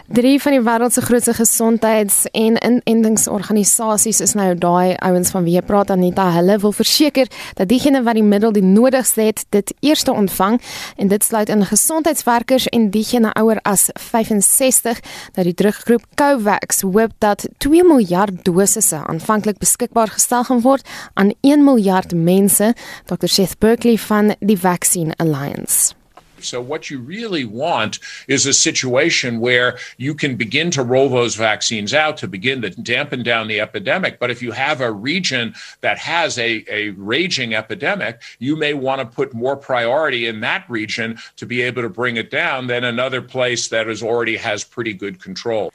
Drie 0.06 0.36
van 0.38 0.54
die 0.54 0.62
wêreld 0.62 0.94
se 0.94 1.02
grootste 1.02 1.34
gesondheids- 1.34 2.28
en 2.30 2.60
inentingsorganisasies 2.62 4.22
is 4.22 4.38
nou 4.38 4.54
daai 4.54 4.94
ouens 5.02 5.34
van 5.34 5.42
wie 5.50 5.58
jy 5.58 5.66
praat 5.66 5.90
Anita. 5.90 6.30
Hulle 6.38 6.60
wil 6.62 6.78
verseker 6.78 7.26
dat 7.58 7.66
diegene 7.66 8.06
wat 8.06 8.14
die 8.14 8.22
middel 8.22 8.51
die 8.52 8.64
nodigste 8.64 9.20
het 9.20 9.44
dit 9.48 9.74
eerste 9.80 10.12
ontvang 10.12 10.60
en 10.96 11.08
dit 11.08 11.24
sluit 11.24 11.48
in 11.48 11.64
gesondheidswerkers 11.66 12.68
en 12.68 12.90
diegene 12.90 13.32
ouer 13.32 13.60
as 13.62 13.88
65 13.92 15.00
dat 15.32 15.44
die 15.44 15.54
druggroep 15.54 16.04
Covax 16.14 16.80
hoop 16.80 17.12
dat 17.18 17.46
2 17.58 17.84
miljard 17.84 18.44
dosisse 18.44 19.00
aanvanklik 19.06 19.58
beskikbaar 19.58 20.08
gestel 20.08 20.44
gaan 20.44 20.60
word 20.60 20.88
aan 21.14 21.32
1 21.40 21.64
miljard 21.64 22.14
mense 22.14 22.74
Dr 23.06 23.28
Seth 23.28 23.58
Berkeley 23.58 23.96
van 23.96 24.34
die 24.40 24.58
Vaccine 24.58 25.12
Alliance 25.16 26.01
So, 26.44 26.60
what 26.60 26.90
you 26.90 26.98
really 26.98 27.44
want 27.44 27.98
is 28.28 28.46
a 28.46 28.52
situation 28.52 29.40
where 29.40 29.78
you 29.96 30.14
can 30.14 30.36
begin 30.36 30.70
to 30.72 30.82
roll 30.82 31.08
those 31.08 31.34
vaccines 31.34 31.94
out 31.94 32.16
to 32.18 32.28
begin 32.28 32.62
to 32.62 32.70
dampen 32.70 33.22
down 33.22 33.48
the 33.48 33.60
epidemic. 33.60 34.18
But 34.18 34.30
if 34.30 34.42
you 34.42 34.52
have 34.52 34.80
a 34.80 34.92
region 34.92 35.54
that 35.80 35.98
has 35.98 36.38
a, 36.38 36.64
a 36.68 36.90
raging 36.90 37.54
epidemic, 37.54 38.22
you 38.38 38.56
may 38.56 38.74
want 38.74 39.00
to 39.00 39.06
put 39.06 39.34
more 39.34 39.56
priority 39.56 40.26
in 40.26 40.40
that 40.40 40.68
region 40.68 41.18
to 41.36 41.46
be 41.46 41.62
able 41.62 41.82
to 41.82 41.88
bring 41.88 42.16
it 42.16 42.30
down 42.30 42.66
than 42.66 42.84
another 42.84 43.22
place 43.22 43.68
that 43.68 43.88
is 43.88 44.02
already 44.02 44.36
has 44.36 44.64
pretty 44.64 44.94
good 44.94 45.20
control. 45.20 45.72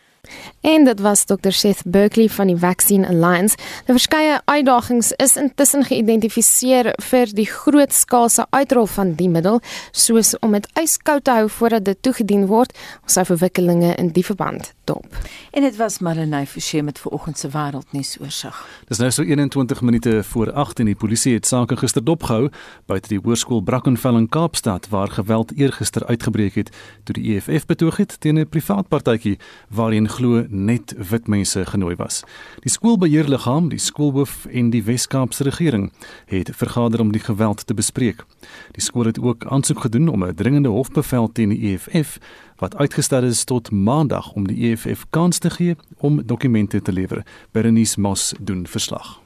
En 0.61 0.85
dit 0.85 0.99
was 0.99 1.25
Dr 1.25 1.51
Seth 1.51 1.83
Berkeley 1.85 2.29
van 2.29 2.47
die 2.47 2.57
Vaccine 2.57 3.07
Alliance. 3.07 3.57
Die 3.85 3.95
verskeie 3.95 4.39
uitdagings 4.45 5.11
is 5.11 5.35
intussen 5.37 5.85
geïdentifiseer 5.87 6.93
vir 7.09 7.33
die 7.33 7.47
grootskaalse 7.49 8.47
uitrol 8.49 8.87
van 8.87 9.13
die 9.19 9.29
middel, 9.29 9.61
soos 9.91 10.35
om 10.39 10.57
dit 10.57 10.67
yskoud 10.79 11.23
te 11.23 11.31
hou 11.41 11.49
voordat 11.49 11.85
dit 11.85 12.01
toegedien 12.01 12.47
word. 12.47 12.75
Ons 13.03 13.19
sou 13.19 13.25
verwikkelinge 13.35 13.95
in 13.95 14.13
die 14.15 14.25
verband 14.25 14.76
dop. 14.87 15.05
En 15.51 15.61
dit 15.61 15.75
was 15.75 15.99
Marlenae 15.99 16.47
Forsie 16.47 16.83
met 16.83 16.99
vanoggend 16.99 17.37
se 17.37 17.49
wêreldnuus 17.51 18.15
oorsig. 18.21 18.57
Dis 18.87 19.01
nou 19.01 19.11
so 19.11 19.23
21 19.23 19.81
minute 19.81 20.23
voor 20.23 20.51
8 20.51 20.79
en 20.79 20.85
die 20.85 20.95
polisie 20.95 21.33
het 21.33 21.47
sake 21.47 21.77
gister 21.77 22.03
dopgehou 22.03 22.49
buite 22.85 23.11
die 23.11 23.19
hoërskool 23.23 23.61
Brackenfell 23.67 24.15
in 24.15 24.29
Kaapstad 24.29 24.89
waar 24.89 25.11
geweld 25.11 25.53
eergister 25.57 26.05
uitgebreek 26.05 26.55
het 26.55 26.71
toe 27.03 27.15
die 27.17 27.35
EFF 27.35 27.65
betoog 27.65 27.97
het 27.97 28.19
teen 28.19 28.39
'n 28.39 28.49
privaat 28.49 28.87
partytjie 28.87 29.37
waarin 29.69 30.09
glo 30.09 30.45
net 30.49 30.95
wit 31.09 31.27
mense 31.27 31.65
genooi 31.65 31.95
was. 31.95 32.23
Die 32.59 32.71
skoolbeheerliggaam, 32.71 33.69
die 33.69 33.79
skoolhoof 33.79 34.45
en 34.45 34.69
die 34.69 34.83
Wes-Kaapse 34.83 35.43
regering 35.43 35.91
het 36.25 36.49
vergader 36.55 36.99
om 36.99 37.11
die 37.11 37.21
geweld 37.21 37.67
te 37.67 37.73
bespreek. 37.73 38.25
Die 38.71 38.81
skool 38.81 39.05
het 39.05 39.19
ook 39.19 39.45
aansoek 39.45 39.79
gedoen 39.79 40.07
om 40.07 40.23
'n 40.23 40.35
dringende 40.35 40.69
hofbevel 40.69 41.31
teen 41.31 41.49
die 41.49 41.73
EFF 41.73 42.19
wat 42.57 42.75
uitgestel 42.75 43.23
is 43.23 43.43
tot 43.43 43.71
maandag 43.71 44.31
om 44.31 44.47
die 44.47 44.71
EFF 44.71 45.05
kans 45.09 45.39
te 45.39 45.49
gee 45.49 45.75
om 45.97 46.25
dokumente 46.25 46.81
te 46.81 46.91
lewer. 46.91 47.23
Berenice 47.51 47.99
Moss 47.99 48.33
doen 48.39 48.67
verslag. 48.67 49.17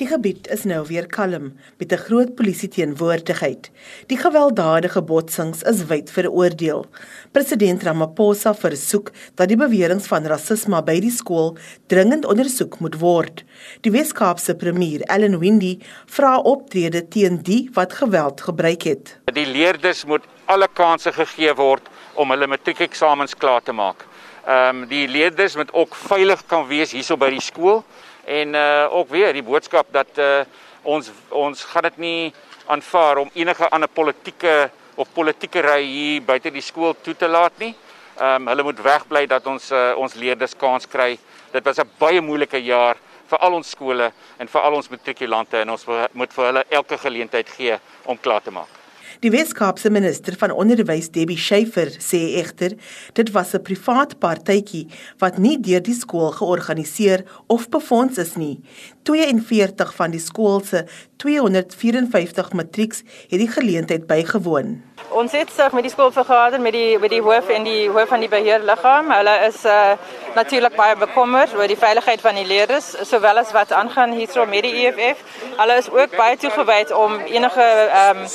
Die 0.00 0.08
gebied 0.08 0.46
is 0.48 0.62
nou 0.64 0.78
weer 0.88 1.04
kalm 1.12 1.50
met 1.76 1.92
'n 1.92 2.04
groot 2.06 2.34
polisie 2.34 2.68
teenwoordigheid. 2.68 3.70
Die 4.06 4.16
gewelddadige 4.16 5.02
botsings 5.02 5.62
is 5.62 5.84
wyd 5.84 6.10
veroordeel. 6.10 6.86
President 7.32 7.82
Ramaphosa 7.82 8.54
versoek 8.54 9.10
dat 9.34 9.48
die 9.48 9.56
beweringe 9.56 10.08
van 10.08 10.26
rasisme 10.26 10.82
by 10.82 11.00
die 11.00 11.10
skool 11.10 11.58
dringend 11.86 12.24
ondersoek 12.24 12.78
moet 12.78 12.98
word. 12.98 13.44
Die 13.80 13.92
Wes-Kaapse 13.92 14.54
premier, 14.54 15.00
Ellen 15.00 15.38
Windy, 15.38 15.78
vra 16.06 16.38
optrede 16.38 17.08
teen 17.08 17.42
die 17.42 17.68
wat 17.72 17.92
geweld 17.92 18.40
gebruik 18.40 18.82
het. 18.82 19.20
Die 19.24 19.46
leerders 19.46 20.04
moet 20.04 20.24
alle 20.44 20.68
kansse 20.72 21.12
gegee 21.12 21.54
word 21.54 21.88
om 22.20 22.34
hulle 22.34 22.48
matriekeksamens 22.50 23.36
klaar 23.40 23.62
te 23.64 23.72
maak. 23.72 24.04
Ehm 24.44 24.82
um, 24.82 24.86
die 24.88 25.06
leerders 25.08 25.56
moet 25.56 25.72
ook 25.72 25.94
veilig 25.94 26.42
kan 26.48 26.66
wees 26.68 26.92
hierso 26.96 27.16
by 27.16 27.30
die 27.32 27.44
skool 27.44 27.82
en 28.24 28.54
uh 28.54 28.88
ook 28.96 29.08
weer 29.12 29.32
die 29.36 29.44
boodskap 29.44 29.92
dat 29.92 30.18
uh 30.18 30.42
ons 30.82 31.10
ons 31.28 31.64
gaan 31.72 31.88
dit 31.88 31.98
nie 31.98 32.32
aanvaar 32.66 33.22
om 33.24 33.30
enige 33.34 33.68
ander 33.68 33.88
politieke 33.88 34.70
of 34.96 35.12
politieke 35.12 35.62
ry 35.64 35.82
hier 35.84 36.22
buite 36.22 36.52
die 36.52 36.64
skool 36.64 36.96
toe 37.02 37.14
te 37.14 37.28
laat 37.28 37.58
nie. 37.58 37.74
Ehm 38.18 38.42
um, 38.42 38.50
hulle 38.52 38.66
moet 38.68 38.82
wegbly 38.84 39.26
dat 39.26 39.46
ons 39.46 39.70
uh, 39.72 39.92
ons 39.96 40.14
leerders 40.14 40.56
kans 40.56 40.88
kry. 40.88 41.18
Dit 41.52 41.64
was 41.64 41.78
'n 41.78 41.88
baie 41.98 42.20
moeilike 42.20 42.60
jaar 42.64 42.96
vir 43.30 43.38
al 43.38 43.54
ons 43.54 43.70
skole 43.70 44.12
en 44.38 44.48
vir 44.48 44.60
al 44.60 44.74
ons 44.74 44.90
matrikulante 44.90 45.60
en 45.60 45.70
ons 45.70 45.86
moet 46.12 46.32
vir 46.32 46.44
hulle 46.44 46.64
elke 46.68 46.98
geleentheid 46.98 47.48
gee 47.48 47.78
om 48.04 48.18
klaar 48.18 48.42
te 48.42 48.50
maak. 48.50 48.79
Die 49.20 49.28
Weskaapse 49.28 49.90
minister 49.92 50.32
van 50.40 50.52
onderwys 50.56 51.10
Debbie 51.12 51.36
Schiefer 51.36 51.90
sê 52.00 52.20
egter 52.40 52.72
dit 53.18 53.30
was 53.34 53.52
'n 53.52 53.60
privaat 53.60 54.14
partytjie 54.18 54.86
wat 55.20 55.36
nie 55.36 55.58
deur 55.60 55.82
die 55.82 55.94
skool 55.94 56.30
georganiseer 56.32 57.24
of 57.46 57.68
befonds 57.68 58.16
is 58.16 58.34
nie. 58.36 58.60
42 59.02 59.94
van 59.94 60.10
die 60.10 60.20
skool 60.20 60.60
se 60.64 60.84
254 61.16 62.52
matrieks 62.52 63.02
het 63.28 63.38
die 63.38 63.48
geleentheid 63.48 64.06
bygewoon. 64.06 64.78
Ons 65.08 65.32
het 65.32 65.50
sig 65.50 65.72
met 65.72 65.82
die 65.82 65.90
skool 65.90 66.12
vergader 66.12 66.60
met 66.60 66.72
die 66.72 66.98
met 66.98 67.10
die 67.10 67.20
hoof 67.20 67.48
en 67.48 67.64
die 67.66 67.88
hoof 67.90 68.08
van 68.08 68.20
die 68.20 68.28
beheerliggaam. 68.28 69.10
Hulle 69.10 69.36
is 69.48 69.64
uh 69.64 69.92
natuurlik 70.34 70.76
baie 70.78 70.94
bekommerd 70.96 71.54
oor 71.58 71.66
die 71.66 71.76
veiligheid 71.78 72.20
van 72.22 72.36
die 72.38 72.46
leerders 72.46 72.92
sowel 73.08 73.40
as 73.40 73.50
wat 73.52 73.72
aangaan 73.74 74.12
hierso 74.14 74.44
met 74.46 74.62
die 74.62 74.86
EFF. 74.86 75.24
Hulle 75.56 75.78
is 75.82 75.90
ook 75.90 76.14
baie 76.16 76.36
toegewyd 76.36 76.92
om 76.94 77.18
enige 77.18 77.64
ehm 77.64 78.22
um, 78.22 78.28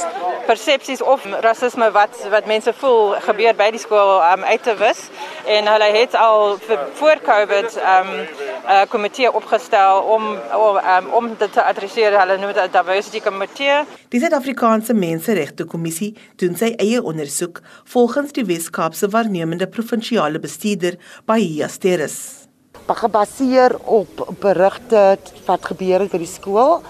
persepsies 0.45 1.01
of 1.01 1.23
rasisme 1.41 1.91
wat 1.91 2.27
wat 2.29 2.45
mense 2.45 2.73
voel 2.73 3.15
gebeur 3.27 3.55
by 3.55 3.69
die 3.71 3.79
skool 3.79 4.19
um, 4.19 4.43
uit 4.43 4.63
te 4.63 4.75
wis 4.75 5.07
en 5.45 5.67
hulle 5.67 5.89
het 5.95 6.15
al 6.15 6.57
vir, 6.67 6.83
voor 6.99 7.23
Covid 7.23 7.77
ehm 7.77 8.11
um, 8.11 8.19
'n 8.65 8.71
uh, 8.71 8.81
komitee 8.89 9.31
opgestel 9.31 10.01
om 10.01 10.37
um, 10.79 11.11
om 11.13 11.29
dit 11.39 11.51
te 11.53 11.63
adresseer. 11.63 12.17
Hulle 12.19 12.37
noem 12.41 12.53
dit 12.53 12.63
'n 12.63 12.71
diversity 12.71 13.21
komitee. 13.21 13.83
Die 14.09 14.19
Suid-Afrikaanse 14.19 14.93
Menseregte 14.93 15.65
Kommissie 15.65 16.15
doen 16.35 16.55
sy 16.55 16.73
eie 16.77 17.03
ondersoek 17.03 17.61
volgens 17.83 18.31
die 18.31 18.45
Wes-Kaapse 18.45 19.09
waarnemende 19.09 19.67
provinsiale 19.67 20.39
bestuurder 20.39 20.97
Bahia 21.25 21.67
Steres. 21.67 22.47
Gebaseer 22.87 23.77
op 23.83 24.35
berigte 24.39 25.17
wat 25.45 25.65
gebeur 25.65 25.99
het 25.99 26.11
by 26.11 26.17
die 26.17 26.29
skool, 26.29 26.81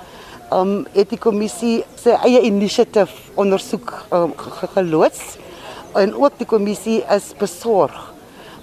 um 0.53 0.85
het 0.93 1.09
die 1.09 1.19
kommissie 1.19 1.83
sy 1.97 2.13
eie 2.27 2.41
inisiatief 2.45 3.13
ondersoek 3.39 3.93
um, 4.13 4.33
geloods 4.75 5.37
en 5.97 6.13
ook 6.13 6.37
die 6.37 6.47
kommissie 6.49 6.99
is 7.15 7.31
besorg 7.39 7.95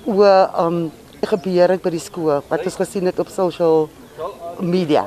oor 0.05 0.51
um 0.63 0.93
gebeur 1.27 1.75
het 1.75 1.83
by 1.83 1.91
die 1.95 2.03
skool 2.03 2.43
wat 2.49 2.65
ons 2.67 2.79
gesien 2.79 3.11
het 3.11 3.19
op 3.23 3.31
social 3.31 3.89
media. 4.61 5.07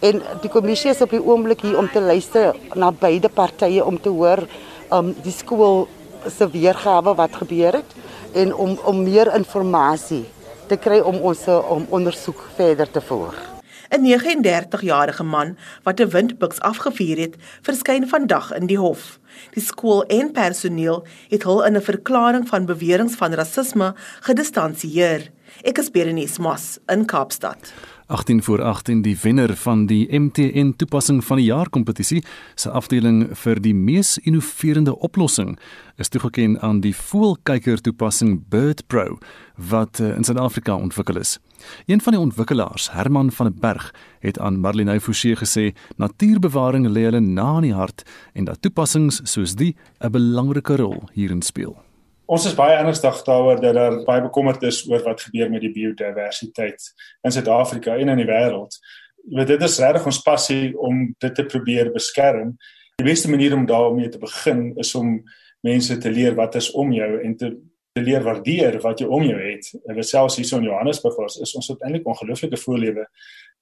En 0.00 0.22
die 0.40 0.50
kommissie 0.50 0.90
is 0.90 1.00
op 1.00 1.10
die 1.10 1.22
oomblik 1.22 1.60
hier 1.60 1.78
om 1.78 1.88
te 1.90 2.00
luister 2.00 2.56
na 2.74 2.92
beide 2.92 3.28
partye 3.28 3.84
om 3.84 4.00
te 4.00 4.08
hoor 4.08 4.44
um 4.92 5.14
die 5.22 5.32
skool 5.32 5.88
se 6.28 6.48
weergawe 6.50 7.14
wat 7.14 7.36
gebeur 7.36 7.80
het 7.80 7.96
en 8.34 8.54
om 8.54 8.78
om 8.84 9.02
meer 9.02 9.32
inligting 9.34 10.24
te 10.68 10.76
kry 10.76 11.00
om 11.00 11.20
ons 11.20 11.48
om 11.48 11.86
ondersoek 11.90 12.40
verder 12.56 12.90
te 12.90 13.00
voer. 13.00 13.34
'n 13.94 14.02
39-jarige 14.02 15.22
man 15.22 15.56
wat 15.82 16.00
'n 16.00 16.08
windbuks 16.08 16.60
afgevuur 16.60 17.18
het, 17.18 17.36
verskyn 17.62 18.08
vandag 18.08 18.54
in 18.54 18.66
die 18.66 18.78
hof. 18.78 19.18
Die 19.54 19.62
skool 19.62 20.04
en 20.04 20.32
personeel 20.32 21.06
het 21.28 21.42
hul 21.42 21.64
in 21.64 21.76
'n 21.76 21.82
verklaring 21.82 22.48
van 22.48 22.66
beweringe 22.66 23.16
van 23.16 23.34
rasisme 23.34 23.94
gedistansieer. 24.20 25.30
Ek 25.62 25.78
is 25.78 25.90
Berenice 25.90 26.40
Moss 26.40 26.78
in 26.86 27.04
Kaapstad. 27.04 27.72
18 28.06 28.42
voor 28.42 28.62
18 28.62 29.02
die 29.02 29.16
wenner 29.22 29.56
van 29.56 29.86
die 29.86 30.18
MTN 30.18 30.74
toepassing 30.76 31.24
van 31.24 31.36
die 31.36 31.46
jaar 31.46 31.68
kompetisie 31.68 32.24
se 32.54 32.70
afdeling 32.70 33.28
vir 33.32 33.60
die 33.60 33.74
mees 33.74 34.18
innoverende 34.18 34.98
oplossing 34.98 35.54
is 35.96 36.08
toegeken 36.08 36.60
aan 36.60 36.80
die 36.84 36.94
voelkyker 36.96 37.80
toepassing 37.80 38.42
Bird 38.48 38.86
Pro 38.86 39.18
wat 39.56 40.00
eh, 40.00 40.16
in 40.16 40.24
Suid-Afrika 40.24 40.74
ontwikkel 40.74 41.16
is. 41.16 41.38
Een 41.86 42.00
van 42.00 42.12
die 42.12 42.20
ontwikkelaars, 42.20 42.90
Herman 42.92 43.30
van 43.32 43.46
der 43.46 43.60
Berg, 43.60 43.94
het 44.18 44.38
aan 44.38 44.60
Marlene 44.60 45.00
Forsie 45.00 45.36
gesê 45.36 45.70
natuurbewaring 45.96 46.88
lê 46.88 47.06
hulle 47.08 47.20
na 47.20 47.56
in 47.56 47.70
die 47.70 47.74
hart 47.74 48.04
en 48.34 48.44
dat 48.44 48.60
toepassings 48.60 49.22
soos 49.24 49.54
die 49.54 49.76
'n 50.00 50.10
belangrike 50.10 50.76
rol 50.76 51.08
hierin 51.12 51.42
speel. 51.42 51.76
Ons 52.26 52.46
is 52.48 52.56
baie 52.56 52.76
ernstig 52.80 53.18
daaroor 53.26 53.60
dat 53.60 53.74
daar 53.76 53.98
baie 54.06 54.22
bekommerd 54.24 54.62
is 54.64 54.82
oor 54.88 55.02
wat 55.04 55.26
gebeur 55.26 55.50
met 55.52 55.60
die 55.60 55.72
biodiversiteit 55.74 56.86
in 57.22 57.34
Suid-Afrika 57.34 57.98
en 58.00 58.14
in 58.14 58.22
die 58.22 58.28
wêreld. 58.28 58.78
Weet 59.34 59.52
dit 59.52 59.62
is 59.66 59.76
regtig 59.80 60.08
ons 60.08 60.22
passie 60.24 60.72
om 60.80 61.10
dit 61.20 61.34
te 61.36 61.44
probeer 61.44 61.92
beskerm. 61.92 62.54
Die 63.00 63.06
beste 63.06 63.28
manier 63.30 63.56
om 63.56 63.66
daarmee 63.68 64.08
te 64.08 64.20
begin 64.22 64.70
is 64.80 64.94
om 64.96 65.18
mense 65.64 65.98
te 66.00 66.12
leer 66.12 66.36
wat 66.38 66.56
is 66.60 66.70
om 66.72 66.92
jou 66.92 67.12
en 67.20 67.36
te 67.36 67.54
te 67.94 68.02
leer 68.02 68.24
waardeer 68.26 68.80
wat 68.82 68.98
jy 68.98 69.06
om 69.06 69.22
jou 69.22 69.36
het. 69.38 69.68
En 69.86 70.00
selfs 70.02 70.40
hier 70.40 70.46
so 70.48 70.58
in 70.58 70.66
Johannesburg 70.66 71.14
was 71.20 71.36
is 71.38 71.52
ons 71.54 71.68
uiteindelik 71.70 72.08
ongelooflike 72.10 72.58
voorlewe. 72.64 73.04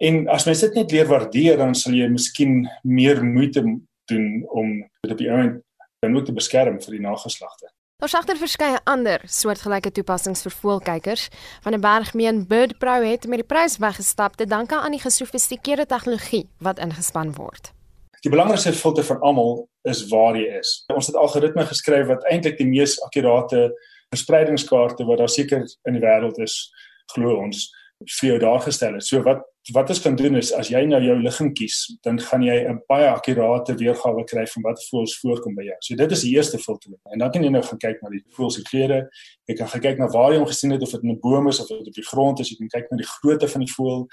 En 0.00 0.22
as 0.32 0.46
mense 0.48 0.70
dit 0.70 0.78
net 0.80 0.94
leer 0.94 1.10
waardeer, 1.10 1.58
dan 1.60 1.76
sal 1.76 1.92
jy 1.98 2.08
miskien 2.08 2.62
meer 2.80 3.20
moeite 3.24 3.60
doen 4.08 4.26
om 4.48 4.72
dit 5.04 5.12
op 5.12 5.20
die 5.20 5.28
oomblik 5.28 5.60
dan 6.02 6.16
ook 6.16 6.24
te 6.26 6.34
beskerm 6.34 6.80
vir 6.80 6.96
die 6.96 7.04
nageslagte. 7.04 7.68
Daar's 8.02 8.14
agter 8.18 8.34
verskeie 8.34 8.80
ander 8.90 9.22
soortgelyke 9.30 9.92
toepassings 9.94 10.40
vir 10.42 10.54
voëlkykers. 10.58 11.28
Van 11.62 11.74
'n 11.74 11.80
berg 11.80 12.14
meen 12.14 12.46
Bird 12.46 12.78
Pro 12.78 13.02
het 13.02 13.28
met 13.28 13.38
die 13.38 13.46
prys 13.46 13.76
weggestap 13.78 14.34
te 14.34 14.46
danke 14.46 14.74
aan 14.74 14.90
die 14.90 15.00
gesofistikeerde 15.00 15.86
tegnologie 15.86 16.48
wat 16.58 16.78
ingespan 16.78 17.34
word. 17.34 17.72
Die 18.20 18.30
belangrikste 18.30 18.72
filter 18.72 19.04
van 19.04 19.20
almal 19.20 19.68
is 19.82 20.08
waar 20.08 20.36
jy 20.36 20.58
is. 20.58 20.84
Ons 20.86 21.06
het 21.06 21.16
algoritme 21.16 21.66
geskryf 21.66 22.06
wat 22.06 22.24
eintlik 22.24 22.58
die 22.58 22.66
mees 22.66 23.00
akkurate 23.02 23.70
verspreidingskaarte 24.08 25.04
wat 25.04 25.18
daar 25.18 25.28
seker 25.28 25.62
in 25.84 25.92
die 25.92 26.02
wêreld 26.02 26.38
is, 26.38 26.72
glo 27.14 27.36
ons, 27.36 27.70
vir 28.18 28.28
jou 28.28 28.38
daar 28.38 28.60
gestel 28.60 28.94
het. 28.94 29.06
So 29.06 29.22
wat 29.22 29.46
wat 29.70 29.88
ons 29.88 30.00
kan 30.02 30.16
doen 30.18 30.34
is 30.36 30.50
as 30.58 30.72
jy 30.72 30.80
nou 30.90 30.98
jou 31.02 31.14
ligging 31.22 31.52
kies, 31.54 31.76
dan 32.02 32.18
gaan 32.18 32.42
jy 32.42 32.56
'n 32.66 32.80
baie 32.88 33.06
akkurate 33.06 33.74
weergawe 33.78 34.24
kry 34.24 34.46
van 34.46 34.62
wat 34.62 34.82
voels 34.90 35.14
voorkom 35.20 35.54
by 35.54 35.62
jou. 35.62 35.76
So 35.80 35.94
dit 35.94 36.12
is 36.12 36.22
die 36.22 36.34
eerste 36.34 36.58
filter. 36.58 36.90
En 37.12 37.18
dan 37.18 37.30
kan 37.30 37.42
jy 37.44 37.50
nou 37.50 37.62
gaan 37.62 37.78
kyk 37.78 38.02
na 38.02 38.08
die 38.08 38.24
voels 38.34 38.54
se 38.54 38.62
kleure. 38.62 39.08
Jy 39.46 39.54
kan 39.54 39.68
kyk 39.68 39.98
na 39.98 40.08
waar 40.08 40.32
jy 40.32 40.38
hom 40.38 40.46
gesien 40.46 40.72
het 40.72 40.82
of 40.82 40.90
dit 40.90 41.02
in 41.02 41.10
'n 41.10 41.20
boom 41.20 41.48
is 41.48 41.60
of 41.60 41.68
dit 41.68 41.86
op 41.86 41.94
die 41.94 42.04
grond 42.04 42.40
is. 42.40 42.50
Jy 42.50 42.56
kan 42.56 42.68
kyk 42.68 42.90
na 42.90 42.96
die 42.96 43.06
grootte 43.06 43.48
van 43.48 43.60
die 43.60 43.72
voël. 43.72 44.06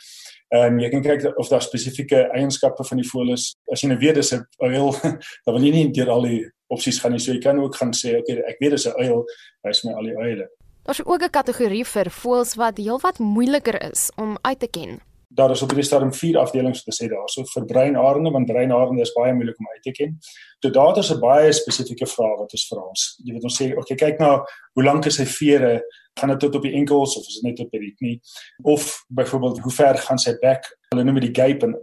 Ehm 0.53 0.73
um, 0.73 0.79
jy 0.79 0.89
kan 0.89 1.01
kyk 1.01 1.37
of 1.39 1.47
daar 1.49 1.61
spesifieke 1.61 2.29
eienskappe 2.33 2.83
van 2.83 2.97
die 2.97 3.09
voël 3.09 3.31
is. 3.33 3.55
As 3.71 3.81
jy 3.81 3.87
nou 3.87 3.97
weet 3.99 4.15
dis 4.15 4.33
'n 4.33 4.45
uil, 4.61 4.91
dan 5.45 5.53
wil 5.53 5.63
jy 5.63 5.71
nie 5.71 5.91
deur 5.91 6.09
al 6.09 6.21
die 6.21 6.45
opsies 6.67 6.99
gaan 6.99 7.11
nie. 7.11 7.19
So 7.19 7.31
jy 7.31 7.39
kan 7.39 7.59
ook 7.59 7.75
gaan 7.75 7.91
sê, 7.93 8.19
okay, 8.19 8.37
ek 8.47 8.59
weet 8.59 8.71
dis 8.71 8.85
'n 8.85 8.93
uil, 9.01 9.25
wys 9.63 9.83
my 9.83 9.93
al 9.93 10.03
die 10.03 10.17
uile. 10.17 10.49
Daar's 10.85 11.05
ook 11.05 11.23
'n 11.23 11.29
kategorie 11.29 11.85
vir 11.85 12.09
voëls 12.09 12.55
wat 12.55 12.77
heelwat 12.77 13.19
moeiliker 13.19 13.91
is 13.91 14.11
om 14.15 14.37
uit 14.41 14.59
te 14.59 14.67
ken 14.67 15.08
daar 15.39 15.53
is 15.55 15.61
op 15.63 15.71
hierdie 15.71 15.87
stadium 15.87 16.11
vier 16.13 16.37
afdelings 16.41 16.83
te 16.83 16.93
sê 16.95 17.07
daarso 17.11 17.45
vir 17.53 17.65
breinarende 17.69 18.31
want 18.35 18.49
breinarende 18.49 19.05
is 19.05 19.13
baie 19.15 19.33
moeilik 19.33 19.59
om 19.59 19.69
uit 19.73 19.83
te 19.87 19.93
ken. 19.95 20.17
Toe 20.59 20.71
daar 20.75 20.97
is 20.99 21.11
'n 21.11 21.19
baie 21.19 21.51
spesifieke 21.53 22.07
vraag 22.15 22.37
wat 22.43 22.55
ons 22.57 22.67
vra 22.71 22.81
ons. 22.81 23.03
Jy 23.23 23.33
weet 23.33 23.47
ons 23.49 23.61
sê 23.61 23.71
okay 23.77 23.97
kyk 23.97 24.19
na 24.19 24.31
hoe 24.75 24.83
lank 24.83 25.05
is 25.05 25.15
sy 25.15 25.25
vere? 25.25 25.81
Gaan 26.19 26.29
dit 26.29 26.39
tot 26.39 26.55
op 26.55 26.63
die 26.63 26.73
enkels 26.73 27.17
of 27.17 27.27
is 27.27 27.39
dit 27.39 27.43
net 27.43 27.59
op 27.59 27.71
die 27.71 27.95
knie? 27.95 28.21
Of 28.63 29.05
byvoorbeeld 29.07 29.59
hoe 29.59 29.71
ver 29.71 29.97
gaan 29.97 30.17
sy 30.17 30.33
bek? 30.41 30.63
Hulle 30.89 31.03
noem 31.03 31.19
dit 31.19 31.33
die 31.33 31.43
gape 31.43 31.65
in 31.65 31.75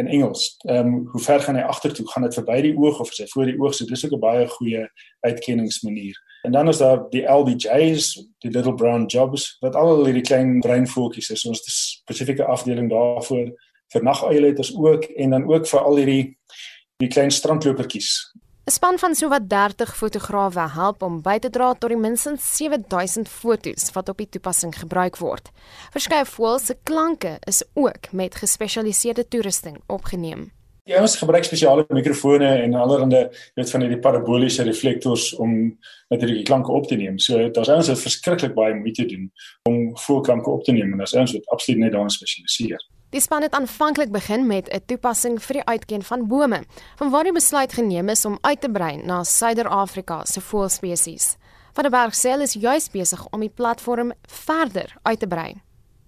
in 0.00 0.06
Engels. 0.06 0.56
Ehm 0.64 0.86
um, 0.86 1.08
hoe 1.12 1.20
ver 1.20 1.40
gaan 1.40 1.56
hy 1.56 1.62
agtertoe? 1.62 2.08
Gaan 2.08 2.22
dit 2.22 2.34
verby 2.34 2.60
die 2.62 2.76
oog 2.76 3.00
of 3.00 3.10
is 3.10 3.18
hy 3.18 3.26
voor 3.34 3.50
die 3.50 3.58
oog? 3.60 3.74
So 3.74 3.84
dis 3.84 4.04
ook 4.04 4.12
'n 4.16 4.20
baie 4.20 4.46
goeie 4.48 4.88
uitkenningsmanier. 5.20 6.16
En 6.42 6.52
dan 6.52 6.68
is 6.68 6.78
daar 6.78 7.02
die 7.10 7.24
LBJ's, 7.28 8.14
die 8.38 8.50
little 8.50 8.74
brown 8.74 9.04
jobs 9.06 9.56
wat 9.60 9.76
al 9.76 10.04
hierdie 10.04 10.24
klein 10.24 10.60
breinvoeltjies 10.60 11.30
is. 11.30 11.44
Ons 11.44 11.58
het 11.58 11.66
'n 11.66 11.70
spesifieke 11.70 12.44
afdeling 12.44 12.90
daarvoor 12.90 13.52
vir 13.92 14.02
naguileters 14.02 14.76
ook 14.76 15.04
en 15.04 15.30
dan 15.30 15.44
ook 15.52 15.66
vir 15.66 15.80
al 15.80 15.96
hierdie 15.96 16.38
die 16.96 17.08
klein 17.08 17.30
strandlopertjies. 17.30 18.32
'n 18.66 18.70
Span 18.70 18.98
van 18.98 19.14
sowat 19.14 19.48
30 19.48 19.96
fotograwe 19.96 20.68
help 20.68 21.02
om 21.02 21.22
by 21.22 21.38
te 21.38 21.50
dra 21.50 21.72
tot 21.74 21.90
die 21.90 21.98
minstens 21.98 22.56
7000 22.56 23.28
fotos 23.28 23.90
wat 23.92 24.08
op 24.08 24.16
die 24.16 24.28
toepassing 24.28 24.78
gebruik 24.78 25.16
word. 25.16 25.50
Verskeie 25.90 26.24
voëls 26.24 26.66
se 26.66 26.76
klanke 26.82 27.38
is 27.48 27.64
ook 27.74 28.12
met 28.12 28.34
gespesialiseerde 28.34 29.28
toerusting 29.28 29.80
opgeneem. 29.86 30.52
Die 30.90 30.98
ouens 30.98 31.12
gebruik 31.16 31.44
spesiale 31.46 31.84
mikrofone 31.94 32.48
en 32.64 32.72
allerlei 32.74 33.28
weet 33.54 33.70
van 33.70 33.84
hierdie 33.84 33.98
paraboliese 34.02 34.64
reflektors 34.66 35.28
om 35.38 35.52
natuurlik 36.10 36.40
die 36.40 36.46
klanke 36.48 36.72
op 36.74 36.86
te 36.90 36.96
neem. 36.98 37.18
So 37.22 37.50
daar's 37.54 37.68
ouens 37.70 37.90
wat 37.92 38.00
verskriklik 38.00 38.56
baie 38.56 38.74
moeite 38.74 39.04
doen 39.06 39.28
om 39.70 39.76
voelklanke 40.06 40.50
op 40.50 40.64
te 40.66 40.72
neem 40.74 40.90
en 40.90 40.98
daar's 40.98 41.14
ouens 41.14 41.36
wat 41.36 41.46
absoluut 41.54 41.84
net 41.84 41.92
daarin 41.94 42.10
spesialiseer. 42.10 42.82
Die 43.14 43.22
span 43.22 43.46
het 43.46 43.54
aanvanklik 43.54 44.10
begin 44.10 44.46
met 44.46 44.66
'n 44.74 44.82
toepassing 44.86 45.38
vir 45.42 45.54
die 45.60 45.64
uitken 45.64 46.02
van 46.02 46.26
bome, 46.26 46.62
vanwaar 46.96 47.24
die 47.24 47.38
besluit 47.38 47.72
geneem 47.72 48.08
is 48.08 48.24
om 48.24 48.38
uit 48.40 48.60
te 48.60 48.70
brei 48.70 48.96
na 48.96 49.22
Suider-Afrika 49.22 50.24
se 50.24 50.40
voëlspesies. 50.40 51.36
Van 51.72 51.82
der 51.82 51.90
Berg 51.90 52.14
sê 52.14 52.40
is 52.40 52.52
juis 52.52 52.90
besig 52.90 53.26
om 53.30 53.40
die 53.40 53.52
platform 53.54 54.12
verder 54.26 54.96
uit 55.02 55.20
te 55.20 55.26
brei. 55.26 55.54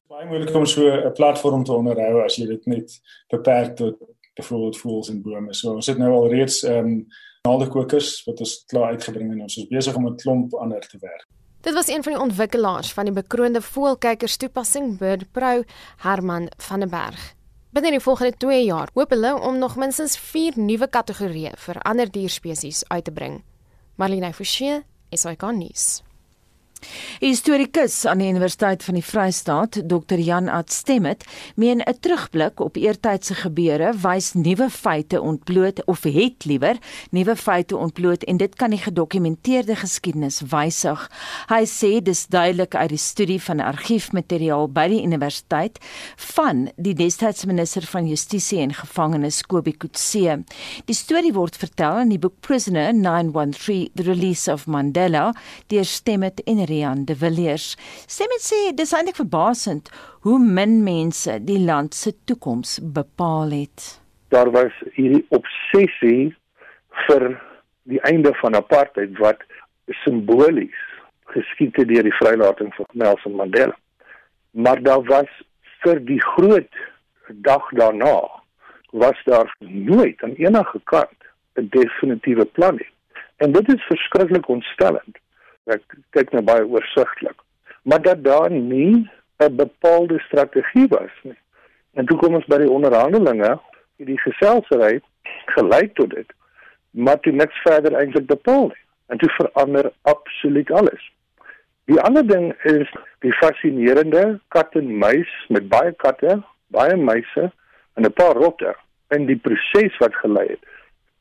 Baie 0.09 0.27
moeilik 0.27 0.55
om 0.55 0.67
so 0.67 0.91
'n 0.91 1.13
platform 1.13 1.65
te 1.65 1.73
onderhou 1.73 2.25
as 2.25 2.37
jy 2.37 2.47
dit 2.47 2.67
net 2.67 3.01
beperk 3.29 3.77
tot 3.77 3.95
byvoorbeeld 4.35 4.79
voels 4.79 5.09
en 5.09 5.23
bome. 5.23 5.55
So 5.55 5.75
ons 5.75 5.87
het 5.87 5.99
nou 5.99 6.13
al 6.13 6.29
reeds 6.29 6.63
ehm 6.63 6.87
um, 6.87 7.07
naaldekokers 7.43 8.25
wat 8.25 8.41
ons 8.41 8.65
klaar 8.71 8.95
uitgebring 8.95 9.33
en 9.33 9.41
ons 9.43 9.57
is 9.57 9.69
besig 9.69 9.97
om 9.97 10.07
'n 10.07 10.17
klomp 10.17 10.55
ander 10.55 10.81
te 10.89 10.99
werk. 11.01 11.27
Dit 11.61 11.75
was 11.75 11.89
een 11.89 12.03
van 12.03 12.13
die 12.13 12.23
ontwikkelaars 12.23 12.93
van 12.93 13.05
die 13.05 13.15
bekroonde 13.15 13.63
voelkykers 13.63 14.37
toepassing 14.37 14.99
Bird 14.99 15.33
Pro, 15.33 15.63
Herman 15.97 16.51
van 16.57 16.81
der 16.81 16.89
Berg. 16.89 17.35
Binne 17.71 17.91
die 17.91 18.01
volgende 18.01 18.37
2 18.37 18.65
jaar 18.65 18.89
hoop 18.95 19.11
hulle 19.11 19.41
om 19.41 19.59
nog 19.59 19.77
minstens 19.77 20.19
4 20.19 20.53
nuwe 20.57 20.89
kategorieë 20.89 21.53
vir 21.57 21.83
ander 21.83 22.11
dierspesies 22.11 22.85
uit 22.89 23.05
te 23.05 23.13
bring. 23.13 23.45
Marlene 23.97 24.33
Forsie, 24.33 24.83
SAK 25.11 25.43
nuus. 25.53 26.03
Historikus 27.21 28.05
aan 28.07 28.19
die 28.19 28.29
Universiteit 28.29 28.85
van 28.85 28.95
die 28.95 29.05
Vrystaat, 29.05 29.81
Dr. 29.89 30.19
Jan 30.19 30.49
Adstemmet, 30.49 31.25
meen 31.57 31.81
'n 31.81 31.99
terugblik 32.01 32.61
op 32.61 32.77
eertydse 32.77 33.35
gebeure 33.35 33.93
wys 34.03 34.33
nuwe 34.33 34.71
feite 34.71 35.21
ontbloot 35.21 35.85
of 35.85 36.03
het 36.03 36.45
liewer 36.45 36.77
nuwe 37.11 37.37
feite 37.37 37.77
ontbloot 37.77 38.25
en 38.25 38.37
dit 38.37 38.55
kan 38.55 38.71
die 38.71 38.79
gedokumenteerde 38.79 39.77
geskiedenis 39.77 40.41
wysig. 40.41 41.11
Hy 41.49 41.65
sê 41.67 42.03
dis 42.03 42.27
duidelik 42.27 42.75
uit 42.75 42.89
die 42.89 42.99
studie 42.99 43.41
van 43.43 43.61
argiefmateriaal 43.61 44.69
by 44.69 44.89
die 44.89 45.03
universiteit 45.03 45.79
van 46.35 46.69
die 46.77 46.95
destydse 46.95 47.47
minister 47.47 47.83
van 47.83 48.09
Justisie 48.09 48.61
en 48.63 48.75
Gevangenes 48.75 49.43
Kobie 49.43 49.77
Kutse. 49.77 50.43
Die 50.87 50.97
storie 50.97 51.33
word 51.33 51.57
vertel 51.57 52.03
in 52.05 52.13
die 52.15 52.19
boek 52.19 52.41
Prisoner 52.41 52.93
913: 52.95 53.91
The 53.95 54.03
Release 54.03 54.53
of 54.53 54.67
Mandela 54.67 55.33
deur 55.73 55.85
Stemmet 55.85 56.43
en 56.47 56.65
Rian 56.73 57.05
de 57.05 57.17
Villiers. 57.17 57.73
Stemmet 58.09 58.43
sê 58.43 58.61
dis 58.77 58.95
eintlik 58.97 59.21
verbasend 59.21 59.91
hoe 60.25 60.39
min 60.41 60.81
mense 60.87 61.39
die 61.45 61.61
land 61.61 61.95
se 61.95 62.15
toekoms 62.29 62.79
bepaal 62.97 63.53
het. 63.53 63.89
Daar 64.33 64.51
was 64.55 64.73
hierdie 64.97 65.25
obsessie 65.37 66.33
vir 67.07 67.29
die 67.91 68.01
einde 68.09 68.33
van 68.41 68.57
apartheid 68.57 69.19
wat 69.21 69.43
simbolies 70.05 70.79
geskied 71.33 71.77
het 71.81 71.89
deur 71.89 72.07
die 72.07 72.19
vrylating 72.21 72.73
van 72.77 72.89
Nelson 72.93 73.37
Mandela. 73.37 73.77
Maar 74.51 74.83
daar 74.83 75.03
was 75.09 75.31
vir 75.83 76.01
die 76.07 76.21
groot 76.35 76.81
dag 77.45 77.69
daarna 77.79 78.17
was 78.93 79.21
daar 79.25 79.55
nooit 79.59 80.23
aan 80.23 80.37
enige 80.37 80.81
kant 80.85 81.19
'n 81.57 81.69
definitiewe 81.71 82.45
plan 82.45 82.75
nie. 82.75 82.91
En 83.37 83.53
dit 83.53 83.75
is 83.75 83.83
verskriklik 83.83 84.49
ontstellend 84.49 85.19
ek 85.67 85.83
kyk 86.11 86.33
nou 86.33 86.43
baie 86.43 86.67
oorsigtelik 86.67 87.39
maar 87.83 88.03
dat 88.03 88.25
daar 88.25 88.51
nie 88.51 89.11
'n 89.37 89.57
bepaalde 89.57 90.19
strategie 90.19 90.89
was 90.89 91.15
nie. 91.23 91.39
En 91.93 92.07
toe 92.07 92.19
kom 92.19 92.35
ons 92.35 92.47
by 92.47 92.59
die 92.59 92.71
onderhandelinge 92.71 93.59
die 93.97 94.19
geselsery 94.21 95.01
gelei 95.47 95.93
tot 95.93 96.11
dit 96.11 96.33
maar 96.91 97.21
toe 97.21 97.33
niks 97.33 97.63
verder 97.63 97.95
eintlik 97.95 98.27
bepaal 98.27 98.67
nie. 98.67 98.85
En 99.07 99.19
toe 99.19 99.31
verander 99.31 99.93
absoluut 100.03 100.71
alles. 100.71 101.13
Die 101.85 102.01
ander 102.01 102.27
ding 102.27 102.63
is 102.63 102.89
die 103.19 103.33
fascinerende 103.33 104.41
kat 104.49 104.75
en 104.75 104.99
muis 104.99 105.31
met 105.49 105.69
baie 105.69 105.93
katte 105.93 106.43
baie 106.67 106.97
muise 106.97 107.53
en 107.95 108.05
'n 108.05 108.13
paar 108.13 108.35
rotte 108.35 108.77
in 109.09 109.27
die 109.27 109.37
proses 109.37 109.99
wat 109.99 110.15
gelei 110.15 110.47
het 110.49 110.65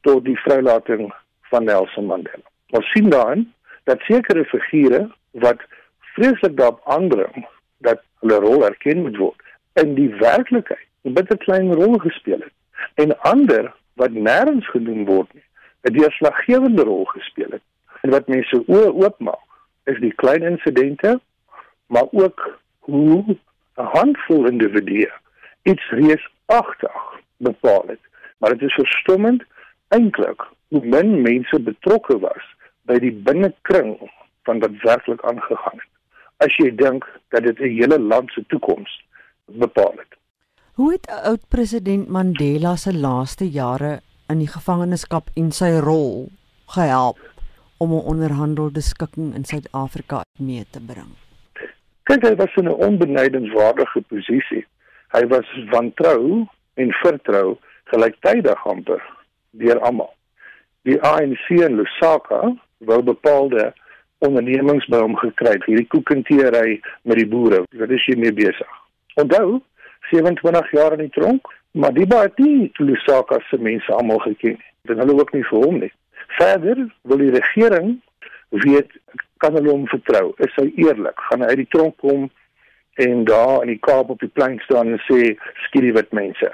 tot 0.01 0.25
die 0.25 0.39
vrylating 0.39 1.13
van 1.41 1.63
Nelson 1.63 2.06
Mandela. 2.06 2.47
Ons 2.69 2.91
sien 2.91 3.10
daarin 3.10 3.54
dat 3.91 4.08
sekere 4.08 4.45
figure 4.45 5.10
wat 5.32 5.63
vreeslik 6.15 6.58
daarop 6.58 6.82
aandring 6.84 7.47
dat 7.77 7.99
hulle 8.19 8.39
rol 8.45 8.65
erken 8.65 9.01
moet 9.01 9.17
word 9.17 9.41
in 9.84 9.95
die 9.99 10.10
werklikheid 10.21 10.88
'n 11.04 11.13
bitter 11.17 11.38
klein 11.38 11.73
rol 11.73 11.97
gespeel 11.97 12.39
het. 12.39 12.54
En 13.04 13.19
ander 13.19 13.73
wat 13.93 14.12
nêrens 14.27 14.67
genoem 14.73 15.06
word 15.06 15.34
nie 15.34 15.47
'n 15.82 15.93
deurslaggewende 15.97 16.84
rol 16.84 17.06
gespeel 17.06 17.51
het. 17.58 17.65
En 18.01 18.10
wat 18.10 18.27
mense 18.27 18.63
oë 18.67 18.91
oopmaak 19.04 19.47
is 19.84 19.99
die 19.99 20.13
klein 20.23 20.43
insidente 20.43 21.19
maar 21.88 22.08
ook 22.12 22.60
hoe 22.80 23.23
'n 23.27 23.38
handvol 23.97 24.45
individue 24.45 25.12
iets 25.62 25.89
reusagtig 25.89 27.01
bepaal 27.38 27.84
het. 27.88 28.04
Maar 28.38 28.58
dit 28.58 28.69
is 28.69 28.73
verstommend 28.73 29.43
eintlik 29.88 30.41
hoe 30.67 30.86
min 30.86 31.21
mense 31.21 31.60
betrokke 31.60 32.19
was 32.19 32.45
by 32.89 32.97
die 32.99 33.11
binnekring 33.11 33.97
van 34.43 34.59
wat 34.59 34.77
werklik 34.83 35.21
aangegaan 35.25 35.77
het. 35.77 35.89
As 36.37 36.55
jy 36.57 36.71
dink 36.75 37.05
dat 37.29 37.43
dit 37.43 37.59
'n 37.59 37.75
hele 37.77 37.99
land 37.99 38.31
se 38.31 38.43
toekoms 38.47 39.03
bepaal 39.45 39.93
het. 39.97 40.17
Hoe 40.73 40.91
het 40.91 41.07
oud 41.23 41.47
president 41.47 42.07
Mandela 42.07 42.75
se 42.75 42.93
laaste 42.93 43.49
jare 43.49 43.99
in 44.29 44.39
die 44.39 44.47
gevangenskap 44.47 45.27
en 45.35 45.51
sy 45.51 45.77
rol 45.83 46.31
gehelp 46.65 47.19
om 47.77 47.91
'n 47.93 48.05
onderhandelde 48.13 48.81
skikking 48.81 49.35
in 49.35 49.45
Suid-Afrika 49.45 50.23
mee 50.39 50.65
te 50.69 50.79
bring? 50.79 51.11
Kyk, 52.03 52.23
hy 52.23 52.35
was 52.35 52.55
in 52.55 52.67
'n 52.67 52.81
onbenydenswaardige 52.87 54.01
posisie. 54.01 54.65
Hy 55.11 55.27
was 55.27 55.45
vantrou 55.69 56.47
en 56.73 56.91
vertrou 56.91 57.57
gelyktydig 57.83 58.67
amper 58.67 59.01
deur 59.49 59.79
almal. 59.79 60.13
Die 60.81 61.01
ANC 61.01 61.49
in 61.49 61.75
Lusaka 61.75 62.55
wou 62.89 63.01
bepaalde 63.03 63.71
ondernemings 64.25 64.85
by 64.93 65.01
hom 65.01 65.15
gekry 65.21 65.55
het. 65.55 65.65
Hierdie 65.69 65.87
koekenteery 65.93 66.79
met 67.09 67.17
die 67.17 67.27
boere. 67.29 67.63
Wat 67.81 67.93
is 67.93 68.05
jy 68.09 68.17
mee 68.21 68.33
besig? 68.33 68.77
Onthou, 69.21 69.61
27 70.11 70.71
jaar 70.77 70.93
in 70.97 71.05
die 71.05 71.15
tronk, 71.15 71.47
maar 71.71 71.93
die 71.95 72.07
baie 72.09 72.29
die 72.37 72.71
Lusaka 72.83 73.39
se 73.49 73.57
mense 73.57 73.93
almal 73.95 74.21
geken. 74.27 74.59
Dit 74.89 75.01
hulle 75.01 75.17
ook 75.17 75.33
nie 75.33 75.43
vir 75.49 75.65
hom 75.65 75.81
nie. 75.83 75.91
Verder 76.37 76.85
wil 77.09 77.21
die 77.23 77.33
regering 77.33 77.95
weet 78.65 78.91
kan 79.41 79.55
hulle 79.57 79.71
hom 79.71 79.87
vertrou? 79.89 80.31
Is 80.43 80.53
hy 80.59 80.69
eerlik? 80.83 81.19
Gaan 81.29 81.45
hy 81.45 81.53
uit 81.53 81.63
die 81.63 81.71
tronk 81.73 81.97
kom 82.03 82.27
en 83.01 83.23
daar 83.25 83.63
in 83.63 83.71
die 83.71 83.81
Kaap 83.81 84.11
op 84.13 84.19
die 84.21 84.29
plein 84.29 84.59
staan 84.65 84.91
en 84.91 85.01
sê 85.07 85.33
skiet 85.67 85.87
die 85.87 85.95
wit 85.95 86.11
mense? 86.15 86.51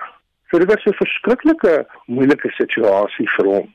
So 0.51 0.59
dit 0.59 0.69
was 0.71 0.85
'n 0.85 1.01
verskriklike 1.01 1.87
moeilike 2.05 2.49
situasie 2.55 3.27
vir 3.35 3.45
hom 3.45 3.73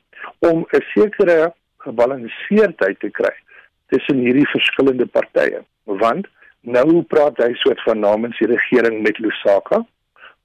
om 0.49 0.65
'n 0.71 0.83
sekere 0.93 1.53
gebalanseerdheid 1.85 2.99
te 2.99 3.09
kry 3.09 3.33
tussen 3.93 4.21
hierdie 4.25 4.47
verskillende 4.51 5.05
partye. 5.05 5.61
Want 5.83 6.27
nou 6.61 7.03
praat 7.11 7.37
hy 7.43 7.51
soort 7.61 7.81
van 7.87 7.99
namens 7.99 8.39
die 8.39 8.49
regering 8.51 9.01
met 9.03 9.19
Lusaka 9.19 9.83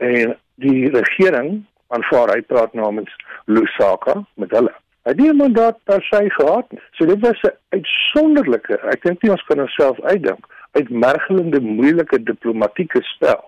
en 0.03 0.35
die 0.62 0.90
regering 0.94 1.62
aanvaar 1.94 2.35
hy 2.35 2.42
praat 2.51 2.74
namens 2.77 3.14
Lusaka 3.46 4.18
met 4.35 4.53
hulle. 4.57 4.74
Hy 5.07 5.14
het 5.14 5.20
nie 5.20 5.31
'n 5.33 5.37
mandaat 5.37 5.79
per 5.85 6.03
se 6.03 6.31
gehad 6.31 6.72
nie. 6.72 6.81
So 6.92 7.07
dit 7.07 7.20
was 7.20 7.40
'n 7.42 7.57
uitsonderlike, 7.68 8.74
ek 8.92 9.03
dink 9.03 9.22
nie 9.22 9.31
ons 9.31 9.44
kan 9.44 9.61
onsself 9.61 10.01
uitdink, 10.01 10.44
uitmergelende 10.72 11.61
moeilike 11.61 12.22
diplomatieke 12.22 13.03
spel 13.03 13.44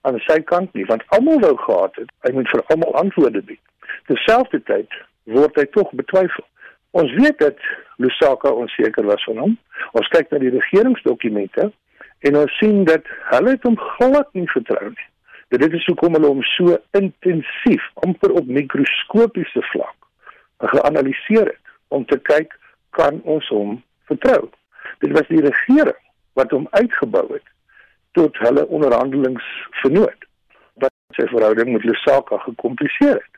aan 0.00 0.18
sy 0.26 0.40
kant 0.40 0.72
nie, 0.74 0.84
want 0.84 1.02
almal 1.06 1.40
wou 1.40 1.56
gehad 1.56 1.96
het 1.96 2.10
hy 2.20 2.32
moet 2.32 2.48
vir 2.48 2.62
almal 2.66 2.94
antwoorde 2.94 3.42
bied. 3.42 3.60
Terselfdertyd 4.06 4.88
word 5.24 5.56
hy 5.56 5.64
tog 5.64 5.90
betwyfel. 5.92 6.44
Ons 6.94 7.12
weet 7.12 7.38
dat 7.38 7.58
Lusaka 7.96 8.50
onseker 8.50 9.04
was 9.04 9.24
van 9.24 9.38
hom. 9.42 9.54
Ons 9.98 10.08
kyk 10.14 10.30
na 10.30 10.38
die 10.38 10.52
regeringsdokumente 10.54 11.72
en 12.28 12.38
ons 12.38 12.58
sien 12.60 12.84
dat 12.86 13.08
hulle 13.32 13.56
hom 13.64 13.74
glad 13.96 14.30
nie 14.38 14.46
vertrou 14.52 14.92
nie. 14.92 15.08
Dit 15.58 15.74
is 15.74 15.86
hoekom 15.90 16.14
hulle 16.14 16.30
hom 16.30 16.42
so 16.54 16.76
intensief, 16.98 17.82
amper 18.06 18.32
op 18.38 18.46
mikroskopiese 18.46 19.62
vlak, 19.72 19.96
geanaliseer 20.62 21.50
het 21.50 21.74
om 21.94 22.06
te 22.10 22.18
kyk 22.30 22.54
kan 22.94 23.18
ons 23.26 23.50
hom 23.50 23.76
vertrou. 24.10 24.46
Dit 25.02 25.18
was 25.18 25.26
die 25.34 25.42
regering 25.42 25.98
wat 26.38 26.54
hom 26.54 26.70
uitgebou 26.78 27.26
het 27.32 27.46
tot 28.18 28.38
hulle 28.46 28.66
onderhandelingsvernoot 28.70 30.26
wat 30.82 30.94
sy 31.18 31.26
verhouding 31.34 31.74
met 31.74 31.90
Lusaka 31.90 32.38
gekompliseer 32.46 33.18
het 33.18 33.33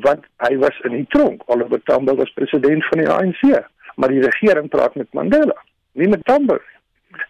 want 0.00 0.24
hy 0.36 0.56
was 0.56 0.80
in 0.84 0.96
die 0.96 1.06
tronk. 1.08 1.42
Oliver 1.46 1.82
Tambo 1.82 2.14
was 2.14 2.32
president 2.34 2.86
van 2.90 2.98
die 2.98 3.08
ANC 3.08 3.66
maar 3.96 4.08
die 4.08 4.22
regering 4.22 4.68
praat 4.68 4.94
met 4.94 5.12
Mandela 5.12 5.56
nie 5.92 6.08
met 6.08 6.24
Tambo 6.24 6.58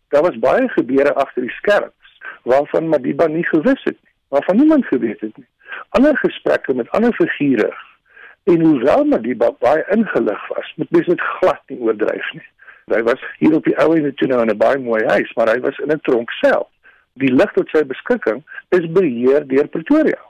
daar 0.08 0.22
was 0.22 0.38
baie 0.38 0.68
gebeure 0.68 1.14
agter 1.14 1.42
die 1.42 1.56
skerms 1.58 2.20
waarvan 2.42 2.88
Madiba 2.88 3.26
nie 3.26 3.46
gewis 3.46 3.82
het 3.84 3.96
nie 3.96 4.10
waarvan 4.30 4.56
niemand 4.56 4.86
geweet 4.86 5.20
het 5.20 5.36
nie. 5.36 5.46
Ander 5.88 6.16
gesprekke 6.16 6.74
met 6.74 6.90
ander 6.90 7.14
figure 7.14 7.74
en 8.44 8.60
hoewel 8.60 9.04
Madiba 9.04 9.50
baie 9.58 9.84
ingelig 9.88 10.48
was 10.48 10.72
moet 10.76 10.90
mens 10.90 11.06
dit 11.06 11.20
glad 11.20 11.62
nie 11.66 11.78
oordryf 11.78 12.32
nie. 12.32 12.46
Hy 12.94 13.02
was 13.06 13.22
hier 13.38 13.54
op 13.54 13.66
die 13.66 13.76
ou 13.82 13.94
en 13.96 14.14
toe 14.14 14.28
nou 14.28 14.40
in 14.42 14.50
'n 14.54 14.58
baie 14.58 14.78
mooi 14.78 15.02
huis 15.06 15.32
maar 15.36 15.50
hy 15.54 15.60
was 15.60 15.78
in 15.78 15.92
'n 15.92 16.00
tronk 16.00 16.30
self. 16.30 16.68
Die 17.12 17.32
lig 17.34 17.52
tot 17.52 17.68
sy 17.68 17.84
beskikking 17.84 18.42
is 18.68 18.92
beheer 18.92 19.46
deur 19.46 19.68
Pretoria 19.68 20.22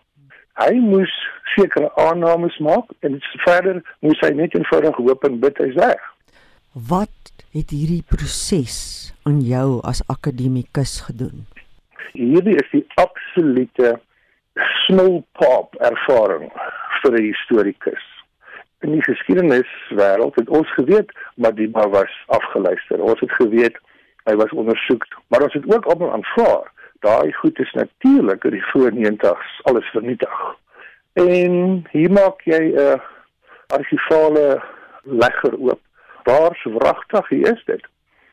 hy 0.59 0.75
moes 0.83 1.13
sekere 1.55 1.91
aannames 1.97 2.59
maak 2.59 2.91
en 3.07 3.21
verder 3.45 3.83
moes 4.01 4.21
hy 4.25 4.33
net 4.35 4.55
eenvoudig 4.55 4.97
hoop 4.97 5.25
en 5.25 5.41
bid 5.41 5.59
hy's 5.63 5.79
reg. 5.79 6.03
Wat 6.73 7.33
het 7.55 7.73
hierdie 7.75 8.05
proses 8.07 8.79
aan 9.27 9.41
jou 9.43 9.81
as 9.87 10.03
akademikus 10.13 11.01
gedoen? 11.09 11.47
Hierdie 12.13 12.57
is 12.59 12.71
die 12.75 12.85
absolute 13.01 13.97
snowpop 14.87 15.75
ervaring 15.81 16.51
vir 17.03 17.13
'n 17.19 17.25
historikus. 17.25 18.07
In 18.81 18.93
die 18.93 19.03
geskiedeniswêreld 19.03 20.35
het 20.35 20.49
ons 20.49 20.71
geweet 20.75 21.11
Madiba 21.37 21.89
was 21.89 22.13
afgeluister. 22.27 23.03
Ons 23.03 23.21
het 23.21 23.33
geweet 23.33 23.77
hy 24.25 24.35
was 24.37 24.53
ondersoek, 24.53 25.07
maar 25.29 25.43
ons 25.43 25.53
het 25.53 25.75
ook 25.75 25.85
almal 25.85 26.13
aanvaar 26.13 26.73
daai 27.01 27.33
goed 27.33 27.59
is 27.59 27.73
natuurlik 27.73 28.45
in 28.45 28.51
die 28.51 28.67
voor 28.73 28.91
90s 28.93 29.61
alles 29.63 29.91
vernietig. 29.91 30.41
En 31.13 31.85
hier 31.91 32.13
maak 32.13 32.41
jy 32.45 32.63
'n 32.75 33.01
argivale 33.67 34.63
legger 35.03 35.59
oop. 35.59 35.81
Waar 36.25 36.61
wragtig 36.65 37.31
is 37.31 37.65
dit? 37.65 37.87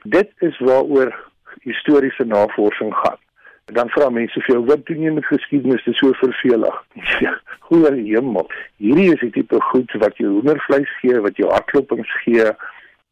Dit 0.04 0.32
is 0.38 0.60
waaroor 0.60 1.16
historiese 1.62 2.24
navorsing 2.24 2.94
gaan. 2.94 3.18
Dan 3.66 3.90
vra 3.90 4.10
mense 4.10 4.42
vir 4.42 4.56
jou 4.56 4.66
wat 4.66 4.86
doen 4.86 5.02
jy 5.02 5.12
met 5.12 5.26
geskiedenis? 5.26 5.84
Dit 5.84 5.94
is 5.94 6.00
so 6.00 6.14
vervelig. 6.14 6.84
Goeie 7.68 8.04
hemel. 8.04 8.48
Hierdie 8.78 9.14
is 9.14 9.20
die 9.20 9.32
tipe 9.36 9.60
goed 9.62 9.92
wat 9.92 10.18
jou 10.18 10.30
hoendervleis 10.38 10.92
gee, 11.02 11.20
wat 11.20 11.36
jou 11.36 11.50
hartklopings 11.52 12.14
gee. 12.24 12.46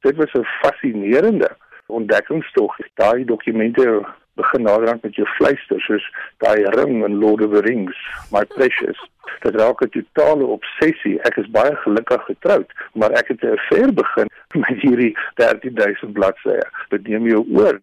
Dit 0.08 0.16
was 0.16 0.34
'n 0.34 0.48
fascinerende 0.62 1.50
ontdekkingstog. 1.86 2.78
Daai 2.94 3.26
dokumente 3.26 4.06
begin 4.36 4.62
naderhand 4.62 5.04
met 5.04 5.16
jou 5.16 5.28
fluister 5.38 5.82
soos 5.88 6.06
daai 6.44 6.64
ring 6.76 7.04
in 7.06 7.20
Lord 7.20 7.44
of 7.46 7.52
the 7.56 7.62
Rings, 7.66 7.98
my 8.32 8.44
precious. 8.56 9.00
Dit 9.44 9.56
raak 9.56 9.82
'n 9.82 9.90
totale 9.90 10.46
obsessie. 10.58 11.22
Ek 11.22 11.38
is 11.38 11.50
baie 11.50 11.76
gelukkig 11.76 12.24
getroud, 12.26 12.70
maar 12.94 13.12
ek 13.12 13.28
het 13.28 13.44
'n 13.44 13.58
affair 13.58 13.94
begin 13.94 14.28
met 14.64 14.78
hierdie 14.82 15.16
13000 15.36 16.14
bladsye. 16.14 16.62
Dit 16.90 17.08
neem 17.08 17.28
jou 17.28 17.46
oor. 17.56 17.80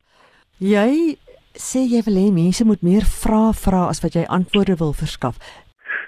Jy 0.58 1.16
sê 1.54 1.80
jy 1.84 2.02
wil 2.04 2.16
hê 2.16 2.32
mense 2.32 2.64
moet 2.64 2.82
meer 2.82 3.04
vra 3.04 3.52
vra 3.52 3.88
as 3.88 4.00
wat 4.00 4.14
jy 4.14 4.24
antwoorde 4.28 4.76
wil 4.76 4.92
verskaf. 4.92 5.36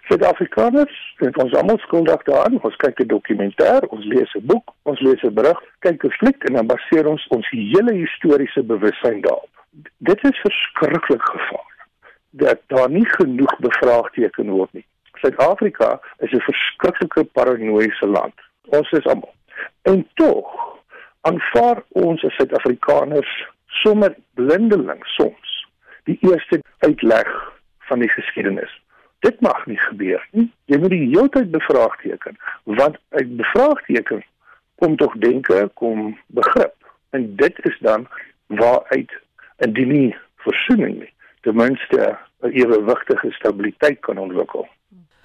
Suid-Afrikaners, 0.09 0.97
ons 1.21 1.55
almal 1.57 1.79
skuldig 1.79 2.23
daaraan. 2.23 2.61
Ons 2.61 2.77
kyk 2.77 3.01
'n 3.01 3.09
dokumentêr, 3.09 3.81
ons 3.89 4.05
lees 4.05 4.31
'n 4.35 4.47
boek, 4.47 4.75
ons 4.83 5.01
lees 5.01 5.23
'n 5.25 5.35
berig, 5.35 5.61
kyk 5.81 6.05
'n 6.05 6.11
fliek 6.11 6.45
en 6.45 6.55
dan 6.55 6.67
baseer 6.67 7.07
ons 7.07 7.27
ons 7.29 7.47
hele 7.51 7.93
historiese 7.95 8.63
bewussyn 8.63 9.21
daarop 9.21 9.55
dit 9.99 10.25
is 10.25 10.41
verskriklik 10.41 11.23
gevaarlik 11.23 11.87
dat 12.31 12.61
daar 12.67 12.91
nie 12.91 13.07
genoeg 13.07 13.59
bevraagteken 13.59 14.51
word 14.51 14.73
nie. 14.73 14.87
Suid-Afrika 15.23 16.01
is 16.19 16.33
'n 16.33 16.41
verskriklike 16.41 17.25
paranoïese 17.25 18.07
land. 18.07 18.35
Ons 18.65 18.91
is 18.91 19.07
almal. 19.07 19.35
En 19.83 20.09
tog 20.15 20.47
aanvaar 21.21 21.83
ons 21.89 22.25
as 22.25 22.35
Suid-Afrikaners 22.35 23.47
sommer 23.67 24.17
blindeling 24.35 25.07
soms 25.07 25.67
die 26.05 26.19
eerste 26.21 26.61
uitleg 26.79 27.31
van 27.79 27.99
die 27.99 28.09
geskiedenis. 28.09 28.81
Dit 29.19 29.41
mag 29.41 29.67
nie 29.67 29.79
gebeur 29.79 30.29
nie. 30.31 30.53
Jy 30.65 30.79
moet 30.79 30.91
die 30.91 31.09
hele 31.09 31.29
tyd 31.29 31.51
bevraagteken 31.51 32.37
want 32.63 32.97
uit 33.09 33.37
bevraagteken 33.37 34.25
kom 34.75 34.97
tog 34.97 35.15
denke, 35.23 35.71
kom 35.75 36.19
begrip. 36.27 36.75
En 37.11 37.37
dit 37.37 37.65
is 37.65 37.79
dan 37.81 38.09
waaruit 38.47 39.13
indien 39.57 39.89
nie 39.89 40.17
versoening 40.37 40.99
nie 40.99 41.13
ten 41.45 41.57
minste 41.57 42.17
'n 42.43 42.51
ewewigtige 42.51 43.31
stabiliteit 43.31 44.01
kan 44.01 44.19
ontwikkel. 44.19 44.69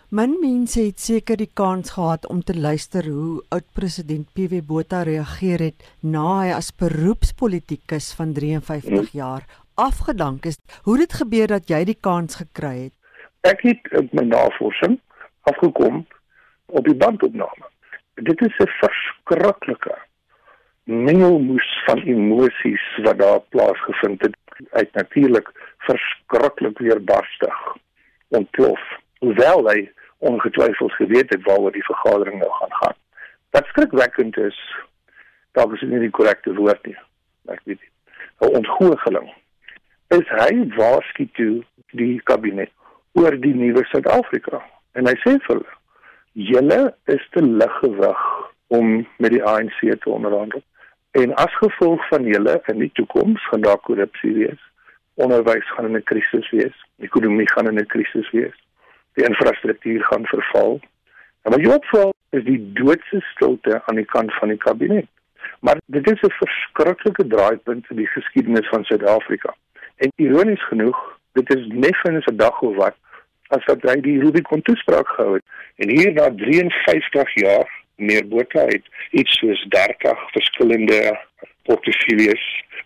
Min 0.09 0.37
mense 0.41 0.81
het 0.81 0.99
seker 0.99 1.37
die 1.37 1.51
kans 1.53 1.91
gehad 1.91 2.27
om 2.27 2.43
te 2.43 2.59
luister 2.59 3.05
hoe 3.05 3.43
oud-president 3.49 4.27
PW 4.33 4.61
Botha 4.65 5.03
reageer 5.03 5.59
het 5.59 5.83
na 6.01 6.39
hy 6.39 6.53
as 6.53 6.71
beroepspolitikus 6.75 8.13
van 8.17 8.33
53 8.33 8.89
hmm. 8.89 9.07
jaar 9.11 9.43
afgedank 9.75 10.45
is. 10.45 10.57
Hoe 10.83 10.97
dit 10.97 11.13
gebeur 11.13 11.47
dat 11.47 11.69
jy 11.69 11.83
die 11.83 11.97
kans 12.01 12.35
gekry 12.35 12.89
het? 12.89 12.95
Ek 13.41 13.61
het 13.61 14.13
my 14.13 14.23
navorsing 14.23 14.99
afgekom 15.41 16.05
op 16.65 16.83
die 16.85 16.97
bandopname. 16.97 17.69
Dit 18.15 18.41
is 18.41 18.57
'n 18.59 18.71
verskriklike 18.81 19.95
mengelmoes 20.89 21.69
van 21.85 22.01
emosies 22.01 22.85
wat 23.03 23.17
daar 23.19 23.39
plaasgevind 23.53 24.21
het 24.21 24.37
uit 24.69 24.93
natuurlik 24.93 25.51
verskriklik 25.77 26.77
weerbarstig. 26.77 27.59
Ontplof 28.27 28.81
hoewel 29.19 29.69
hy 29.69 29.91
ongetwyfeld 30.17 30.91
geweet 30.91 31.29
het 31.29 31.43
waaroor 31.43 31.71
die 31.71 31.85
vergadering 31.85 32.39
nou 32.39 32.51
gaan 32.51 32.73
gaan. 32.81 32.97
Wat 33.49 33.65
skrikwekkend 33.65 34.37
is 34.37 34.57
daar 35.51 35.73
is 35.73 35.81
nie 35.81 35.99
die 35.99 36.13
korrekte 36.13 36.53
woord 36.53 36.85
nie 36.85 36.97
ek 37.53 37.61
weet 37.63 37.81
nie. 37.81 37.91
'n 38.39 38.55
ontgoocheling. 38.55 39.33
Is 40.07 40.27
hy 40.41 40.53
waarskynlik 40.75 41.33
toe 41.33 41.63
die 41.91 42.21
kabinet 42.23 42.71
oor 43.13 43.35
die 43.41 43.53
nuwe 43.53 43.83
Suid-Afrika? 43.91 44.61
En 44.93 45.07
hy 45.07 45.15
sê 45.23 45.35
vir 45.45 45.55
hulle 45.55 45.77
julle 46.49 46.79
is 47.05 47.25
te 47.33 47.41
lig 47.43 47.75
gewig 47.83 48.25
om 48.67 49.07
met 49.17 49.31
die 49.31 49.43
ANC 49.43 49.79
te 49.81 50.09
onderhandel 50.09 50.63
En 51.11 51.35
as 51.35 51.55
gevolg 51.57 52.07
van 52.07 52.23
julle 52.23 52.61
in 52.65 52.79
die 52.79 52.91
toekoms 52.93 53.47
gaan 53.47 53.61
daar 53.61 53.77
korrupsie 53.77 54.33
wees. 54.33 54.61
Onderwys 55.13 55.71
gaan 55.71 55.85
in 55.85 55.95
'n 55.97 56.03
krisis 56.03 56.49
wees. 56.49 56.85
Ekonomie 56.97 57.51
gaan 57.51 57.67
in 57.67 57.79
'n 57.79 57.85
krisis 57.85 58.29
wees. 58.31 58.57
Die 59.13 59.25
infrastruktuur 59.25 60.03
gaan 60.03 60.25
verval. 60.25 60.79
En 61.41 61.51
wat 61.51 61.59
jy 61.59 61.71
opval 61.73 62.13
is 62.29 62.43
die 62.43 62.73
doodse 62.73 63.21
stilte 63.21 63.81
aan 63.85 63.95
die 63.95 64.05
kant 64.05 64.33
van 64.33 64.47
die 64.47 64.57
kabinet. 64.57 65.07
Maar 65.59 65.77
dit 65.85 66.11
is 66.11 66.21
'n 66.21 66.31
verskriklike 66.31 67.27
draaipunt 67.27 67.89
in 67.89 67.95
die 67.95 68.07
geskiedenis 68.07 68.67
van 68.67 68.83
Suid-Afrika. 68.83 69.55
En 69.95 70.11
ironies 70.15 70.67
genoeg, 70.67 71.19
dit 71.33 71.55
is 71.55 71.67
neffens 71.67 72.25
'n 72.25 72.35
dag 72.35 72.61
of 72.61 72.75
wat 72.75 72.95
as 73.47 73.65
wat 73.65 73.81
hy 73.81 74.01
die 74.01 74.19
Rubicon 74.19 74.61
toespraak 74.61 75.07
gehou 75.07 75.33
het. 75.33 75.43
En 75.75 75.89
hier 75.89 76.13
na 76.13 76.29
53 76.35 77.33
jaar 77.33 77.69
meer 77.99 78.27
Botha 78.27 78.65
het 78.69 78.85
iets 79.11 79.37
soos 79.39 79.65
30 79.69 80.31
verskillende 80.31 81.19
portefeuilles 81.63 82.43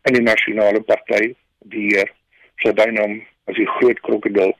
in 0.09 0.17
die 0.17 0.25
nasionale 0.25 0.81
party 0.81 1.33
die 1.73 2.03
sy 2.63 2.73
bynaam 2.75 3.21
as 3.49 3.55
die 3.55 3.69
groot 3.77 3.99
krokodil. 4.07 4.53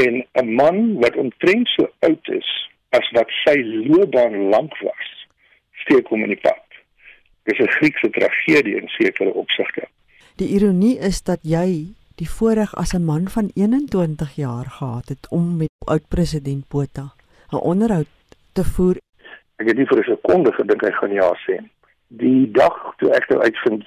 En 0.00 0.24
'n 0.42 0.54
man 0.54 0.98
wat 1.02 1.16
omtrent 1.16 1.68
so 1.68 1.90
oud 2.00 2.28
is 2.28 2.48
as 2.90 3.10
wat 3.16 3.30
sy 3.44 3.56
loopbaan 3.62 4.48
lank 4.50 4.76
was 4.80 5.08
steek 5.84 6.08
hom 6.08 6.24
in 6.24 6.34
die 6.34 6.42
pad. 6.42 6.64
Dis 7.44 7.58
'n 7.58 7.74
Griekse 7.78 8.10
tragedie 8.10 8.76
in 8.76 8.88
sekere 8.88 9.32
opsigte. 9.32 9.88
Die 10.36 10.48
ironie 10.48 10.98
is 10.98 11.22
dat 11.22 11.40
jy 11.42 11.94
die 12.16 12.28
voorreg 12.28 12.74
as 12.74 12.92
'n 12.94 13.04
man 13.04 13.28
van 13.28 13.50
21 13.54 14.36
jaar 14.36 14.66
gehad 14.66 15.08
het 15.08 15.28
om 15.28 15.56
met 15.56 15.68
oud 15.84 16.08
president 16.08 16.68
Botha 16.68 17.14
'n 17.52 17.56
onderhoud 17.56 18.06
te 18.52 18.64
voer 18.64 18.96
Ek 19.60 19.68
het 19.68 19.76
nie 19.76 19.86
vir 19.86 19.98
'n 20.00 20.08
sekonde 20.08 20.52
gedink 20.56 20.82
hy 20.82 20.90
gaan 20.90 21.12
ja 21.12 21.28
sê 21.44 21.60
nie. 21.60 21.70
Die 22.08 22.50
dag 22.50 22.76
toe 22.98 23.10
ek 23.12 23.28
nou 23.28 23.40
uitvind 23.42 23.84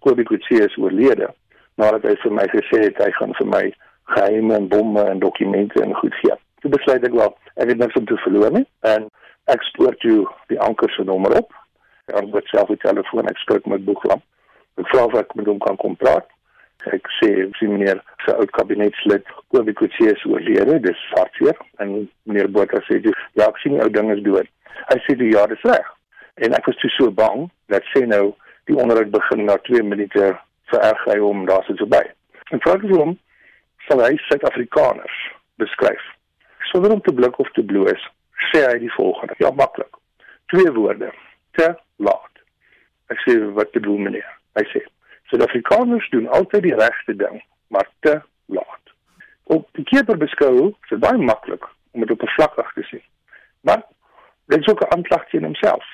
Kobie 0.00 0.24
Kutsie 0.24 0.62
is 0.64 0.76
oorlede, 0.76 1.28
nadat 1.76 2.02
hy 2.08 2.14
vir 2.22 2.32
my 2.32 2.46
gesê 2.48 2.78
het 2.86 3.02
hy 3.04 3.10
gaan 3.18 3.34
vir 3.38 3.46
my 3.46 3.64
geheime 4.14 4.54
en 4.54 4.68
bomme 4.68 5.04
en 5.04 5.18
dokumente 5.18 5.82
en 5.82 5.94
goed 5.94 6.14
gee. 6.14 6.34
Toe 6.60 6.70
besluit 6.70 7.04
ek 7.04 7.12
wel, 7.12 7.36
ek 7.56 7.68
het 7.68 7.78
niks 7.78 7.98
om 8.00 8.06
te 8.06 8.16
verloor 8.24 8.52
nie 8.52 8.66
en 8.80 9.10
ek 9.52 9.62
spoor 9.62 9.96
toe 9.96 10.24
die 10.48 10.60
anker 10.60 10.90
se 10.90 11.04
nommer 11.04 11.36
op. 11.38 11.52
Ek 12.06 12.34
het 12.34 12.48
self 12.54 12.72
die 12.72 12.80
telefoon 12.80 13.28
ek 13.28 13.38
spreek 13.44 13.66
met 13.66 13.84
Boeklam. 13.84 14.22
Ek 14.80 14.88
vra 14.88 15.04
of 15.04 15.14
ek 15.20 15.34
met 15.34 15.46
hom 15.46 15.58
kan 15.58 15.76
kom 15.76 15.96
praat. 15.96 16.26
Ek 16.88 17.08
sê 17.18 17.28
sien 17.58 17.74
meneer 17.74 17.98
se 18.24 18.32
oud 18.32 18.50
kabinetslid 18.56 19.26
Kobie 19.52 19.74
Kutsie 19.76 20.08
is 20.08 20.22
oorlede, 20.24 20.78
dis 20.80 21.00
hartseer 21.12 21.58
en 21.84 22.06
meneer 22.24 22.48
Botha 22.48 22.80
sê 22.86 23.00
ja, 23.04 23.48
ek 23.48 23.58
sien 23.60 23.76
ou 23.84 23.88
ding 23.92 24.08
is 24.14 24.22
dood. 24.24 24.48
Hy 24.88 24.96
sê 25.04 25.16
die 25.20 25.32
ja, 25.34 25.44
dis 25.50 25.64
reg. 25.68 25.90
En 26.40 26.56
ek 26.56 26.70
was 26.70 26.78
toe 26.80 26.90
so 26.94 27.12
bang 27.12 27.50
dat 27.72 27.84
sê 27.92 28.06
nou 28.08 28.30
die 28.70 28.78
onderhoud 28.80 29.12
begin 29.12 29.44
na 29.48 29.58
2 29.68 29.82
minute 29.84 30.30
vererg 30.72 31.02
hy 31.10 31.18
hom 31.20 31.44
daar 31.50 31.66
sit 31.66 31.82
so 31.82 31.90
by. 31.90 32.00
En 32.50 32.62
vra 32.64 32.78
ek 32.78 32.86
hom 32.94 33.12
sal 33.88 34.00
hy 34.06 34.14
Suid-Afrikaners 34.28 35.18
beskryf. 35.60 36.06
Sonder 36.70 36.94
om 36.96 37.02
te 37.04 37.12
blik 37.12 37.36
of 37.42 37.50
te 37.56 37.64
bloos, 37.66 38.06
sê 38.52 38.64
hy 38.64 38.78
die 38.86 38.92
volgende. 38.94 39.36
Ja, 39.42 39.50
maklik. 39.52 39.92
Twee 40.54 40.72
woorde. 40.76 41.10
Te 41.58 41.74
laat. 42.00 42.40
Ek 43.12 43.20
sê 43.26 43.36
wat 43.58 43.74
bedoel 43.76 44.00
meneer? 44.06 44.32
Hy 44.56 44.64
sê 44.72 44.86
Suid-Afrikaners 45.30 46.08
doen 46.10 46.28
altyd 46.28 46.62
die 46.62 46.74
regte 46.74 47.16
ding, 47.16 47.42
maar 47.66 47.88
te 48.00 48.20
laat. 48.46 48.94
Op 49.42 49.68
die 49.78 49.84
keper 49.84 50.18
beskou, 50.18 50.72
is 50.82 50.88
dit 50.88 50.98
baie 50.98 51.18
maklik 51.18 51.66
om 51.90 52.00
dit 52.00 52.10
op 52.10 52.22
'n 52.22 52.34
vlak 52.36 52.72
te 52.74 52.82
sien. 52.82 53.02
Maar 53.60 53.82
dit 54.46 54.60
is 54.60 54.68
ook 54.68 54.80
'n 54.80 54.92
aanklag 54.94 55.28
teen 55.28 55.44
homself. 55.44 55.86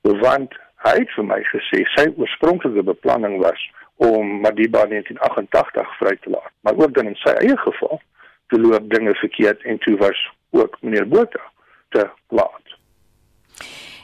Want 0.00 0.52
hy 0.76 0.94
het 0.98 1.10
vir 1.10 1.24
my 1.24 1.42
gesê 1.42 1.82
sy 1.94 2.12
oorspronklike 2.16 2.82
beplanning 2.82 3.40
was 3.42 3.70
om 3.96 4.40
Madiba 4.40 4.82
in 4.82 4.88
1988 4.88 5.96
vry 5.96 6.16
te 6.16 6.30
laat, 6.30 6.52
maar 6.60 6.76
ook 6.76 6.94
dan 6.94 7.06
in 7.06 7.16
sy 7.16 7.30
eie 7.30 7.56
geval 7.56 8.00
te 8.46 8.60
loop 8.60 8.90
dinge 8.90 9.14
verkeerd 9.14 9.62
en 9.62 9.78
toe 9.78 9.96
was 9.96 10.30
ook 10.50 10.76
meneer 10.80 11.08
Botha 11.08 11.42
te 11.88 12.10
laat. 12.28 12.67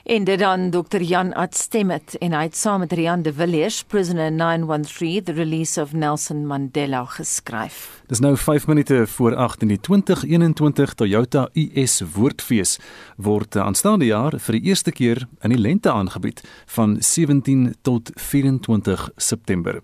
En 0.05 0.23
dit 0.23 0.39
dan 0.39 0.69
Dr 0.69 1.01
Jan 1.01 1.33
Adstemmet 1.33 2.17
en 2.21 2.33
hy 2.37 2.43
het 2.45 2.55
saam 2.55 2.83
met 2.83 2.91
Rian 2.93 3.23
de 3.25 3.31
Villiers 3.33 3.79
Prisoner 3.89 4.31
913 4.31 5.23
The 5.23 5.33
Release 5.33 5.81
of 5.81 5.93
Nelson 5.93 6.43
Mandela 6.45 7.05
geskryf. 7.05 8.03
Dis 8.05 8.21
nou 8.21 8.37
5 8.37 8.67
minute 8.67 9.07
voor 9.07 9.35
8 9.35 9.61
in 9.61 9.67
die 9.73 9.79
2021 9.79 10.93
Toyota 10.93 11.47
US 11.53 12.03
Woordfees 12.13 12.77
word 13.17 13.57
aanstaande 13.57 14.05
jaar 14.05 14.37
vir 14.37 14.59
die 14.59 14.69
eerste 14.69 14.93
keer 14.93 15.25
in 15.41 15.57
die 15.57 15.61
lente 15.61 15.89
aangebied 15.91 16.45
van 16.65 16.97
17 17.01 17.73
tot 17.81 18.13
24 18.13 19.09
September. 19.17 19.81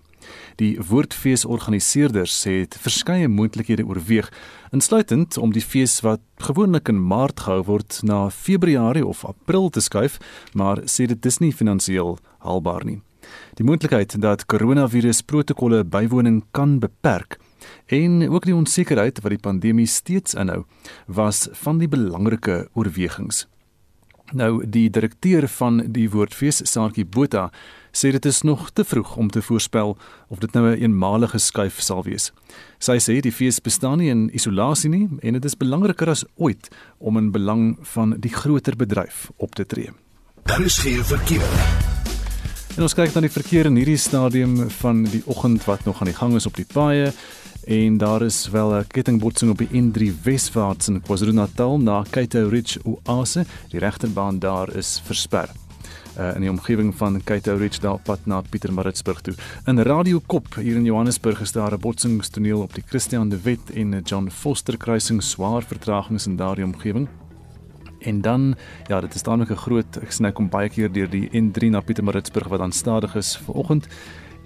Die 0.60 0.76
woordfeesorganiseerders 0.88 2.44
het 2.44 2.76
verskeie 2.80 3.28
moontlikhede 3.28 3.86
oorweeg, 3.86 4.30
insluitend 4.72 5.38
om 5.38 5.52
die 5.52 5.64
fees 5.64 6.00
wat 6.00 6.20
gewoonlik 6.42 6.88
in 6.88 7.00
Maart 7.00 7.44
gehou 7.46 7.62
word 7.68 8.00
na 8.02 8.30
Februarie 8.30 9.06
of 9.06 9.24
April 9.24 9.70
te 9.70 9.80
skuif, 9.80 10.18
maar 10.52 10.84
sê 10.86 11.06
dit 11.06 11.26
is 11.26 11.40
nie 11.40 11.52
finansiëel 11.52 12.18
haalbaar 12.46 12.84
nie. 12.88 13.00
Die 13.54 13.64
moontlikheid 13.64 14.14
dat 14.20 14.46
koronavirus 14.50 15.22
protokolle 15.22 15.84
bywoning 15.84 16.42
kan 16.50 16.78
beperk 16.82 17.38
en 17.86 18.28
ook 18.28 18.44
die 18.48 18.56
onsekerheid 18.56 19.20
wat 19.22 19.34
die 19.34 19.42
pandemie 19.42 19.86
steeds 19.86 20.34
inhou, 20.34 20.64
was 21.06 21.46
van 21.62 21.78
die 21.78 21.88
belangrike 21.88 22.66
oorwegings. 22.74 23.46
Nou 24.32 24.64
die 24.64 24.88
direkteur 24.90 25.46
van 25.58 25.82
die 25.92 26.08
Woordfees, 26.10 26.62
Saartjie 26.64 27.04
Botha, 27.04 27.50
sê 27.92 28.10
dit 28.10 28.24
is 28.24 28.42
nog 28.42 28.70
te 28.70 28.84
vroeg 28.84 29.16
om 29.16 29.30
te 29.30 29.42
voorspel 29.42 29.96
of 30.28 30.38
dit 30.38 30.52
nou 30.52 30.66
'n 30.66 30.72
een 30.72 30.80
eenmalige 30.80 31.38
skuif 31.38 31.80
sal 31.80 32.02
wees. 32.02 32.32
Sy 32.78 32.98
sê 32.98 33.20
die 33.20 33.32
fees 33.32 33.60
bestaan 33.60 33.98
nie 33.98 34.08
in 34.08 34.30
isolasie 34.34 34.90
nie 34.90 35.08
en 35.20 35.32
dit 35.32 35.44
is 35.44 35.56
belangriker 35.56 36.08
as 36.08 36.24
ooit 36.36 36.68
om 36.98 37.16
in 37.16 37.30
belang 37.30 37.76
van 37.80 38.16
die 38.18 38.32
groter 38.32 38.76
bedryf 38.76 39.30
op 39.36 39.54
te 39.54 39.66
tree. 39.66 39.90
Daar 40.42 40.60
is 40.60 40.78
geen 40.78 41.04
verkeer. 41.04 41.48
En 42.76 42.82
ons 42.82 42.94
kyk 42.94 43.14
na 43.14 43.20
die 43.20 43.30
verkeer 43.30 43.66
in 43.66 43.76
hierdie 43.76 43.98
stadium 44.00 44.70
van 44.70 45.04
die 45.04 45.22
oggend 45.26 45.64
wat 45.64 45.84
nog 45.84 46.00
aan 46.00 46.08
die 46.08 46.16
gang 46.16 46.34
is 46.34 46.46
op 46.46 46.56
die 46.56 46.64
paaie 46.64 47.12
en 47.66 47.98
daar 47.98 48.22
is 48.22 48.48
wel 48.50 48.72
'n 48.74 48.86
kettingbotsing 48.86 49.50
op 49.50 49.58
die 49.58 49.68
N3 49.68 50.12
Weswaarts 50.22 50.88
in 50.88 51.02
KwaZulu-Natal 51.02 51.78
na 51.78 52.04
Cato 52.10 52.48
Ridge 52.48 52.80
Oase. 52.82 53.44
Die 53.68 53.78
regterbaan 53.80 54.38
daar 54.38 54.76
is 54.76 55.02
versper 55.04 55.48
uh, 56.18 56.34
in 56.34 56.40
die 56.40 56.50
omgewing 56.50 56.94
van 56.96 57.20
Cato 57.24 57.56
Ridge 57.56 57.80
daar 57.80 57.98
pad 57.98 58.26
na 58.26 58.40
Pietermaritzburg 58.40 59.20
toe. 59.20 59.34
In 59.66 59.78
Radio 59.78 60.20
Kop 60.26 60.54
hier 60.54 60.76
in 60.76 60.84
Johannesburg 60.84 61.40
is 61.40 61.52
daar 61.52 61.72
'n 61.72 61.80
botsingstoneel 61.80 62.60
op 62.60 62.74
die 62.74 62.84
Christian 62.86 63.28
de 63.28 63.40
Wet 63.40 63.70
en 63.74 64.00
John 64.04 64.30
Foster 64.30 64.76
kruising 64.76 65.22
swaar 65.22 65.62
vertragings 65.62 66.26
in 66.26 66.36
daardie 66.36 66.64
omgewing. 66.64 67.08
En 68.00 68.20
dan 68.20 68.54
ja, 68.86 69.00
dit 69.00 69.14
is 69.14 69.22
dan 69.22 69.40
ook 69.40 69.50
'n 69.50 69.56
groot 69.56 69.96
ek 69.96 70.12
sny 70.12 70.32
kom 70.32 70.48
baie 70.48 70.68
keer 70.68 70.92
deur 70.92 71.10
die 71.10 71.28
N3 71.28 71.70
na 71.70 71.80
Pietermaritzburg 71.80 72.48
wat 72.48 72.58
dan 72.58 72.72
stadig 72.72 73.14
is 73.14 73.36
vanoggend. 73.36 73.86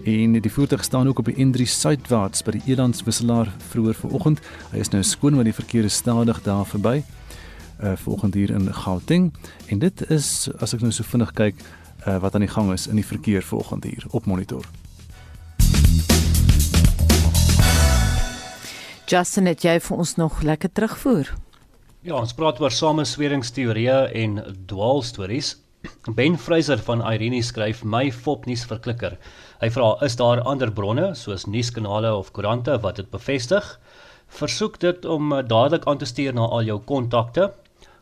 En 0.04 0.32
die 0.32 0.52
voertuig 0.52 0.84
staan 0.84 1.08
ook 1.08 1.18
op 1.18 1.24
die 1.24 1.44
N3 1.46 1.62
suidwaarts 1.64 2.42
by 2.42 2.50
die 2.50 2.62
Elandswisselaar 2.66 3.54
vroeër 3.58 3.94
vanoggend. 3.94 4.40
Hy 4.70 4.78
is 4.78 4.88
nou 4.88 5.02
skoon 5.02 5.32
want 5.32 5.44
die 5.44 5.54
verkeer 5.54 5.84
is 5.84 5.94
stadig 5.94 6.42
daar 6.42 6.66
verby 6.66 7.02
uh 7.82 7.92
vanoggend 7.96 8.34
hier 8.34 8.50
in 8.50 8.72
Gauteng 8.74 9.32
en 9.66 9.78
dit 9.78 10.10
is 10.10 10.48
as 10.60 10.72
ek 10.74 10.80
nou 10.80 10.92
so 10.92 11.04
vinnig 11.04 11.32
kyk 11.36 11.60
uh 12.06 12.16
wat 12.22 12.34
aan 12.34 12.44
die 12.46 12.52
gang 12.52 12.72
is 12.72 12.86
in 12.86 12.96
die 12.96 13.06
verkeer 13.06 13.42
vanoggend 13.42 13.84
hier 13.84 14.06
op 14.10 14.26
monitor. 14.26 14.64
Justin, 19.06 19.46
het 19.46 19.62
jy 19.62 19.76
vir 19.80 19.96
ons 20.02 20.16
nog 20.18 20.40
lekker 20.42 20.72
terugvoer? 20.72 21.28
Ja, 22.02 22.16
ons 22.18 22.34
praat 22.34 22.58
oor 22.62 22.74
samesweringsteorieë 22.74 24.00
en 24.18 24.40
dwaalstories. 24.66 25.56
Ben 26.18 26.38
Fraser 26.38 26.80
van 26.82 27.04
Irene 27.06 27.42
skryf 27.42 27.84
my 27.84 28.08
fopnuus 28.10 28.64
verklikker. 28.66 29.14
Hy 29.60 29.70
vra: 29.70 29.92
"Is 30.02 30.16
daar 30.16 30.42
ander 30.42 30.72
bronne 30.72 31.14
soos 31.14 31.46
nuuskanale 31.46 32.14
of 32.14 32.32
koerante 32.32 32.80
wat 32.80 32.96
dit 32.96 33.10
bevestig?" 33.10 33.78
Versoek 34.26 34.80
dit 34.80 35.04
om 35.04 35.30
dadelik 35.46 35.86
aan 35.86 35.98
te 35.98 36.04
stuur 36.04 36.34
na 36.34 36.48
al 36.50 36.66
jou 36.66 36.80
kontakte 36.80 37.52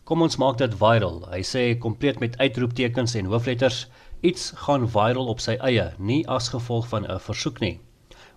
Kom 0.04 0.20
ons 0.20 0.34
maak 0.36 0.58
dit 0.60 0.74
viral. 0.76 1.22
Hy 1.32 1.38
sê 1.48 1.60
kompleet 1.80 2.18
met 2.20 2.34
uitroeptekens 2.36 3.14
en 3.16 3.28
hoofletters. 3.32 3.86
Iets 4.20 4.50
gaan 4.66 4.84
viral 4.92 5.30
op 5.32 5.40
sy 5.40 5.54
eie, 5.64 5.86
nie 5.96 6.18
as 6.28 6.50
gevolg 6.52 6.90
van 6.90 7.06
'n 7.08 7.22
versoek 7.26 7.60
nie. 7.64 7.78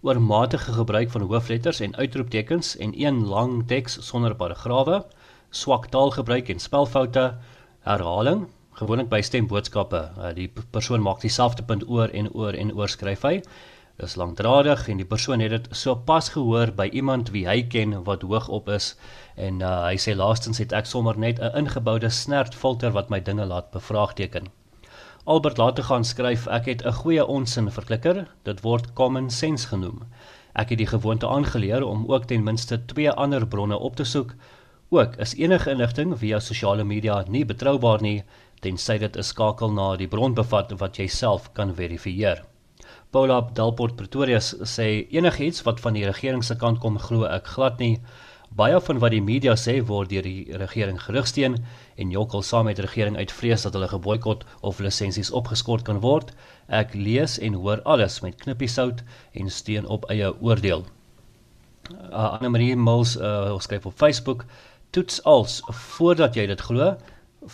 Oormatige 0.01 0.72
gebruik 0.78 1.11
van 1.11 1.28
hoofletters 1.28 1.82
en 1.84 1.95
uitroeptekens 1.95 2.78
en 2.78 2.93
een 2.95 3.20
lang 3.28 3.68
teks 3.68 3.99
sonder 3.99 4.36
paragrawe, 4.36 5.03
swak 5.51 5.88
taalgebruik 5.91 6.49
en 6.49 6.59
spelfoute, 6.59 7.36
herhaling, 7.84 8.47
gewoonlik 8.80 9.09
by 9.09 9.22
stemboodskappe. 9.22 10.01
Uh, 10.18 10.34
die 10.34 10.47
persoon 10.72 11.01
maak 11.01 11.20
dieselfde 11.22 11.63
punt 11.63 11.84
oor 11.89 12.07
en 12.07 12.32
oor 12.32 12.53
en 12.53 12.72
oor 12.78 12.88
skryf 12.88 13.22
hy. 13.22 13.41
Dis 13.98 14.14
lankdradig 14.16 14.88
en 14.93 15.00
die 15.02 15.06
persoon 15.12 15.41
het 15.41 15.50
dit 15.50 15.68
sopas 15.78 16.28
gehoor 16.30 16.70
by 16.80 16.86
iemand 17.00 17.30
wie 17.34 17.48
hy 17.50 17.64
ken 17.76 17.95
wat 18.06 18.22
hoog 18.22 18.48
op 18.48 18.68
is 18.70 18.91
en 19.45 19.62
uh, 19.66 19.70
hy 19.88 19.95
sê 20.04 20.14
laastens 20.20 20.60
het 20.62 20.74
ek 20.80 20.86
sommer 20.86 21.18
net 21.24 21.39
'n 21.41 21.56
ingeboude 21.62 22.10
snertfilter 22.10 22.91
wat 22.98 23.10
my 23.10 23.20
dinge 23.30 23.45
laat 23.50 23.72
bevraagteken. 23.72 24.52
Albert 25.26 25.58
later 25.58 25.84
gaan 25.84 26.06
skryf 26.06 26.45
ek 26.48 26.70
het 26.72 26.86
'n 26.86 26.93
goeie 27.00 27.26
onsin 27.26 27.72
verklikker, 27.78 28.28
dit 28.43 28.62
word 28.62 28.93
common 28.93 29.30
sense 29.30 29.68
genoem. 29.68 30.06
Ek 30.54 30.70
het 30.70 30.78
die 30.78 30.91
gewoonte 30.93 31.28
aangeleer 31.28 31.84
om 31.84 32.06
ook 32.06 32.28
ten 32.30 32.43
minste 32.43 32.86
twee 32.86 33.12
ander 33.12 33.48
bronne 33.48 33.78
op 33.78 33.95
te 33.95 34.04
soek. 34.04 34.36
Ook 34.89 35.16
is 35.16 35.34
enige 35.36 35.72
inligting 35.72 36.14
via 36.20 36.39
sosiale 36.39 36.84
media 36.84 37.24
nie 37.28 37.45
betroubaar 37.45 38.02
nie 38.02 38.24
tensy 38.62 38.98
dit 38.98 39.18
'n 39.18 39.24
skakel 39.24 39.72
na 39.72 39.95
die 39.95 40.08
bron 40.08 40.34
bevat 40.34 40.72
wat 40.80 40.98
jy 40.98 41.08
self 41.08 41.54
kan 41.54 41.76
verifieer. 41.76 42.45
Paula 43.18 43.39
Delport 43.57 43.95
Pretoria 43.97 44.38
sê 44.45 45.07
enigiets 45.09 45.63
wat 45.65 45.80
van 45.82 45.95
die 45.97 46.03
regering 46.05 46.43
se 46.45 46.53
kant 46.61 46.78
kom 46.84 46.99
glo 47.01 47.24
ek 47.26 47.47
glad 47.55 47.80
nie. 47.82 47.95
Baie 48.59 48.78
van 48.88 48.99
wat 49.01 49.15
die 49.15 49.24
media 49.26 49.55
sê 49.57 49.74
word 49.88 50.11
deur 50.11 50.28
die 50.28 50.59
regering 50.61 50.99
gerigsteen 51.01 51.55
en 51.97 52.13
jokkel 52.13 52.45
saam 52.45 52.70
met 52.70 52.78
die 52.78 52.86
regering 52.86 53.18
uit 53.18 53.34
vrees 53.39 53.65
dat 53.65 53.74
hulle 53.74 53.89
geboikot 53.89 54.45
of 54.61 54.84
lisensies 54.86 55.34
opgeskort 55.41 55.88
kan 55.89 56.03
word. 56.05 56.30
Ek 56.70 56.93
lees 56.93 57.39
en 57.41 57.57
hoor 57.57 57.82
alles 57.89 58.20
met 58.22 58.38
knippies 58.45 58.78
sout 58.78 59.01
en 59.34 59.49
steun 59.49 59.89
op 59.97 60.05
eie 60.13 60.30
oordeel. 60.38 60.86
Uh, 61.89 62.38
Anne 62.38 62.53
Marie 62.53 62.78
Mills 62.78 63.18
uh, 63.18 63.57
skryf 63.57 63.89
op 63.89 63.97
Facebook: 63.97 64.45
Toets 64.93 65.24
als 65.26 65.63
voordat 65.97 66.38
jy 66.38 66.45
dit 66.53 66.61
glo 66.70 66.93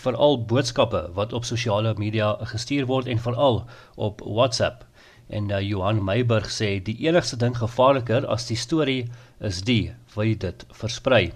veral 0.03 0.41
boodskappe 0.43 1.07
wat 1.15 1.31
op 1.31 1.47
sosiale 1.47 1.95
media 1.95 2.35
gestuur 2.51 2.89
word 2.91 3.07
en 3.07 3.29
veral 3.31 3.63
op 3.95 4.27
WhatsApp 4.27 4.83
En 5.27 5.49
uh, 5.49 5.59
Johan 5.61 6.03
Meiburg 6.03 6.49
sê 6.51 6.79
die 6.83 6.97
enigste 7.07 7.37
ding 7.37 7.55
gevaarliker 7.57 8.27
as 8.27 8.47
die 8.47 8.57
storie 8.57 9.09
is 9.39 9.61
die 9.61 9.93
wie 10.15 10.35
dit 10.35 10.65
versprei. 10.71 11.31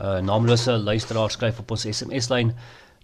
uh, 0.00 0.20
Naamlose 0.24 0.78
luisteraar 0.78 1.30
skryf 1.30 1.58
op 1.60 1.70
ons 1.70 1.86
SMS-lyn: 1.86 2.54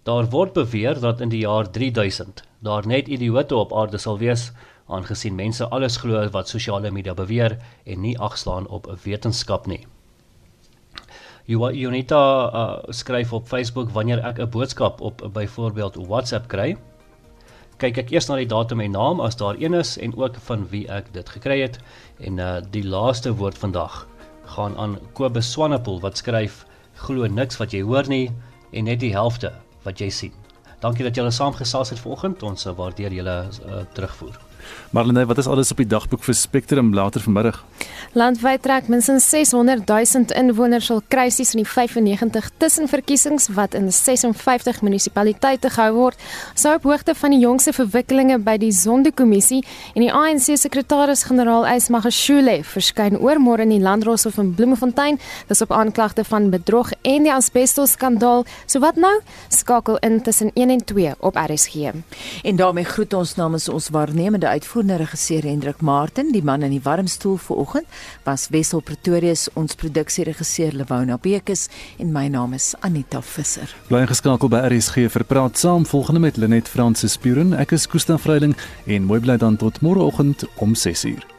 Daar 0.03 0.29
word 0.29 0.53
beweer 0.53 0.99
dat 0.99 1.21
in 1.21 1.29
die 1.29 1.43
jaar 1.43 1.69
3000 1.71 2.43
daar 2.59 2.87
net 2.87 3.07
idioote 3.07 3.55
op 3.55 3.73
aarde 3.73 3.97
sal 3.97 4.17
wees, 4.17 4.51
aangesien 4.87 5.35
mense 5.35 5.67
alles 5.67 5.97
glo 5.97 6.23
wat 6.31 6.49
sosiale 6.49 6.91
media 6.91 7.13
beweer 7.13 7.57
en 7.85 8.01
nie 8.01 8.17
agslaan 8.19 8.67
op 8.67 8.87
wetenskap 9.03 9.67
nie. 9.67 9.85
Jonita 11.47 12.21
uh, 12.51 12.91
skryf 12.91 13.33
op 13.33 13.47
Facebook 13.47 13.89
wanneer 13.95 14.19
ek 14.19 14.39
'n 14.39 14.49
boodskap 14.49 15.01
op 15.01 15.29
byvoorbeeld 15.33 15.95
WhatsApp 16.07 16.47
kry, 16.47 16.75
kyk 17.81 17.97
ek 18.03 18.11
eers 18.11 18.27
na 18.29 18.39
die 18.39 18.49
datum 18.49 18.81
en 18.81 18.95
naam 18.97 19.21
as 19.21 19.37
daar 19.37 19.57
een 19.61 19.77
is 19.77 19.97
en 20.01 20.15
ook 20.17 20.39
van 20.47 20.65
wie 20.71 20.87
ek 20.89 21.11
dit 21.13 21.29
gekry 21.29 21.59
het 21.61 21.79
en 22.19 22.41
uh 22.41 22.57
die 22.71 22.83
laaste 22.83 23.35
woord 23.41 23.57
vandag 23.57 24.07
gaan 24.55 24.77
aan 24.77 24.97
Kobus 25.13 25.51
Swanepoel 25.51 26.01
wat 26.01 26.17
skryf 26.17 26.65
glo 27.05 27.27
niks 27.27 27.59
wat 27.61 27.75
jy 27.75 27.83
hoor 27.85 28.09
nie 28.09 28.31
en 28.71 28.89
net 28.89 28.99
die 29.03 29.13
helfte 29.13 29.53
wat 29.85 30.01
jy 30.01 30.09
sien. 30.09 30.33
Dankie 30.81 31.05
dat 31.05 31.15
julle 31.17 31.31
saamgesels 31.33 31.93
het 31.93 32.01
vanoggend. 32.03 32.43
Ons 32.43 32.67
waardeer 32.77 33.13
julle 33.13 33.37
uh, 33.47 33.81
terugvoer. 33.97 34.46
Marlene, 34.91 35.25
wat 35.25 35.37
is 35.37 35.47
alles 35.47 35.71
op 35.71 35.77
die 35.77 35.87
dagboek 35.87 36.23
vir 36.23 36.35
Spectrum 36.35 36.93
later 36.93 37.21
vanmiddag? 37.21 37.63
Landwyd 38.17 38.63
trek 38.63 38.87
minstens 38.87 39.29
600 39.29 39.83
000 39.87 40.31
inwoners 40.39 40.87
sal 40.87 41.01
krisis 41.11 41.53
in 41.53 41.61
die 41.61 41.69
95 41.69 42.49
tussenverkiesings 42.57 43.49
wat 43.57 43.75
in 43.77 43.91
56 43.91 44.81
munisipaliteite 44.81 45.69
gehou 45.75 45.93
word, 45.97 46.23
sou 46.55 46.75
op 46.77 46.87
hoogte 46.87 47.15
van 47.15 47.35
die 47.35 47.41
jongste 47.43 47.73
verwikkelinge 47.75 48.39
by 48.43 48.55
die 48.61 48.71
Sondekommissie 48.71 49.59
en 49.93 50.05
die 50.05 50.11
ANC 50.13 50.55
sekretaris-generaal 50.61 51.67
Ysmagashule 51.75 52.61
verskyn 52.67 53.19
oormôre 53.19 53.67
in 53.67 53.75
die 53.75 53.81
Landdroshof 53.83 54.39
in 54.41 54.53
Bloemfontein, 54.55 55.19
dis 55.51 55.61
op 55.65 55.75
aanklagte 55.75 56.23
van 56.27 56.49
bedrog 56.53 56.93
en 57.03 57.27
die 57.27 57.33
asbestos 57.33 57.97
skandaal. 57.97 58.45
So 58.65 58.81
wat 58.83 58.95
nou? 58.95 59.13
Skakel 59.53 59.99
in 60.05 60.21
tussen 60.23 60.51
1 60.55 60.69
en 60.69 60.83
2 60.85 61.13
op 61.19 61.35
RSG. 61.35 61.91
En 62.43 62.55
daarmee 62.55 62.87
groet 62.87 63.13
ons 63.13 63.35
namens 63.35 63.69
ons 63.69 63.89
waarnemende 63.89 64.47
uitvoerende 64.57 64.97
regisseur 65.03 65.45
Hendrik 65.45 65.81
Martin, 65.81 66.31
die 66.33 66.43
man 66.43 66.65
in 66.65 66.73
die 66.73 66.81
warm 66.83 67.07
stoel 67.07 67.37
vanoggend 67.37 67.85
was 68.25 68.47
Wessel 68.53 68.81
Pretorius, 68.81 69.47
ons 69.53 69.77
produksieregisseur 69.77 70.73
Lewona 70.73 71.19
Bekes 71.21 71.67
en 72.01 72.11
my 72.15 72.25
naam 72.33 72.57
is 72.57 72.73
Anita 72.81 73.21
Visser. 73.21 73.69
Bly 73.91 74.05
geskakel 74.09 74.49
by 74.51 74.65
RSG 74.71 75.07
vir 75.13 75.27
praat 75.29 75.61
saam 75.61 75.85
volgende 75.85 76.25
met 76.25 76.41
Lenet 76.41 76.69
Fransis 76.71 77.17
Puren. 77.21 77.53
Ek 77.53 77.77
is 77.77 77.87
Koos 77.87 78.09
van 78.09 78.21
Vreiling 78.21 78.57
en 78.85 79.09
mooi 79.09 79.21
bly 79.21 79.37
dan 79.37 79.61
tot 79.61 79.81
môreoggend 79.85 80.47
om 80.63 80.73
6uur. 80.73 81.36